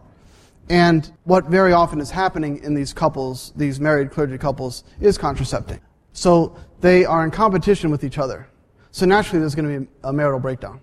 And 0.70 1.12
what 1.24 1.46
very 1.46 1.74
often 1.74 2.00
is 2.00 2.10
happening 2.10 2.62
in 2.64 2.74
these 2.74 2.94
couples, 2.94 3.52
these 3.54 3.80
married 3.80 4.10
clergy 4.10 4.38
couples, 4.38 4.84
is 4.98 5.18
contracepting. 5.18 5.80
So 6.14 6.56
they 6.80 7.04
are 7.04 7.22
in 7.24 7.30
competition 7.30 7.90
with 7.90 8.02
each 8.02 8.16
other. 8.16 8.48
So 8.92 9.04
naturally 9.04 9.40
there's 9.40 9.54
going 9.54 9.72
to 9.72 9.80
be 9.80 9.88
a 10.04 10.12
marital 10.12 10.40
breakdown. 10.40 10.80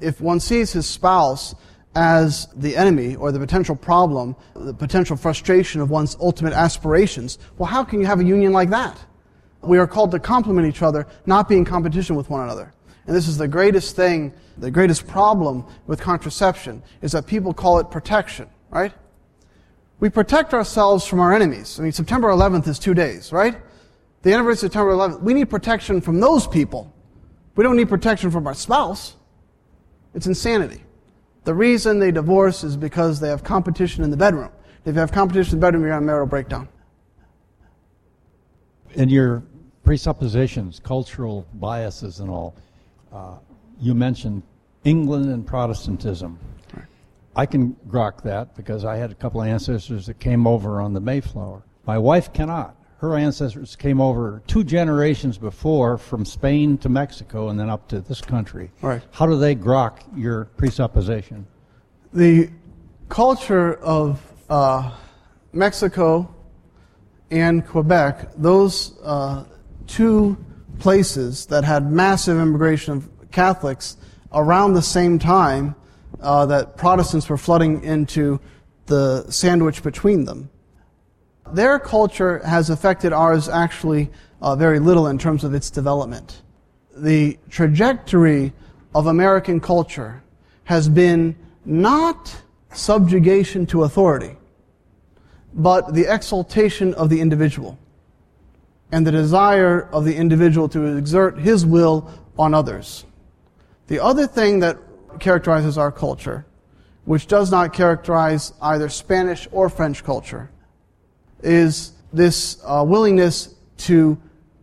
If 0.00 0.20
one 0.20 0.38
sees 0.38 0.72
his 0.72 0.86
spouse 0.86 1.54
as 1.96 2.46
the 2.54 2.76
enemy 2.76 3.16
or 3.16 3.32
the 3.32 3.38
potential 3.38 3.74
problem, 3.74 4.36
the 4.54 4.74
potential 4.74 5.16
frustration 5.16 5.80
of 5.80 5.90
one's 5.90 6.16
ultimate 6.20 6.52
aspirations, 6.52 7.38
well, 7.58 7.68
how 7.68 7.82
can 7.82 8.00
you 8.00 8.06
have 8.06 8.20
a 8.20 8.24
union 8.24 8.52
like 8.52 8.70
that? 8.70 8.98
We 9.66 9.78
are 9.78 9.86
called 9.86 10.10
to 10.12 10.18
complement 10.18 10.66
each 10.66 10.82
other, 10.82 11.06
not 11.26 11.48
be 11.48 11.56
in 11.56 11.64
competition 11.64 12.16
with 12.16 12.30
one 12.30 12.42
another. 12.42 12.72
And 13.06 13.14
this 13.14 13.28
is 13.28 13.36
the 13.36 13.48
greatest 13.48 13.96
thing, 13.96 14.32
the 14.56 14.70
greatest 14.70 15.06
problem 15.06 15.64
with 15.86 16.00
contraception, 16.00 16.82
is 17.02 17.12
that 17.12 17.26
people 17.26 17.52
call 17.52 17.78
it 17.78 17.90
protection, 17.90 18.48
right? 18.70 18.92
We 20.00 20.10
protect 20.10 20.54
ourselves 20.54 21.06
from 21.06 21.20
our 21.20 21.32
enemies. 21.32 21.78
I 21.78 21.82
mean, 21.82 21.92
September 21.92 22.28
11th 22.28 22.66
is 22.66 22.78
two 22.78 22.94
days, 22.94 23.32
right? 23.32 23.56
The 24.22 24.32
anniversary 24.32 24.68
of 24.68 24.72
September 24.72 24.92
11th, 24.92 25.22
we 25.22 25.34
need 25.34 25.50
protection 25.50 26.00
from 26.00 26.20
those 26.20 26.46
people. 26.46 26.92
We 27.56 27.62
don't 27.62 27.76
need 27.76 27.88
protection 27.88 28.30
from 28.30 28.46
our 28.46 28.54
spouse. 28.54 29.16
It's 30.14 30.26
insanity. 30.26 30.82
The 31.44 31.54
reason 31.54 31.98
they 31.98 32.10
divorce 32.10 32.64
is 32.64 32.76
because 32.76 33.20
they 33.20 33.28
have 33.28 33.44
competition 33.44 34.02
in 34.02 34.10
the 34.10 34.16
bedroom. 34.16 34.50
If 34.84 34.94
you 34.94 35.00
have 35.00 35.12
competition 35.12 35.54
in 35.54 35.60
the 35.60 35.66
bedroom, 35.66 35.82
you're 35.82 35.92
have 35.92 36.02
a 36.02 36.06
marital 36.06 36.26
breakdown. 36.26 36.68
In 38.94 39.08
your 39.08 39.42
presuppositions, 39.84 40.80
cultural 40.80 41.46
biases, 41.54 42.20
and 42.20 42.30
all, 42.30 42.56
uh, 43.12 43.36
you 43.80 43.94
mentioned 43.94 44.42
England 44.84 45.30
and 45.30 45.46
Protestantism. 45.46 46.38
I 47.36 47.46
can 47.46 47.76
grok 47.88 48.22
that 48.22 48.54
because 48.56 48.84
I 48.84 48.96
had 48.96 49.10
a 49.10 49.14
couple 49.14 49.42
of 49.42 49.48
ancestors 49.48 50.06
that 50.06 50.20
came 50.20 50.46
over 50.46 50.80
on 50.80 50.92
the 50.92 51.00
Mayflower. 51.00 51.62
My 51.84 51.98
wife 51.98 52.32
cannot. 52.32 52.76
Her 52.98 53.16
ancestors 53.16 53.74
came 53.76 54.00
over 54.00 54.40
two 54.46 54.62
generations 54.62 55.36
before 55.36 55.98
from 55.98 56.24
Spain 56.24 56.78
to 56.78 56.88
Mexico 56.88 57.48
and 57.48 57.58
then 57.58 57.68
up 57.68 57.88
to 57.88 58.00
this 58.00 58.20
country. 58.20 58.70
Right. 58.80 59.02
How 59.10 59.26
do 59.26 59.36
they 59.36 59.56
grok 59.56 59.98
your 60.16 60.44
presupposition? 60.56 61.46
The 62.12 62.50
culture 63.08 63.74
of 63.74 64.22
uh, 64.48 64.92
Mexico 65.52 66.32
and 67.30 67.66
Quebec, 67.66 68.30
those 68.36 68.96
uh, 69.02 69.44
two 69.86 70.36
places 70.78 71.46
that 71.46 71.64
had 71.64 71.90
massive 71.90 72.38
immigration 72.38 72.94
of 72.94 73.30
Catholics 73.30 73.96
around 74.32 74.74
the 74.74 74.82
same 74.82 75.18
time 75.18 75.74
uh, 76.20 76.46
that 76.46 76.76
Protestants 76.76 77.28
were 77.28 77.36
flooding 77.36 77.82
into 77.84 78.40
the 78.86 79.30
sandwich 79.30 79.82
between 79.82 80.24
them. 80.24 80.50
Their 81.52 81.78
culture 81.78 82.38
has 82.44 82.70
affected 82.70 83.12
ours 83.12 83.48
actually 83.48 84.10
uh, 84.40 84.56
very 84.56 84.78
little 84.78 85.06
in 85.08 85.18
terms 85.18 85.44
of 85.44 85.54
its 85.54 85.70
development. 85.70 86.42
The 86.96 87.38
trajectory 87.50 88.52
of 88.94 89.06
American 89.06 89.60
culture 89.60 90.22
has 90.64 90.88
been 90.88 91.36
not 91.64 92.34
subjugation 92.72 93.66
to 93.66 93.84
authority, 93.84 94.36
but 95.52 95.94
the 95.94 96.12
exaltation 96.12 96.94
of 96.94 97.10
the 97.10 97.20
individual 97.20 97.78
and 98.94 99.04
the 99.04 99.10
desire 99.10 99.88
of 99.90 100.04
the 100.04 100.14
individual 100.14 100.68
to 100.68 100.96
exert 100.96 101.36
his 101.36 101.66
will 101.66 102.08
on 102.38 102.54
others. 102.54 103.04
The 103.88 103.98
other 103.98 104.24
thing 104.28 104.60
that 104.60 104.78
characterizes 105.18 105.76
our 105.76 105.90
culture, 105.90 106.46
which 107.04 107.26
does 107.26 107.50
not 107.50 107.72
characterize 107.72 108.52
either 108.62 108.88
Spanish 108.88 109.48
or 109.50 109.68
French 109.68 110.04
culture, 110.04 110.48
is 111.42 111.94
this 112.12 112.62
uh, 112.64 112.84
willingness 112.86 113.56
to 113.78 114.16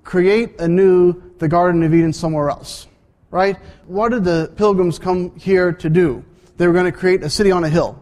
create 0.06 0.58
anew 0.62 1.22
the 1.40 1.50
Garden 1.50 1.84
of 1.84 1.94
Eden 1.94 2.14
somewhere 2.14 2.50
else. 2.50 2.88
Right? 3.32 3.58
What 3.86 4.14
did 4.14 4.24
the 4.24 4.54
pilgrims 4.56 4.98
come 4.98 5.38
here 5.38 5.74
to 5.74 5.90
do? 5.90 6.24
They 6.56 6.68
were 6.68 6.74
going 6.74 6.90
to 6.90 6.98
create 6.98 7.22
a 7.22 7.30
city 7.30 7.52
on 7.52 7.66
a 7.66 7.70
hill. 7.70 8.02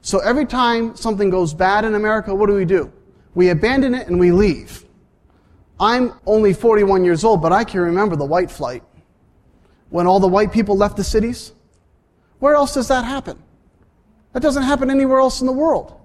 So 0.00 0.20
every 0.20 0.46
time 0.46 0.96
something 0.96 1.28
goes 1.28 1.52
bad 1.52 1.84
in 1.84 1.94
America, 1.96 2.34
what 2.34 2.46
do 2.46 2.54
we 2.54 2.64
do? 2.64 2.90
We 3.34 3.50
abandon 3.50 3.94
it 3.94 4.06
and 4.06 4.18
we 4.18 4.32
leave. 4.32 4.86
I'm 5.80 6.12
only 6.26 6.52
41 6.52 7.04
years 7.04 7.24
old, 7.24 7.40
but 7.40 7.52
I 7.52 7.64
can 7.64 7.80
remember 7.80 8.14
the 8.14 8.26
white 8.26 8.50
flight. 8.50 8.82
When 9.88 10.06
all 10.06 10.20
the 10.20 10.28
white 10.28 10.52
people 10.52 10.76
left 10.76 10.98
the 10.98 11.02
cities. 11.02 11.52
Where 12.38 12.54
else 12.54 12.74
does 12.74 12.88
that 12.88 13.04
happen? 13.04 13.42
That 14.32 14.42
doesn't 14.42 14.62
happen 14.62 14.90
anywhere 14.90 15.18
else 15.18 15.40
in 15.40 15.46
the 15.46 15.52
world. 15.52 15.98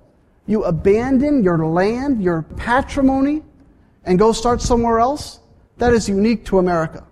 You 0.47 0.63
abandon 0.63 1.43
your 1.43 1.65
land, 1.67 2.23
your 2.23 2.43
patrimony, 2.43 3.43
and 4.05 4.17
go 4.17 4.31
start 4.31 4.61
somewhere 4.61 4.99
else. 4.99 5.39
That 5.77 5.93
is 5.93 6.07
unique 6.07 6.45
to 6.45 6.59
America. 6.59 7.05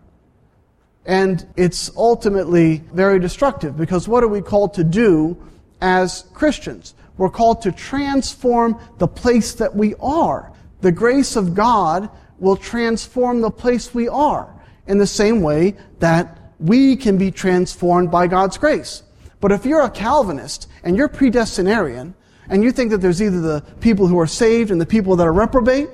And 1.06 1.46
it's 1.58 1.92
ultimately 1.98 2.78
very 2.94 3.20
destructive 3.20 3.76
because 3.76 4.08
what 4.08 4.24
are 4.24 4.28
we 4.28 4.42
called 4.42 4.74
to 4.76 4.84
do 4.84 5.38
as 5.82 6.26
Christians? 6.34 6.96
We're 7.18 7.30
called 7.30 7.62
to 7.64 7.72
transform 7.72 8.80
the 9.00 9.08
place 9.08 9.54
that 9.56 9.76
we 9.76 9.96
are. 9.96 10.52
The 10.82 10.92
grace 10.92 11.36
of 11.36 11.54
God 11.54 12.10
will 12.44 12.58
transform 12.58 13.40
the 13.40 13.50
place 13.50 13.94
we 13.94 14.10
are 14.10 14.54
in 14.86 14.98
the 14.98 15.08
same 15.08 15.42
way 15.42 15.74
that 16.00 16.52
we 16.60 16.98
can 16.98 17.18
be 17.18 17.32
transformed 17.32 18.12
by 18.12 18.28
God's 18.28 18.58
grace. 18.58 19.02
But 19.40 19.54
if 19.54 19.66
you're 19.66 19.82
a 19.82 19.90
Calvinist 19.90 20.68
and 20.84 20.98
you're 20.98 21.08
predestinarian 21.08 22.14
and 22.50 22.62
you 22.62 22.74
think 22.74 22.92
that 22.92 22.98
there's 22.98 23.22
either 23.22 23.40
the 23.40 23.62
people 23.80 24.08
who 24.08 24.20
are 24.20 24.28
saved 24.28 24.72
and 24.72 24.82
the 24.82 24.86
people 24.86 25.16
that 25.16 25.26
are 25.26 25.32
reprobate, 25.32 25.88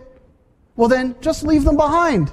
well 0.75 0.89
then 0.89 1.15
just 1.21 1.43
leave 1.43 1.63
them 1.63 1.77
behind. 1.77 2.31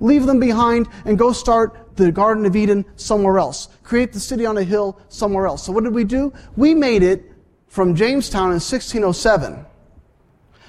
Leave 0.00 0.24
them 0.24 0.40
behind 0.40 0.88
and 1.04 1.18
go 1.18 1.32
start 1.32 1.96
the 1.96 2.10
Garden 2.10 2.46
of 2.46 2.56
Eden 2.56 2.86
somewhere 2.96 3.38
else. 3.38 3.68
Create 3.82 4.14
the 4.14 4.20
city 4.20 4.46
on 4.46 4.56
a 4.56 4.64
hill 4.64 4.98
somewhere 5.10 5.46
else. 5.46 5.66
So 5.66 5.72
what 5.72 5.84
did 5.84 5.92
we 5.92 6.04
do? 6.04 6.32
We 6.56 6.74
made 6.74 7.02
it 7.02 7.30
from 7.68 7.94
Jamestown 7.94 8.52
in 8.52 8.60
1607 8.60 9.66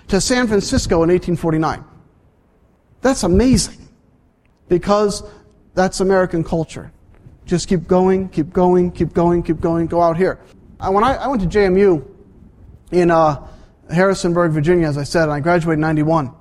to 0.10 0.20
San 0.20 0.48
Francisco 0.48 1.04
in 1.04 1.10
1849. 1.10 1.86
That's 3.02 3.24
amazing. 3.24 3.78
Because 4.70 5.24
that's 5.74 6.00
American 6.00 6.44
culture. 6.44 6.92
Just 7.46 7.68
keep 7.68 7.88
going, 7.88 8.30
keep 8.30 8.54
going, 8.54 8.92
keep 8.92 9.14
going, 9.14 9.44
keep 9.44 9.60
going, 9.60 9.88
go 9.88 10.02
out 10.02 10.16
here. 10.16 10.40
I, 10.80 10.90
when 10.90 11.04
I, 11.04 11.16
I 11.16 11.28
went 11.28 11.42
to 11.42 11.48
JMU 11.48 12.08
in 12.92 13.12
uh, 13.12 13.46
Harrisonburg, 13.90 14.52
Virginia, 14.52 14.88
as 14.88 14.98
I 14.98 15.04
said, 15.04 15.24
and 15.24 15.34
I 15.34 15.40
graduated 15.40 15.78
in 15.78 15.82
91. 15.82 16.32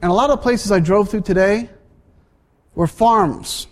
And 0.00 0.10
a 0.10 0.14
lot 0.14 0.30
of 0.30 0.40
places 0.40 0.72
I 0.72 0.80
drove 0.80 1.08
through 1.10 1.22
today, 1.22 1.68
were 2.78 2.86
farms 2.86 3.66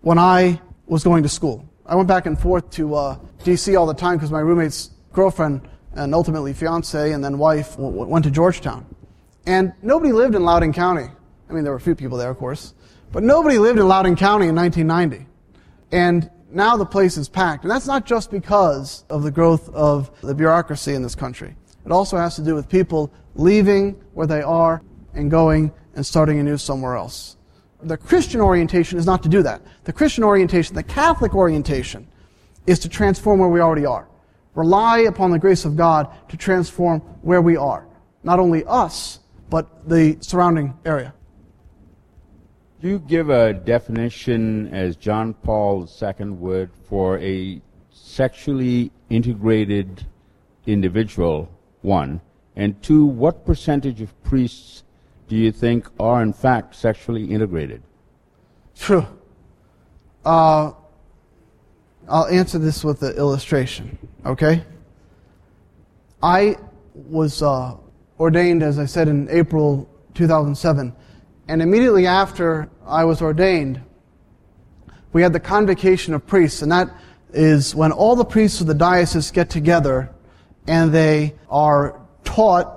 when 0.00 0.18
I 0.18 0.58
was 0.86 1.04
going 1.04 1.22
to 1.24 1.28
school. 1.28 1.68
I 1.84 1.94
went 1.94 2.08
back 2.08 2.24
and 2.24 2.40
forth 2.40 2.70
to 2.70 2.94
uh, 2.94 3.18
D.C. 3.44 3.76
all 3.76 3.84
the 3.84 3.92
time 3.92 4.16
because 4.16 4.30
my 4.30 4.40
roommate's 4.40 4.92
girlfriend 5.12 5.60
and 5.94 6.14
ultimately 6.14 6.54
fiance 6.54 7.12
and 7.12 7.22
then 7.22 7.36
wife 7.36 7.78
went 7.78 8.24
to 8.24 8.30
Georgetown. 8.30 8.86
And 9.44 9.74
nobody 9.82 10.10
lived 10.10 10.34
in 10.34 10.42
Loudoun 10.42 10.72
County. 10.72 11.08
I 11.48 11.52
mean, 11.52 11.64
there 11.64 11.72
were 11.72 11.78
a 11.78 11.80
few 11.80 11.94
people 11.94 12.18
there, 12.18 12.30
of 12.30 12.38
course, 12.38 12.74
but 13.12 13.22
nobody 13.22 13.58
lived 13.58 13.78
in 13.78 13.86
Loudoun 13.86 14.16
County 14.16 14.48
in 14.48 14.54
1990. 14.54 15.26
And 15.92 16.30
now 16.50 16.76
the 16.76 16.86
place 16.86 17.16
is 17.16 17.28
packed. 17.28 17.64
And 17.64 17.70
that's 17.70 17.86
not 17.86 18.04
just 18.04 18.30
because 18.30 19.04
of 19.08 19.22
the 19.22 19.30
growth 19.30 19.68
of 19.70 20.10
the 20.20 20.34
bureaucracy 20.34 20.94
in 20.94 21.02
this 21.02 21.14
country. 21.14 21.56
It 21.84 21.92
also 21.92 22.16
has 22.16 22.34
to 22.36 22.42
do 22.42 22.54
with 22.54 22.68
people 22.68 23.12
leaving 23.34 23.92
where 24.14 24.26
they 24.26 24.42
are 24.42 24.82
and 25.14 25.30
going 25.30 25.72
and 25.94 26.04
starting 26.04 26.40
anew 26.40 26.56
somewhere 26.58 26.96
else 26.96 27.36
the 27.82 27.96
Christian 27.96 28.40
orientation 28.40 28.98
is 28.98 29.06
not 29.06 29.22
to 29.22 29.28
do 29.28 29.42
that. 29.42 29.62
The 29.84 29.92
Christian 29.92 30.24
orientation, 30.24 30.74
the 30.74 30.82
Catholic 30.82 31.34
orientation, 31.34 32.06
is 32.66 32.78
to 32.80 32.88
transform 32.88 33.38
where 33.38 33.48
we 33.48 33.60
already 33.60 33.86
are. 33.86 34.08
Rely 34.54 35.00
upon 35.00 35.30
the 35.30 35.38
grace 35.38 35.64
of 35.64 35.76
God 35.76 36.08
to 36.28 36.36
transform 36.36 37.00
where 37.22 37.42
we 37.42 37.56
are. 37.56 37.86
Not 38.24 38.40
only 38.40 38.64
us, 38.64 39.20
but 39.50 39.88
the 39.88 40.16
surrounding 40.20 40.74
area. 40.84 41.14
Do 42.86 42.92
you 42.92 42.98
give 43.00 43.30
a 43.30 43.52
definition, 43.52 44.72
as 44.72 44.94
John 44.94 45.34
Paul 45.34 45.88
II 46.00 46.26
would, 46.26 46.70
for 46.88 47.18
a 47.18 47.60
sexually 47.90 48.92
integrated 49.10 50.06
individual, 50.68 51.50
one? 51.82 52.20
And 52.54 52.80
two, 52.84 53.04
what 53.04 53.44
percentage 53.44 54.00
of 54.02 54.22
priests 54.22 54.84
do 55.26 55.34
you 55.34 55.50
think 55.50 55.88
are 55.98 56.22
in 56.22 56.32
fact 56.32 56.76
sexually 56.76 57.24
integrated? 57.24 57.82
True. 58.76 59.04
Uh, 60.24 60.70
I'll 62.08 62.26
answer 62.26 62.60
this 62.60 62.84
with 62.84 63.02
an 63.02 63.16
illustration, 63.16 63.98
okay? 64.24 64.62
I 66.22 66.54
was 66.94 67.42
uh, 67.42 67.78
ordained, 68.20 68.62
as 68.62 68.78
I 68.78 68.86
said, 68.86 69.08
in 69.08 69.28
April 69.28 69.88
2007. 70.14 70.94
And 71.48 71.62
immediately 71.62 72.06
after 72.06 72.68
I 72.86 73.04
was 73.04 73.20
ordained, 73.20 73.82
we 75.12 75.22
had 75.22 75.32
the 75.32 75.40
convocation 75.40 76.14
of 76.14 76.26
priests, 76.26 76.62
and 76.62 76.70
that 76.72 76.90
is 77.32 77.74
when 77.74 77.92
all 77.92 78.16
the 78.16 78.24
priests 78.24 78.60
of 78.60 78.66
the 78.66 78.74
diocese 78.74 79.30
get 79.30 79.50
together 79.50 80.10
and 80.66 80.92
they 80.92 81.34
are 81.48 82.00
taught 82.24 82.76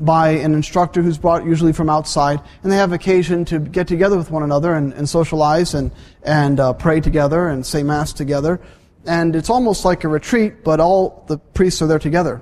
by 0.00 0.30
an 0.30 0.54
instructor 0.54 1.02
who's 1.02 1.18
brought 1.18 1.44
usually 1.44 1.72
from 1.72 1.88
outside, 1.88 2.40
and 2.62 2.72
they 2.72 2.76
have 2.76 2.92
occasion 2.92 3.44
to 3.44 3.58
get 3.58 3.86
together 3.86 4.16
with 4.16 4.30
one 4.30 4.42
another 4.42 4.74
and, 4.74 4.92
and 4.94 5.08
socialize 5.08 5.74
and, 5.74 5.90
and 6.22 6.58
uh, 6.58 6.72
pray 6.72 7.00
together 7.00 7.48
and 7.48 7.64
say 7.64 7.82
Mass 7.82 8.12
together. 8.12 8.60
And 9.06 9.36
it's 9.36 9.50
almost 9.50 9.84
like 9.84 10.04
a 10.04 10.08
retreat, 10.08 10.64
but 10.64 10.80
all 10.80 11.24
the 11.28 11.38
priests 11.38 11.82
are 11.82 11.86
there 11.86 11.98
together. 11.98 12.40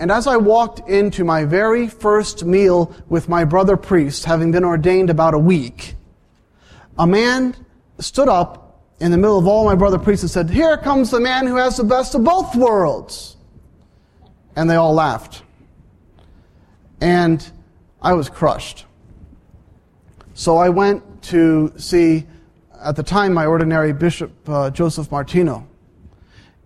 And 0.00 0.10
as 0.10 0.26
I 0.26 0.36
walked 0.36 0.88
into 0.88 1.22
my 1.22 1.44
very 1.44 1.86
first 1.86 2.44
meal 2.44 2.92
with 3.08 3.28
my 3.28 3.44
brother 3.44 3.76
priest, 3.76 4.24
having 4.24 4.50
been 4.50 4.64
ordained 4.64 5.10
about 5.10 5.34
a 5.34 5.38
week, 5.38 5.94
a 6.98 7.06
man 7.06 7.54
stood 8.00 8.28
up 8.28 8.82
in 8.98 9.12
the 9.12 9.18
middle 9.18 9.38
of 9.38 9.46
all 9.46 9.64
my 9.64 9.76
brother 9.76 9.98
priests 9.98 10.24
and 10.24 10.30
said, 10.30 10.50
Here 10.50 10.76
comes 10.76 11.10
the 11.10 11.20
man 11.20 11.46
who 11.46 11.56
has 11.56 11.76
the 11.76 11.84
best 11.84 12.16
of 12.16 12.24
both 12.24 12.56
worlds. 12.56 13.36
And 14.56 14.68
they 14.68 14.74
all 14.74 14.94
laughed 14.94 15.42
and 17.00 17.50
I 18.02 18.12
was 18.12 18.28
crushed. 18.28 18.84
So 20.34 20.56
I 20.56 20.68
went 20.68 21.22
to 21.24 21.72
see, 21.76 22.26
at 22.80 22.96
the 22.96 23.02
time, 23.02 23.34
my 23.34 23.46
ordinary 23.46 23.92
bishop, 23.92 24.32
uh, 24.48 24.70
Joseph 24.70 25.10
Martino, 25.10 25.66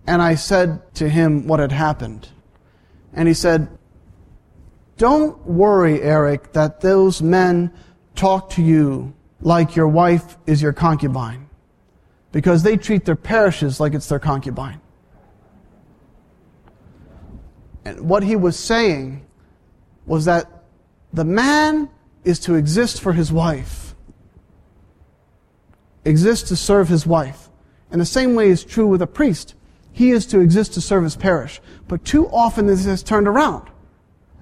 and 0.07 0.21
I 0.21 0.35
said 0.35 0.93
to 0.95 1.09
him 1.09 1.47
what 1.47 1.59
had 1.59 1.71
happened. 1.71 2.29
And 3.15 3.27
he 3.27 3.33
said, 3.33 3.69
Don't 4.97 5.43
worry, 5.47 6.01
Eric, 6.01 6.53
that 6.53 6.81
those 6.81 7.21
men 7.21 7.73
talk 8.13 8.51
to 8.51 8.61
you 8.61 9.13
like 9.41 9.75
your 9.75 9.87
wife 9.87 10.37
is 10.45 10.61
your 10.61 10.73
concubine, 10.73 11.49
because 12.31 12.61
they 12.61 12.77
treat 12.77 13.05
their 13.05 13.15
parishes 13.15 13.79
like 13.79 13.93
it's 13.93 14.07
their 14.07 14.19
concubine. 14.19 14.81
And 17.85 18.01
what 18.01 18.23
he 18.23 18.35
was 18.35 18.57
saying 18.57 19.25
was 20.05 20.25
that 20.25 20.63
the 21.13 21.25
man 21.25 21.89
is 22.23 22.39
to 22.39 22.55
exist 22.55 23.01
for 23.01 23.13
his 23.13 23.31
wife, 23.31 23.95
exist 26.03 26.47
to 26.47 26.55
serve 26.55 26.89
his 26.89 27.05
wife. 27.07 27.49
And 27.91 28.01
the 28.01 28.05
same 28.05 28.35
way 28.35 28.49
is 28.49 28.63
true 28.63 28.87
with 28.87 29.01
a 29.01 29.07
priest. 29.07 29.55
He 29.95 30.11
is 30.11 30.25
to 30.25 30.41
exist 30.41 30.73
to 30.73 30.81
serve 30.81 31.05
his 31.05 31.15
parish. 31.15 31.61
But 31.87 32.03
too 32.03 32.27
often 32.27 32.67
this 32.67 32.85
is 32.85 33.01
turned 33.01 33.29
around. 33.29 33.69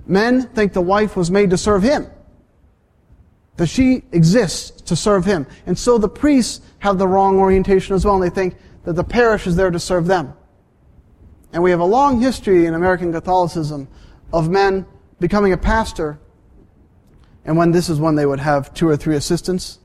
Men 0.08 0.42
think 0.42 0.74
the 0.74 0.82
wife 0.82 1.16
was 1.16 1.30
made 1.30 1.52
to 1.52 1.60
serve 1.60 1.84
him. 1.84 2.08
That 3.58 3.68
she 3.68 4.02
exists 4.12 4.82
to 4.82 4.96
serve 4.96 5.26
him. 5.26 5.46
And 5.68 5.78
so 5.78 6.00
the 6.00 6.10
priests 6.10 6.66
have 6.80 6.98
the 6.98 7.08
wrong 7.08 7.38
orientation 7.38 7.94
as 7.94 8.04
well, 8.04 8.16
and 8.16 8.24
they 8.24 8.34
think 8.34 8.56
that 8.84 8.94
the 8.94 9.04
parish 9.04 9.46
is 9.46 9.56
there 9.56 9.70
to 9.70 9.80
serve 9.80 10.08
them. 10.08 10.34
And 11.54 11.62
we 11.62 11.70
have 11.70 11.82
a 11.82 11.86
long 11.86 12.20
history 12.20 12.66
in 12.66 12.74
American 12.74 13.12
Catholicism 13.12 13.88
of 14.34 14.50
men 14.50 14.88
becoming 15.20 15.54
a 15.54 15.58
pastor, 15.58 16.18
and 17.46 17.56
when 17.56 17.70
this 17.70 17.90
is 17.90 18.00
when 18.00 18.16
they 18.16 18.26
would 18.26 18.40
have 18.40 18.74
two 18.74 18.90
or 18.90 18.98
three 18.98 19.18
assistants, 19.18 19.78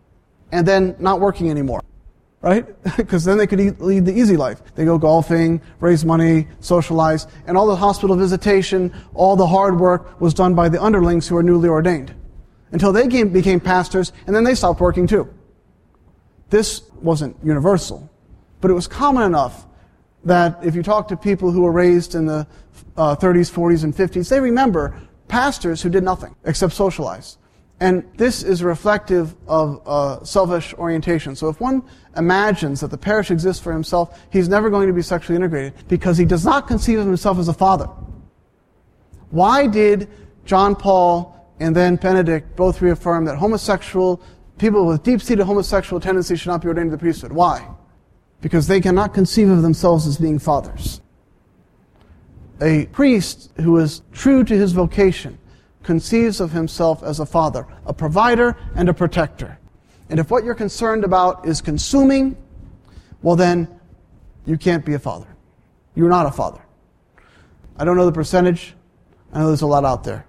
and 0.50 0.66
then 0.66 0.96
not 0.98 1.20
working 1.20 1.50
anymore 1.50 1.82
right? 2.40 2.66
Because 2.96 3.24
then 3.24 3.38
they 3.38 3.46
could 3.46 3.80
lead 3.80 4.04
the 4.04 4.12
easy 4.12 4.36
life. 4.36 4.62
They 4.74 4.84
go 4.84 4.98
golfing, 4.98 5.60
raise 5.80 6.04
money, 6.04 6.48
socialize, 6.60 7.26
and 7.46 7.56
all 7.56 7.66
the 7.66 7.76
hospital 7.76 8.16
visitation, 8.16 8.92
all 9.14 9.36
the 9.36 9.46
hard 9.46 9.78
work 9.78 10.20
was 10.20 10.34
done 10.34 10.54
by 10.54 10.68
the 10.68 10.82
underlings 10.82 11.28
who 11.28 11.34
were 11.34 11.42
newly 11.42 11.68
ordained. 11.68 12.14
Until 12.72 12.92
they 12.92 13.08
came, 13.08 13.30
became 13.30 13.60
pastors, 13.60 14.12
and 14.26 14.34
then 14.34 14.44
they 14.44 14.54
stopped 14.54 14.80
working 14.80 15.06
too. 15.06 15.32
This 16.50 16.82
wasn't 17.02 17.36
universal, 17.42 18.10
but 18.60 18.70
it 18.70 18.74
was 18.74 18.86
common 18.86 19.22
enough 19.24 19.66
that 20.24 20.58
if 20.62 20.74
you 20.74 20.82
talk 20.82 21.08
to 21.08 21.16
people 21.16 21.50
who 21.50 21.62
were 21.62 21.72
raised 21.72 22.14
in 22.14 22.26
the 22.26 22.46
uh, 22.96 23.16
30s, 23.16 23.50
40s, 23.50 23.84
and 23.84 23.94
50s, 23.94 24.28
they 24.28 24.40
remember 24.40 25.00
pastors 25.28 25.82
who 25.82 25.88
did 25.88 26.02
nothing 26.02 26.34
except 26.44 26.72
socialize. 26.72 27.38
And 27.80 28.04
this 28.16 28.42
is 28.42 28.62
reflective 28.62 29.36
of 29.46 29.80
uh, 29.86 30.24
selfish 30.24 30.74
orientation. 30.74 31.36
So 31.36 31.48
if 31.48 31.60
one 31.60 31.82
imagines 32.16 32.80
that 32.80 32.90
the 32.90 32.98
parish 32.98 33.30
exists 33.30 33.62
for 33.62 33.72
himself, 33.72 34.20
he's 34.30 34.48
never 34.48 34.68
going 34.68 34.88
to 34.88 34.92
be 34.92 35.02
sexually 35.02 35.36
integrated 35.36 35.74
because 35.86 36.18
he 36.18 36.24
does 36.24 36.44
not 36.44 36.66
conceive 36.66 36.98
of 36.98 37.06
himself 37.06 37.38
as 37.38 37.46
a 37.46 37.54
father. 37.54 37.88
Why 39.30 39.66
did 39.68 40.08
John 40.44 40.74
Paul 40.74 41.54
and 41.60 41.74
then 41.74 41.96
Benedict 41.96 42.56
both 42.56 42.82
reaffirm 42.82 43.24
that 43.26 43.36
homosexual 43.36 44.20
people 44.58 44.86
with 44.86 45.04
deep-seated 45.04 45.44
homosexual 45.44 46.00
tendencies 46.00 46.40
should 46.40 46.50
not 46.50 46.62
be 46.62 46.68
ordained 46.68 46.90
to 46.90 46.96
the 46.96 47.00
priesthood? 47.00 47.30
Why? 47.30 47.68
Because 48.40 48.66
they 48.66 48.80
cannot 48.80 49.14
conceive 49.14 49.50
of 49.50 49.62
themselves 49.62 50.04
as 50.06 50.18
being 50.18 50.40
fathers. 50.40 51.00
A 52.60 52.86
priest 52.86 53.52
who 53.60 53.76
is 53.78 54.02
true 54.12 54.42
to 54.42 54.54
his 54.54 54.72
vocation 54.72 55.38
conceives 55.88 56.38
of 56.38 56.52
himself 56.52 57.02
as 57.02 57.18
a 57.18 57.24
father, 57.24 57.66
a 57.86 57.94
provider 57.94 58.54
and 58.76 58.90
a 58.90 58.92
protector. 58.92 59.58
And 60.10 60.20
if 60.20 60.30
what 60.30 60.44
you're 60.44 60.54
concerned 60.54 61.02
about 61.02 61.48
is 61.48 61.62
consuming, 61.62 62.36
well, 63.22 63.36
then 63.36 63.66
you 64.44 64.58
can't 64.58 64.84
be 64.84 64.92
a 64.92 64.98
father. 64.98 65.34
You're 65.94 66.10
not 66.10 66.26
a 66.26 66.30
father. 66.30 66.60
I 67.78 67.86
don't 67.86 67.96
know 67.96 68.04
the 68.04 68.12
percentage. 68.12 68.74
I 69.32 69.38
know 69.38 69.46
there's 69.46 69.62
a 69.62 69.66
lot 69.66 69.86
out 69.86 70.04
there. 70.04 70.26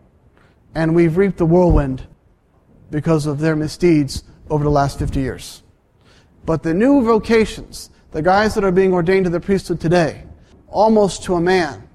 And 0.75 0.95
we've 0.95 1.17
reaped 1.17 1.37
the 1.37 1.45
whirlwind 1.45 2.07
because 2.89 3.25
of 3.25 3.39
their 3.39 3.57
misdeeds 3.57 4.23
over 4.49 4.63
the 4.63 4.71
last 4.71 4.97
50 4.97 5.19
years. 5.19 5.61
But 6.45 6.63
the 6.63 6.73
new 6.73 7.03
vocations, 7.03 7.89
the 8.11 8.21
guys 8.21 8.55
that 8.55 8.63
are 8.63 8.71
being 8.71 8.93
ordained 8.93 9.25
to 9.25 9.29
the 9.29 9.41
priesthood 9.41 9.81
today, 9.81 10.23
almost 10.69 11.23
to 11.23 11.35
a 11.35 11.41
man, 11.41 11.89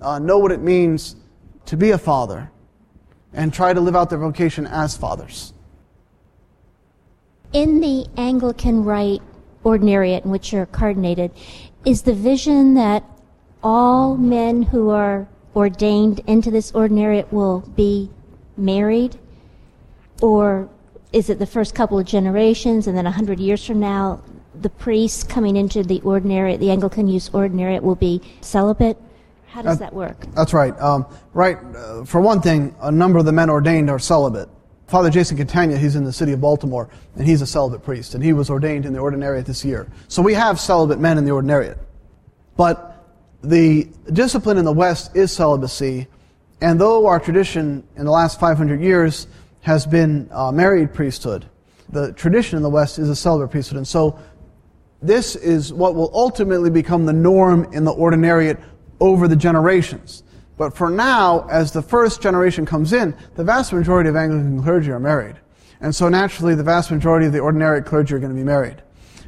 uh, 0.00 0.20
know 0.20 0.38
what 0.38 0.52
it 0.52 0.60
means 0.60 1.16
to 1.66 1.76
be 1.76 1.90
a 1.90 1.98
father 1.98 2.52
and 3.32 3.52
try 3.52 3.72
to 3.72 3.80
live 3.80 3.96
out 3.96 4.10
their 4.10 4.18
vocation 4.18 4.66
as 4.66 4.96
fathers. 4.96 5.52
In 7.52 7.80
the 7.80 8.06
Anglican 8.16 8.84
Rite 8.84 9.22
ordinariate 9.64 10.24
in 10.24 10.30
which 10.30 10.52
you're 10.52 10.66
cardinated, 10.66 11.30
is 11.84 12.02
the 12.02 12.14
vision 12.14 12.74
that 12.74 13.04
all 13.62 14.16
men 14.16 14.62
who 14.62 14.90
are 14.90 15.28
ordained 15.56 16.20
into 16.26 16.50
this 16.50 16.72
ordinariate 16.72 17.32
will 17.32 17.60
be 17.60 18.10
married? 18.56 19.18
Or 20.20 20.68
is 21.12 21.30
it 21.30 21.38
the 21.38 21.46
first 21.46 21.74
couple 21.74 21.98
of 21.98 22.06
generations 22.06 22.86
and 22.86 22.96
then 22.96 23.06
a 23.06 23.10
hundred 23.10 23.40
years 23.40 23.64
from 23.64 23.80
now, 23.80 24.22
the 24.60 24.70
priests 24.70 25.22
coming 25.22 25.56
into 25.56 25.82
the 25.82 26.00
ordinariate, 26.00 26.58
the 26.58 26.70
Anglican 26.70 27.08
use 27.08 27.30
ordinariate, 27.30 27.82
will 27.82 27.94
be 27.94 28.20
celibate? 28.40 28.98
How 29.48 29.62
does 29.62 29.78
that 29.78 29.94
work? 29.94 30.26
That's 30.34 30.52
right. 30.52 30.78
Um, 30.78 31.06
right. 31.32 31.56
Uh, 31.74 32.04
for 32.04 32.20
one 32.20 32.40
thing, 32.42 32.76
a 32.80 32.92
number 32.92 33.18
of 33.18 33.24
the 33.24 33.32
men 33.32 33.48
ordained 33.48 33.88
are 33.88 33.98
celibate. 33.98 34.48
Father 34.88 35.10
Jason 35.10 35.36
Catania, 35.36 35.76
he's 35.76 35.96
in 35.96 36.04
the 36.04 36.12
city 36.12 36.32
of 36.32 36.40
Baltimore, 36.40 36.88
and 37.14 37.26
he's 37.26 37.42
a 37.42 37.46
celibate 37.46 37.82
priest, 37.82 38.14
and 38.14 38.22
he 38.22 38.32
was 38.32 38.50
ordained 38.50 38.86
in 38.86 38.92
the 38.92 38.98
ordinariate 38.98 39.44
this 39.44 39.64
year. 39.64 39.90
So 40.08 40.22
we 40.22 40.34
have 40.34 40.60
celibate 40.60 40.98
men 40.98 41.18
in 41.18 41.24
the 41.24 41.30
ordinariate. 41.30 41.78
But 42.56 43.06
the 43.42 43.88
discipline 44.12 44.58
in 44.58 44.64
the 44.64 44.72
West 44.72 45.16
is 45.16 45.32
celibacy, 45.32 46.06
and 46.60 46.80
though 46.80 47.06
our 47.06 47.20
tradition 47.20 47.86
in 47.96 48.04
the 48.04 48.10
last 48.10 48.40
500 48.40 48.80
years 48.80 49.28
has 49.60 49.86
been 49.86 50.28
uh, 50.30 50.52
married 50.52 50.92
priesthood, 50.92 51.46
the 51.90 52.12
tradition 52.12 52.56
in 52.56 52.62
the 52.62 52.70
West 52.70 52.98
is 52.98 53.08
a 53.08 53.16
celibate 53.16 53.50
priesthood. 53.50 53.78
And 53.78 53.88
so 53.88 54.18
this 55.00 55.36
is 55.36 55.72
what 55.72 55.94
will 55.94 56.10
ultimately 56.12 56.70
become 56.70 57.06
the 57.06 57.12
norm 57.12 57.72
in 57.72 57.84
the 57.84 57.92
ordinariate 57.94 58.62
over 59.00 59.28
the 59.28 59.36
generations. 59.36 60.22
But 60.56 60.76
for 60.76 60.90
now, 60.90 61.46
as 61.50 61.72
the 61.72 61.82
first 61.82 62.20
generation 62.20 62.66
comes 62.66 62.92
in, 62.92 63.14
the 63.36 63.44
vast 63.44 63.72
majority 63.72 64.08
of 64.10 64.16
Anglican 64.16 64.62
clergy 64.62 64.90
are 64.90 64.98
married. 65.00 65.36
And 65.80 65.94
so 65.94 66.08
naturally, 66.08 66.56
the 66.56 66.64
vast 66.64 66.90
majority 66.90 67.26
of 67.26 67.32
the 67.32 67.38
ordinary 67.38 67.82
clergy 67.82 68.14
are 68.14 68.18
going 68.18 68.32
to 68.32 68.36
be 68.36 68.44
married. 68.44 68.82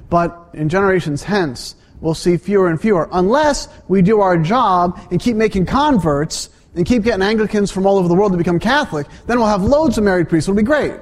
But 0.08 0.50
in 0.52 0.68
generations 0.68 1.22
hence, 1.22 1.76
we'll 2.00 2.14
see 2.14 2.36
fewer 2.36 2.68
and 2.68 2.80
fewer, 2.80 3.08
unless 3.12 3.68
we 3.86 4.02
do 4.02 4.20
our 4.20 4.36
job 4.36 5.00
and 5.12 5.20
keep 5.20 5.36
making 5.36 5.66
converts 5.66 6.50
and 6.74 6.84
keep 6.84 7.04
getting 7.04 7.22
Anglicans 7.22 7.70
from 7.70 7.86
all 7.86 7.98
over 7.98 8.08
the 8.08 8.14
world 8.14 8.32
to 8.32 8.38
become 8.38 8.58
Catholic, 8.58 9.06
then 9.26 9.38
we'll 9.38 9.48
have 9.48 9.62
loads 9.62 9.98
of 9.98 10.04
married 10.04 10.28
priests. 10.28 10.48
It'll 10.48 10.56
be 10.56 10.62
great. 10.62 10.94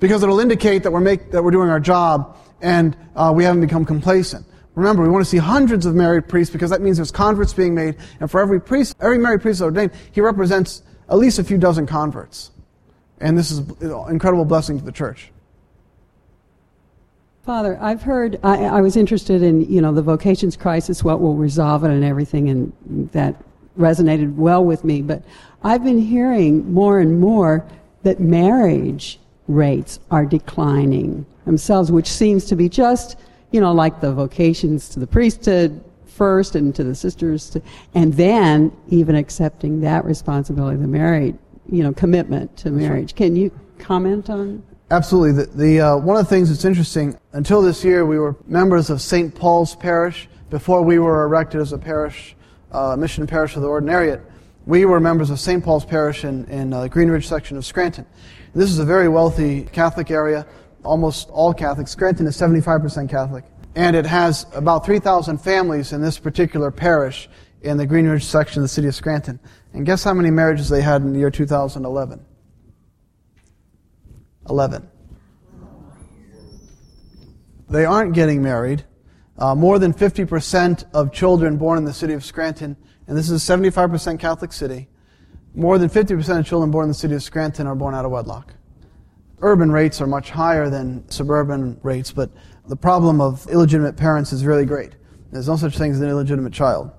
Because 0.00 0.24
it'll 0.24 0.40
indicate 0.40 0.82
that 0.82 0.90
we're, 0.90 1.00
make, 1.00 1.30
that 1.30 1.44
we're 1.44 1.52
doing 1.52 1.70
our 1.70 1.78
job 1.78 2.36
and 2.60 2.96
uh, 3.14 3.32
we 3.34 3.44
haven't 3.44 3.60
become 3.60 3.84
complacent. 3.84 4.44
Remember, 4.74 5.02
we 5.02 5.10
want 5.10 5.24
to 5.24 5.28
see 5.28 5.38
hundreds 5.38 5.84
of 5.84 5.94
married 5.94 6.28
priests 6.28 6.52
because 6.52 6.70
that 6.70 6.80
means 6.80 6.96
there's 6.96 7.10
converts 7.10 7.52
being 7.52 7.74
made, 7.74 7.96
and 8.20 8.30
for 8.30 8.40
every 8.40 8.60
priest, 8.60 8.96
every 9.00 9.18
married 9.18 9.42
priest 9.42 9.60
ordained, 9.60 9.92
he 10.12 10.20
represents 10.20 10.82
at 11.08 11.18
least 11.18 11.38
a 11.38 11.44
few 11.44 11.58
dozen 11.58 11.86
converts. 11.86 12.50
And 13.20 13.36
this 13.36 13.50
is 13.50 13.58
an 13.58 14.10
incredible 14.10 14.44
blessing 14.44 14.78
to 14.78 14.84
the 14.84 14.92
church. 14.92 15.30
Father, 17.44 17.76
I've 17.80 18.02
heard, 18.02 18.38
I, 18.44 18.64
I, 18.64 18.80
was 18.80 18.96
interested 18.96 19.42
in, 19.42 19.62
you 19.62 19.80
know, 19.80 19.92
the 19.92 20.02
vocations 20.02 20.56
crisis, 20.56 21.02
what 21.02 21.20
will 21.20 21.34
resolve 21.34 21.82
it 21.82 21.90
and 21.90 22.04
everything, 22.04 22.48
and 22.48 23.10
that 23.12 23.34
resonated 23.76 24.36
well 24.36 24.64
with 24.64 24.84
me. 24.84 25.02
But 25.02 25.22
I've 25.64 25.82
been 25.82 25.98
hearing 25.98 26.72
more 26.72 27.00
and 27.00 27.20
more 27.20 27.66
that 28.04 28.20
marriage 28.20 29.18
rates 29.48 29.98
are 30.10 30.24
declining 30.24 31.26
themselves, 31.44 31.90
which 31.90 32.08
seems 32.08 32.44
to 32.46 32.56
be 32.56 32.68
just 32.68 33.16
you 33.52 33.60
know, 33.60 33.72
like 33.72 34.00
the 34.00 34.12
vocations 34.12 34.88
to 34.90 35.00
the 35.00 35.06
priesthood 35.06 35.84
first 36.06 36.56
and 36.56 36.74
to 36.74 36.84
the 36.84 36.94
sisters, 36.94 37.50
to, 37.50 37.62
and 37.94 38.12
then 38.14 38.72
even 38.88 39.14
accepting 39.14 39.80
that 39.80 40.04
responsibility, 40.04 40.76
the 40.76 40.86
married, 40.86 41.38
you 41.70 41.82
know, 41.82 41.92
commitment 41.92 42.54
to 42.56 42.70
marriage. 42.70 43.14
Can 43.14 43.36
you 43.36 43.50
comment 43.78 44.28
on? 44.28 44.62
Absolutely. 44.90 45.44
The, 45.44 45.50
the 45.56 45.80
uh, 45.80 45.96
one 45.96 46.16
of 46.16 46.24
the 46.24 46.28
things 46.28 46.50
that's 46.50 46.64
interesting. 46.64 47.18
Until 47.32 47.62
this 47.62 47.82
year, 47.82 48.04
we 48.04 48.18
were 48.18 48.36
members 48.46 48.90
of 48.90 49.00
St. 49.00 49.34
Paul's 49.34 49.74
Parish. 49.76 50.28
Before 50.50 50.82
we 50.82 50.98
were 50.98 51.24
erected 51.24 51.62
as 51.62 51.72
a 51.72 51.78
parish, 51.78 52.36
uh, 52.72 52.94
mission 52.96 53.26
parish 53.26 53.56
of 53.56 53.62
the 53.62 53.68
Ordinariate, 53.68 54.22
we 54.66 54.84
were 54.84 55.00
members 55.00 55.30
of 55.30 55.40
St. 55.40 55.64
Paul's 55.64 55.86
Parish 55.86 56.24
in, 56.24 56.44
in 56.46 56.74
uh, 56.74 56.88
Greenridge 56.88 57.24
section 57.24 57.56
of 57.56 57.64
Scranton. 57.64 58.04
This 58.54 58.70
is 58.70 58.78
a 58.78 58.84
very 58.84 59.08
wealthy 59.08 59.62
Catholic 59.72 60.10
area 60.10 60.46
almost 60.84 61.28
all 61.30 61.54
Catholic. 61.54 61.88
Scranton 61.88 62.26
is 62.26 62.36
75% 62.36 63.08
Catholic. 63.08 63.44
And 63.74 63.96
it 63.96 64.04
has 64.04 64.46
about 64.54 64.84
3,000 64.84 65.38
families 65.38 65.92
in 65.92 66.02
this 66.02 66.18
particular 66.18 66.70
parish 66.70 67.28
in 67.62 67.76
the 67.76 67.86
Greenridge 67.86 68.22
section 68.22 68.60
of 68.60 68.64
the 68.64 68.68
city 68.68 68.88
of 68.88 68.94
Scranton. 68.94 69.40
And 69.72 69.86
guess 69.86 70.04
how 70.04 70.12
many 70.12 70.30
marriages 70.30 70.68
they 70.68 70.82
had 70.82 71.02
in 71.02 71.12
the 71.12 71.18
year 71.18 71.30
2011? 71.30 72.24
11. 74.50 74.88
They 77.70 77.84
aren't 77.86 78.12
getting 78.12 78.42
married. 78.42 78.84
Uh, 79.38 79.54
more 79.54 79.78
than 79.78 79.94
50% 79.94 80.84
of 80.92 81.12
children 81.12 81.56
born 81.56 81.78
in 81.78 81.84
the 81.84 81.92
city 81.92 82.12
of 82.12 82.22
Scranton, 82.22 82.76
and 83.06 83.16
this 83.16 83.30
is 83.30 83.48
a 83.48 83.52
75% 83.52 84.18
Catholic 84.18 84.52
city, 84.52 84.88
more 85.54 85.78
than 85.78 85.88
50% 85.88 86.38
of 86.38 86.46
children 86.46 86.70
born 86.70 86.84
in 86.84 86.88
the 86.88 86.94
city 86.94 87.14
of 87.14 87.22
Scranton 87.22 87.66
are 87.66 87.74
born 87.74 87.94
out 87.94 88.04
of 88.04 88.10
wedlock 88.10 88.52
urban 89.42 89.70
rates 89.70 90.00
are 90.00 90.06
much 90.06 90.30
higher 90.30 90.70
than 90.70 91.08
suburban 91.10 91.78
rates, 91.82 92.12
but 92.12 92.30
the 92.68 92.76
problem 92.76 93.20
of 93.20 93.46
illegitimate 93.48 93.96
parents 93.96 94.32
is 94.32 94.46
really 94.46 94.64
great. 94.64 94.92
There's 95.32 95.48
no 95.48 95.56
such 95.56 95.76
thing 95.76 95.92
as 95.92 96.00
an 96.00 96.08
illegitimate 96.08 96.52
child. 96.52 96.92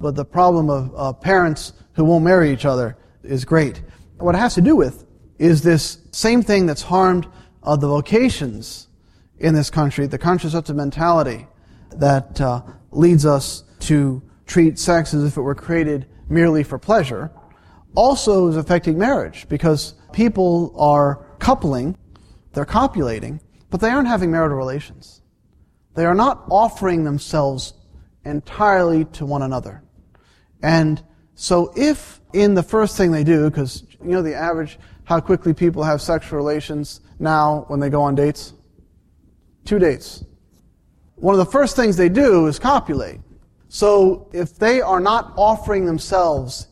But 0.00 0.14
the 0.14 0.24
problem 0.24 0.70
of 0.70 0.92
uh, 0.96 1.12
parents 1.12 1.72
who 1.94 2.04
won't 2.04 2.24
marry 2.24 2.52
each 2.52 2.64
other 2.64 2.96
is 3.24 3.44
great. 3.44 3.82
What 4.18 4.34
it 4.34 4.38
has 4.38 4.54
to 4.54 4.60
do 4.60 4.76
with 4.76 5.04
is 5.38 5.62
this 5.62 5.98
same 6.12 6.42
thing 6.42 6.66
that's 6.66 6.82
harmed 6.82 7.26
uh, 7.64 7.76
the 7.76 7.88
vocations 7.88 8.88
in 9.38 9.54
this 9.54 9.70
country, 9.70 10.06
the 10.06 10.18
contraceptive 10.18 10.76
mentality 10.76 11.46
that 11.96 12.40
uh, 12.40 12.62
leads 12.90 13.26
us 13.26 13.64
to 13.80 14.22
treat 14.46 14.78
sex 14.78 15.14
as 15.14 15.24
if 15.24 15.36
it 15.36 15.42
were 15.42 15.54
created 15.54 16.06
merely 16.28 16.62
for 16.62 16.78
pleasure, 16.78 17.30
also 17.94 18.48
is 18.48 18.56
affecting 18.56 18.98
marriage 18.98 19.48
because 19.48 19.94
people 20.12 20.74
are 20.78 21.24
coupling, 21.38 21.96
they're 22.52 22.64
copulating, 22.64 23.40
but 23.70 23.80
they 23.80 23.90
aren't 23.90 24.08
having 24.08 24.30
marital 24.30 24.56
relations. 24.56 25.22
They 25.94 26.04
are 26.04 26.14
not 26.14 26.44
offering 26.50 27.04
themselves 27.04 27.74
entirely 28.24 29.04
to 29.06 29.26
one 29.26 29.42
another. 29.42 29.82
And 30.62 31.02
So 31.40 31.72
if 31.76 32.20
in 32.32 32.54
the 32.54 32.64
first 32.64 32.96
thing 32.96 33.12
they 33.12 33.22
do, 33.22 33.48
because 33.48 33.84
you 34.02 34.10
know 34.10 34.22
the 34.22 34.34
average 34.34 34.76
how 35.04 35.20
quickly 35.20 35.54
people 35.54 35.84
have 35.84 36.02
sexual 36.02 36.36
relations 36.36 37.00
now 37.20 37.64
when 37.68 37.78
they 37.78 37.88
go 37.88 38.02
on 38.02 38.16
dates? 38.16 38.54
Two 39.64 39.78
dates. 39.78 40.24
One 41.14 41.32
of 41.32 41.38
the 41.38 41.50
first 41.50 41.76
things 41.76 41.96
they 41.96 42.08
do 42.08 42.46
is 42.48 42.58
copulate. 42.58 43.20
So 43.68 44.28
if 44.32 44.58
they 44.58 44.80
are 44.80 44.98
not 44.98 45.32
offering 45.36 45.86
themselves 45.86 46.66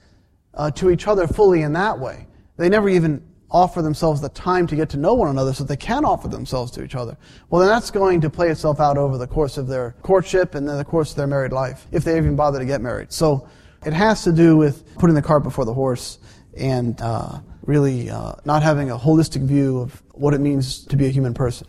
uh, 0.52 0.70
to 0.72 0.90
each 0.90 1.06
other 1.06 1.28
fully 1.28 1.62
in 1.62 1.72
that 1.74 1.98
way, 1.98 2.26
they 2.56 2.68
never 2.68 2.88
even 2.88 3.22
offer 3.56 3.80
themselves 3.80 4.20
the 4.20 4.28
time 4.28 4.66
to 4.66 4.76
get 4.76 4.90
to 4.90 4.98
know 4.98 5.14
one 5.14 5.28
another 5.28 5.54
so 5.54 5.64
they 5.64 5.76
can 5.76 6.04
offer 6.04 6.28
themselves 6.28 6.70
to 6.70 6.84
each 6.84 6.94
other. 6.94 7.16
Well, 7.48 7.60
then 7.60 7.70
that's 7.70 7.90
going 7.90 8.20
to 8.20 8.28
play 8.28 8.50
itself 8.50 8.80
out 8.80 8.98
over 8.98 9.16
the 9.16 9.26
course 9.26 9.56
of 9.56 9.66
their 9.66 9.96
courtship 10.02 10.54
and 10.54 10.68
then 10.68 10.76
the 10.76 10.84
course 10.84 11.12
of 11.12 11.16
their 11.16 11.26
married 11.26 11.52
life, 11.52 11.86
if 11.90 12.04
they 12.04 12.18
even 12.18 12.36
bother 12.36 12.58
to 12.58 12.66
get 12.66 12.82
married. 12.82 13.12
So 13.12 13.48
it 13.86 13.94
has 13.94 14.24
to 14.24 14.32
do 14.32 14.58
with 14.58 14.94
putting 14.96 15.14
the 15.14 15.22
cart 15.22 15.42
before 15.42 15.64
the 15.64 15.72
horse 15.72 16.18
and 16.54 17.00
uh, 17.00 17.40
really 17.62 18.10
uh, 18.10 18.34
not 18.44 18.62
having 18.62 18.90
a 18.90 18.98
holistic 18.98 19.42
view 19.42 19.80
of 19.80 20.02
what 20.12 20.34
it 20.34 20.40
means 20.40 20.84
to 20.86 20.96
be 20.96 21.06
a 21.06 21.10
human 21.10 21.32
person. 21.32 21.66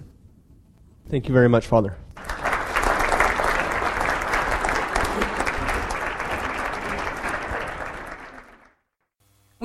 Thank 1.09 1.29
you 1.29 1.33
very 1.33 1.47
much, 1.47 1.67
Father. 1.67 1.95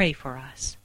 pray 0.00 0.14
for 0.14 0.38
us. 0.38 0.78